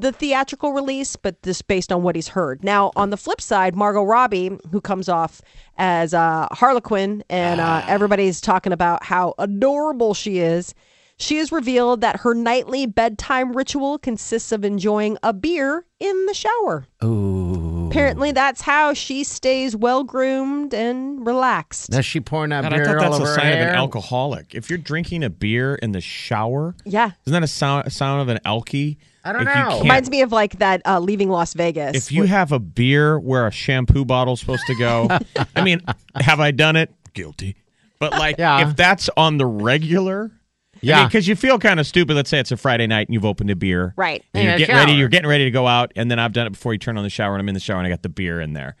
the 0.00 0.12
theatrical 0.12 0.72
release, 0.72 1.16
but 1.16 1.42
this 1.42 1.62
based 1.62 1.92
on 1.92 2.02
what 2.02 2.14
he's 2.16 2.28
heard. 2.28 2.64
Now, 2.64 2.90
on 2.96 3.10
the 3.10 3.16
flip 3.16 3.40
side, 3.40 3.74
Margot 3.74 4.02
Robbie, 4.02 4.50
who 4.70 4.80
comes 4.80 5.08
off 5.08 5.42
as 5.78 6.14
uh, 6.14 6.48
Harley 6.52 6.80
Quinn, 6.80 7.22
and 7.28 7.60
uh, 7.60 7.82
everybody's 7.86 8.40
talking 8.40 8.72
about 8.72 9.04
how 9.04 9.34
adorable 9.38 10.14
she 10.14 10.38
is. 10.38 10.74
She 11.18 11.36
has 11.36 11.52
revealed 11.52 12.00
that 12.00 12.20
her 12.20 12.32
nightly 12.32 12.86
bedtime 12.86 13.52
ritual 13.52 13.98
consists 13.98 14.52
of 14.52 14.64
enjoying 14.64 15.18
a 15.22 15.34
beer 15.34 15.84
in 15.98 16.24
the 16.24 16.32
shower. 16.32 16.86
Ooh. 17.04 17.88
Apparently, 17.88 18.32
that's 18.32 18.62
how 18.62 18.94
she 18.94 19.22
stays 19.24 19.76
well 19.76 20.02
groomed 20.02 20.72
and 20.72 21.26
relaxed. 21.26 21.90
Now 21.90 22.00
she 22.00 22.20
pouring 22.20 22.50
that 22.50 22.62
God, 22.62 22.72
I 22.72 22.76
beer 22.76 22.86
thought 22.86 22.96
all 22.96 23.02
that's 23.02 23.18
a 23.18 23.22
over 23.22 23.26
her 23.32 23.34
sign 23.38 23.52
of 23.52 23.58
an 23.68 23.74
alcoholic. 23.74 24.54
If 24.54 24.70
you're 24.70 24.78
drinking 24.78 25.22
a 25.22 25.28
beer 25.28 25.74
in 25.74 25.92
the 25.92 26.00
shower, 26.00 26.74
Yeah. 26.86 27.10
isn't 27.26 27.32
that 27.34 27.42
a 27.42 27.46
sound 27.48 27.86
a 27.86 27.90
sound 27.90 28.22
of 28.22 28.28
an 28.34 28.38
alky? 28.46 28.96
I 29.24 29.32
don't 29.32 29.42
If 29.42 29.48
know. 29.48 29.52
can't- 29.52 29.82
Reminds 29.82 30.10
me 30.10 30.22
of 30.22 30.32
like 30.32 30.58
that 30.58 30.82
uh, 30.86 30.98
leaving 31.00 31.28
Las 31.28 31.54
Vegas. 31.54 31.96
If 31.96 32.12
you 32.12 32.24
have 32.24 32.52
a 32.52 32.58
beer 32.58 33.18
where 33.18 33.46
a 33.46 33.50
shampoo 33.50 34.04
bottle's 34.04 34.40
supposed 34.40 34.66
to 34.66 34.74
go, 34.74 35.08
I 35.56 35.62
mean, 35.62 35.80
have 36.16 36.40
I 36.40 36.50
done 36.50 36.76
it? 36.76 36.92
Guilty. 37.12 37.56
But 37.98 38.12
like, 38.12 38.38
Yeah. 38.38 38.68
if 38.68 38.76
that's 38.76 39.10
on 39.16 39.36
the 39.36 39.44
regular, 39.46 40.30
Yeah. 40.80 41.06
because 41.06 41.28
you 41.28 41.36
feel 41.36 41.58
kind 41.58 41.78
of 41.78 41.86
stupid. 41.86 42.14
Let's 42.16 42.30
say 42.30 42.38
it's 42.40 42.50
a 42.52 42.56
Friday 42.56 42.86
night 42.86 43.08
and 43.08 43.14
you've 43.14 43.26
opened 43.26 43.50
a 43.50 43.56
beer, 43.56 43.92
right. 43.96 44.24
And 44.32 44.40
In 44.40 44.46
you're 44.46 44.54
a 44.54 44.58
getting 44.58 44.74
ready. 44.76 44.92
You're 44.92 45.08
getting 45.08 45.28
ready 45.28 45.44
to 45.44 45.50
go 45.50 45.66
out, 45.66 45.92
and 45.96 46.10
then 46.10 46.18
I've 46.18 46.32
done 46.32 46.46
it 46.46 46.50
before 46.50 46.72
you 46.72 46.78
turn 46.78 46.96
on 46.96 47.02
the 47.04 47.10
shower, 47.10 47.34
and 47.34 47.40
I'm 47.42 47.48
in 47.48 47.54
the 47.54 47.60
shower, 47.60 47.76
and 47.78 47.86
I 47.86 47.90
got 47.90 48.02
the 48.02 48.08
beer 48.08 48.40
in 48.40 48.54
there. 48.54 48.76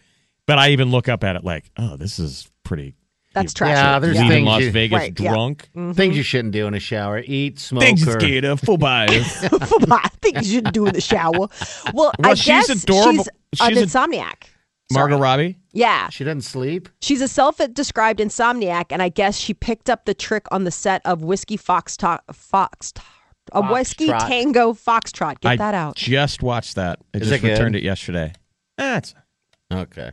But 0.46 0.58
I 0.58 0.70
even 0.70 0.90
look 0.90 1.08
up 1.08 1.22
at 1.22 1.36
it 1.36 1.44
like, 1.44 1.70
oh, 1.76 1.96
this 1.96 2.18
is 2.18 2.50
pretty. 2.64 2.94
That's 3.32 3.54
trash. 3.54 3.70
Yeah, 3.76 3.98
there's 4.00 4.16
leaving 4.16 4.28
things 4.30 4.46
Las 4.46 4.60
you- 4.62 4.70
Vegas 4.72 4.96
Right, 4.98 5.20
yeah. 5.20 5.32
drunk. 5.32 5.68
Mm-hmm. 5.76 5.92
Things 5.92 6.16
you 6.16 6.22
shouldn't 6.24 6.52
do 6.52 6.66
in 6.66 6.74
a 6.74 6.80
shower: 6.80 7.22
eat, 7.24 7.58
smoke, 7.60 7.82
Things 7.82 8.06
or 8.08 8.18
is 8.24 8.44
a 8.44 8.56
full 8.56 8.76
buy. 8.76 9.06
I 9.08 10.08
think 10.20 10.38
you 10.38 10.44
shouldn't 10.44 10.74
do 10.74 10.86
in 10.86 10.94
the 10.94 11.00
shower. 11.00 11.48
Well, 11.94 12.12
I 12.24 12.34
she's 12.34 12.46
guess 12.46 12.68
adorable. 12.70 13.12
she's, 13.24 13.28
an 13.60 13.68
She's 13.74 13.78
a- 13.94 13.98
insomniac. 13.98 14.44
Margot 14.92 15.18
Robbie. 15.18 15.56
Yeah, 15.72 16.08
she 16.08 16.24
doesn't 16.24 16.40
sleep. 16.42 16.88
she's 17.00 17.20
a 17.20 17.28
self-described 17.28 18.18
insomniac, 18.18 18.86
and 18.90 19.00
I 19.00 19.08
guess 19.08 19.36
she 19.38 19.54
picked 19.54 19.88
up 19.88 20.04
the 20.04 20.14
trick 20.14 20.46
on 20.50 20.64
the 20.64 20.72
set 20.72 21.00
of 21.04 21.22
Whiskey 21.22 21.56
Fox 21.56 21.96
Fox 22.32 22.92
a 23.52 23.62
Whiskey 23.62 24.08
Foxtrot. 24.08 24.28
Tango 24.28 24.72
Foxtrot. 24.72 25.40
Get 25.40 25.48
I 25.52 25.56
that 25.56 25.74
out. 25.74 25.94
just 25.96 26.42
watched 26.42 26.74
that. 26.74 26.98
I 27.14 27.18
Is 27.18 27.28
just 27.28 27.44
it 27.44 27.48
returned 27.48 27.74
good? 27.74 27.82
it 27.82 27.84
yesterday. 27.84 28.32
That's 28.76 29.14
Okay. 29.72 30.10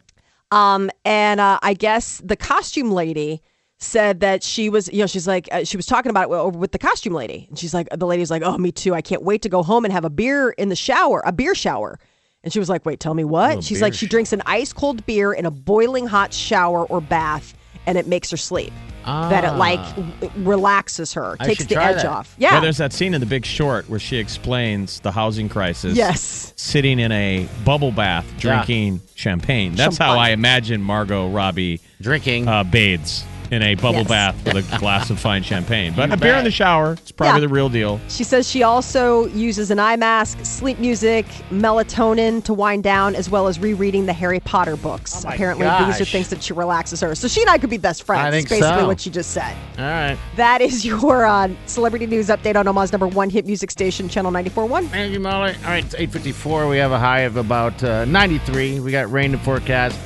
Um, 0.51 0.89
and 1.03 1.39
uh, 1.39 1.60
I 1.62 1.73
guess 1.73 2.21
the 2.23 2.36
costume 2.36 2.91
lady 2.91 3.41
said 3.79 4.21
that 4.21 4.43
she 4.43 4.69
was, 4.69 4.88
you 4.91 4.99
know, 4.99 5.07
she's 5.07 5.27
like, 5.27 5.47
uh, 5.51 5.63
she 5.63 5.77
was 5.77 5.86
talking 5.86 6.10
about 6.10 6.31
it 6.31 6.55
with 6.55 6.71
the 6.71 6.79
costume 6.79 7.13
lady, 7.13 7.45
and 7.49 7.60
she's 7.60 7.73
like, 7.73 7.88
the 7.95 8.07
lady's 8.07 8.31
like, 8.31 8.41
oh, 8.43 8.57
me 8.57 8.71
too. 8.71 8.95
I 8.95 9.01
can't 9.01 9.23
wait 9.23 9.41
to 9.43 9.49
go 9.49 9.62
home 9.62 9.86
and 9.86 9.91
have 9.91 10.05
a 10.05 10.10
beer 10.10 10.49
in 10.51 10.69
the 10.69 10.75
shower, 10.75 11.21
a 11.25 11.31
beer 11.31 11.53
shower. 11.53 11.99
And 12.43 12.53
she 12.53 12.60
was 12.60 12.69
like, 12.69 12.86
wait, 12.86 12.99
tell 12.99 13.13
me 13.13 13.23
what? 13.23 13.57
Oh, 13.57 13.62
she's 13.62 13.81
like, 13.81 13.93
she 13.93 14.07
drinks 14.07 14.31
an 14.31 14.41
ice 14.45 14.71
cold 14.71 15.05
beer 15.05 15.33
in 15.33 15.45
a 15.45 15.51
boiling 15.51 16.07
hot 16.07 16.33
shower 16.33 16.86
or 16.86 17.01
bath, 17.01 17.55
and 17.86 17.97
it 17.97 18.07
makes 18.07 18.31
her 18.31 18.38
sleep. 18.38 18.71
That 19.08 19.43
it 19.46 19.54
like 19.58 19.80
w- 19.96 20.32
relaxes 20.38 21.13
her, 21.13 21.38
I 21.39 21.46
takes 21.48 21.65
the 21.65 21.82
edge 21.82 21.98
that. 21.98 22.06
off. 22.06 22.36
Yeah. 22.38 22.52
Well, 22.54 22.62
there's 22.62 22.78
that 22.78 22.91
scene 22.93 23.13
in 23.13 23.22
The 23.22 23.26
Big 23.26 23.46
Short 23.46 23.89
where 23.89 24.00
she 24.00 24.17
explains 24.17 25.00
the 25.00 25.12
housing 25.12 25.48
crisis. 25.50 25.96
Yes. 25.96 26.54
Sitting 26.58 27.00
in 27.00 27.12
a 27.12 27.48
bubble 27.63 27.91
bath 27.91 28.26
drinking 28.38 29.02
champagne. 29.15 29.76
That's 29.76 29.98
how 29.98 30.17
I 30.17 30.30
imagine 30.30 30.82
Margot 30.82 31.30
Robbie 31.30 31.80
Drinking. 32.02 32.48
uh, 32.48 32.63
bathes 32.65 33.24
in 33.51 33.62
a 33.63 33.75
bubble 33.75 33.99
Yes. 33.99 34.07
bath 34.07 34.53
with 34.53 34.73
a 34.73 34.77
glass 34.79 35.10
of 35.10 35.19
fine 35.19 35.43
champagne. 35.43 35.93
But 35.95 36.10
You 36.10 36.15
a 36.15 36.17
beer 36.17 36.36
in 36.36 36.43
the 36.43 36.51
shower, 36.51 36.93
it's 36.93 37.12
probably 37.12 37.41
Yeah. 37.41 37.47
the 37.47 37.53
real 37.53 37.69
deal. 37.69 37.99
She 38.10 38.23
says 38.23 38.49
she 38.49 38.63
also 38.63 39.27
uses 39.27 39.71
an 39.71 39.79
eye 39.79 39.95
mask, 39.95 40.39
sleep 40.43 40.79
music, 40.79 41.25
melatonin 41.51 42.43
to 42.43 42.53
wind 42.53 42.83
down, 42.83 43.15
as 43.15 43.29
well 43.29 43.47
as 43.47 43.60
rereading 43.60 44.05
the 44.05 44.13
Harry 44.13 44.39
Potter 44.39 44.75
books. 44.75 45.23
Oh 45.23 45.27
my 45.29 45.36
Apparently, 45.36 45.65
these 45.86 46.01
are 46.01 46.05
things 46.05 46.29
that 46.29 46.41
she 46.43 46.53
relaxes 46.53 47.01
her. 47.01 47.15
So 47.15 47.27
she 47.27 47.41
and 47.41 47.49
I 47.49 47.57
could 47.57 47.69
be 47.69 47.77
best 47.77 48.03
friends. 48.03 48.25
I 48.25 48.31
think 48.31 48.49
That's 48.49 48.62
basically 48.62 48.81
so. 48.81 48.88
what 48.88 48.99
she 48.99 49.10
just 49.10 49.31
said. 49.31 49.55
All 49.77 49.86
right. 49.86 50.17
That 50.36 50.62
is 50.62 50.86
your 50.86 51.25
uh, 51.25 51.49
celebrity 51.65 52.05
news 52.07 52.27
update 52.27 52.55
on 52.55 52.67
Omaha's 52.67 52.91
number 52.91 53.07
one 53.07 53.29
hit 53.29 53.45
music 53.45 53.71
station, 53.71 54.10
Channel 54.10 54.31
94.1. 54.31 54.88
Thank 54.89 55.13
you, 55.13 55.19
Molly. 55.19 55.53
All 55.63 55.69
right, 55.69 55.83
it's 55.86 55.95
8.54. 55.95 56.69
We 56.69 56.77
have 56.77 56.91
a 56.91 56.99
high 56.99 57.21
of 57.21 57.38
about 57.38 57.83
uh, 57.83 58.05
93. 58.05 58.79
We 58.79 58.91
got 58.91 59.12
rain 59.12 59.31
to 59.31 59.38
forecast 59.38 59.97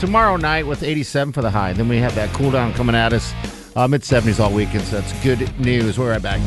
tomorrow 0.00 0.36
night 0.36 0.66
with 0.66 0.82
87 0.82 1.32
for 1.32 1.42
the 1.42 1.50
high. 1.50 1.72
Then 1.72 1.88
we 1.88 1.98
have 1.98 2.14
that 2.14 2.30
cool 2.34 2.50
down 2.50 2.72
coming 2.74 2.94
at 2.94 3.12
us. 3.12 3.32
Uh, 3.74 3.86
Mid 3.86 4.02
70s 4.02 4.40
all 4.40 4.52
weekend, 4.52 4.84
so 4.84 5.00
that's 5.00 5.12
good 5.22 5.58
news. 5.58 5.98
We're 5.98 6.10
right 6.12 6.22
back. 6.22 6.40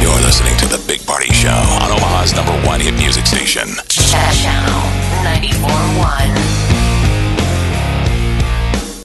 You're 0.00 0.20
listening 0.22 0.56
to 0.58 0.66
The 0.66 0.82
Big 0.86 1.04
Party 1.06 1.32
Show 1.32 1.48
on 1.50 1.90
Omaha's 1.90 2.34
number 2.34 2.52
one 2.66 2.80
hit 2.80 2.94
music 2.94 3.26
station. 3.26 3.68
Channel 3.88 4.80
94.1. 5.22 6.69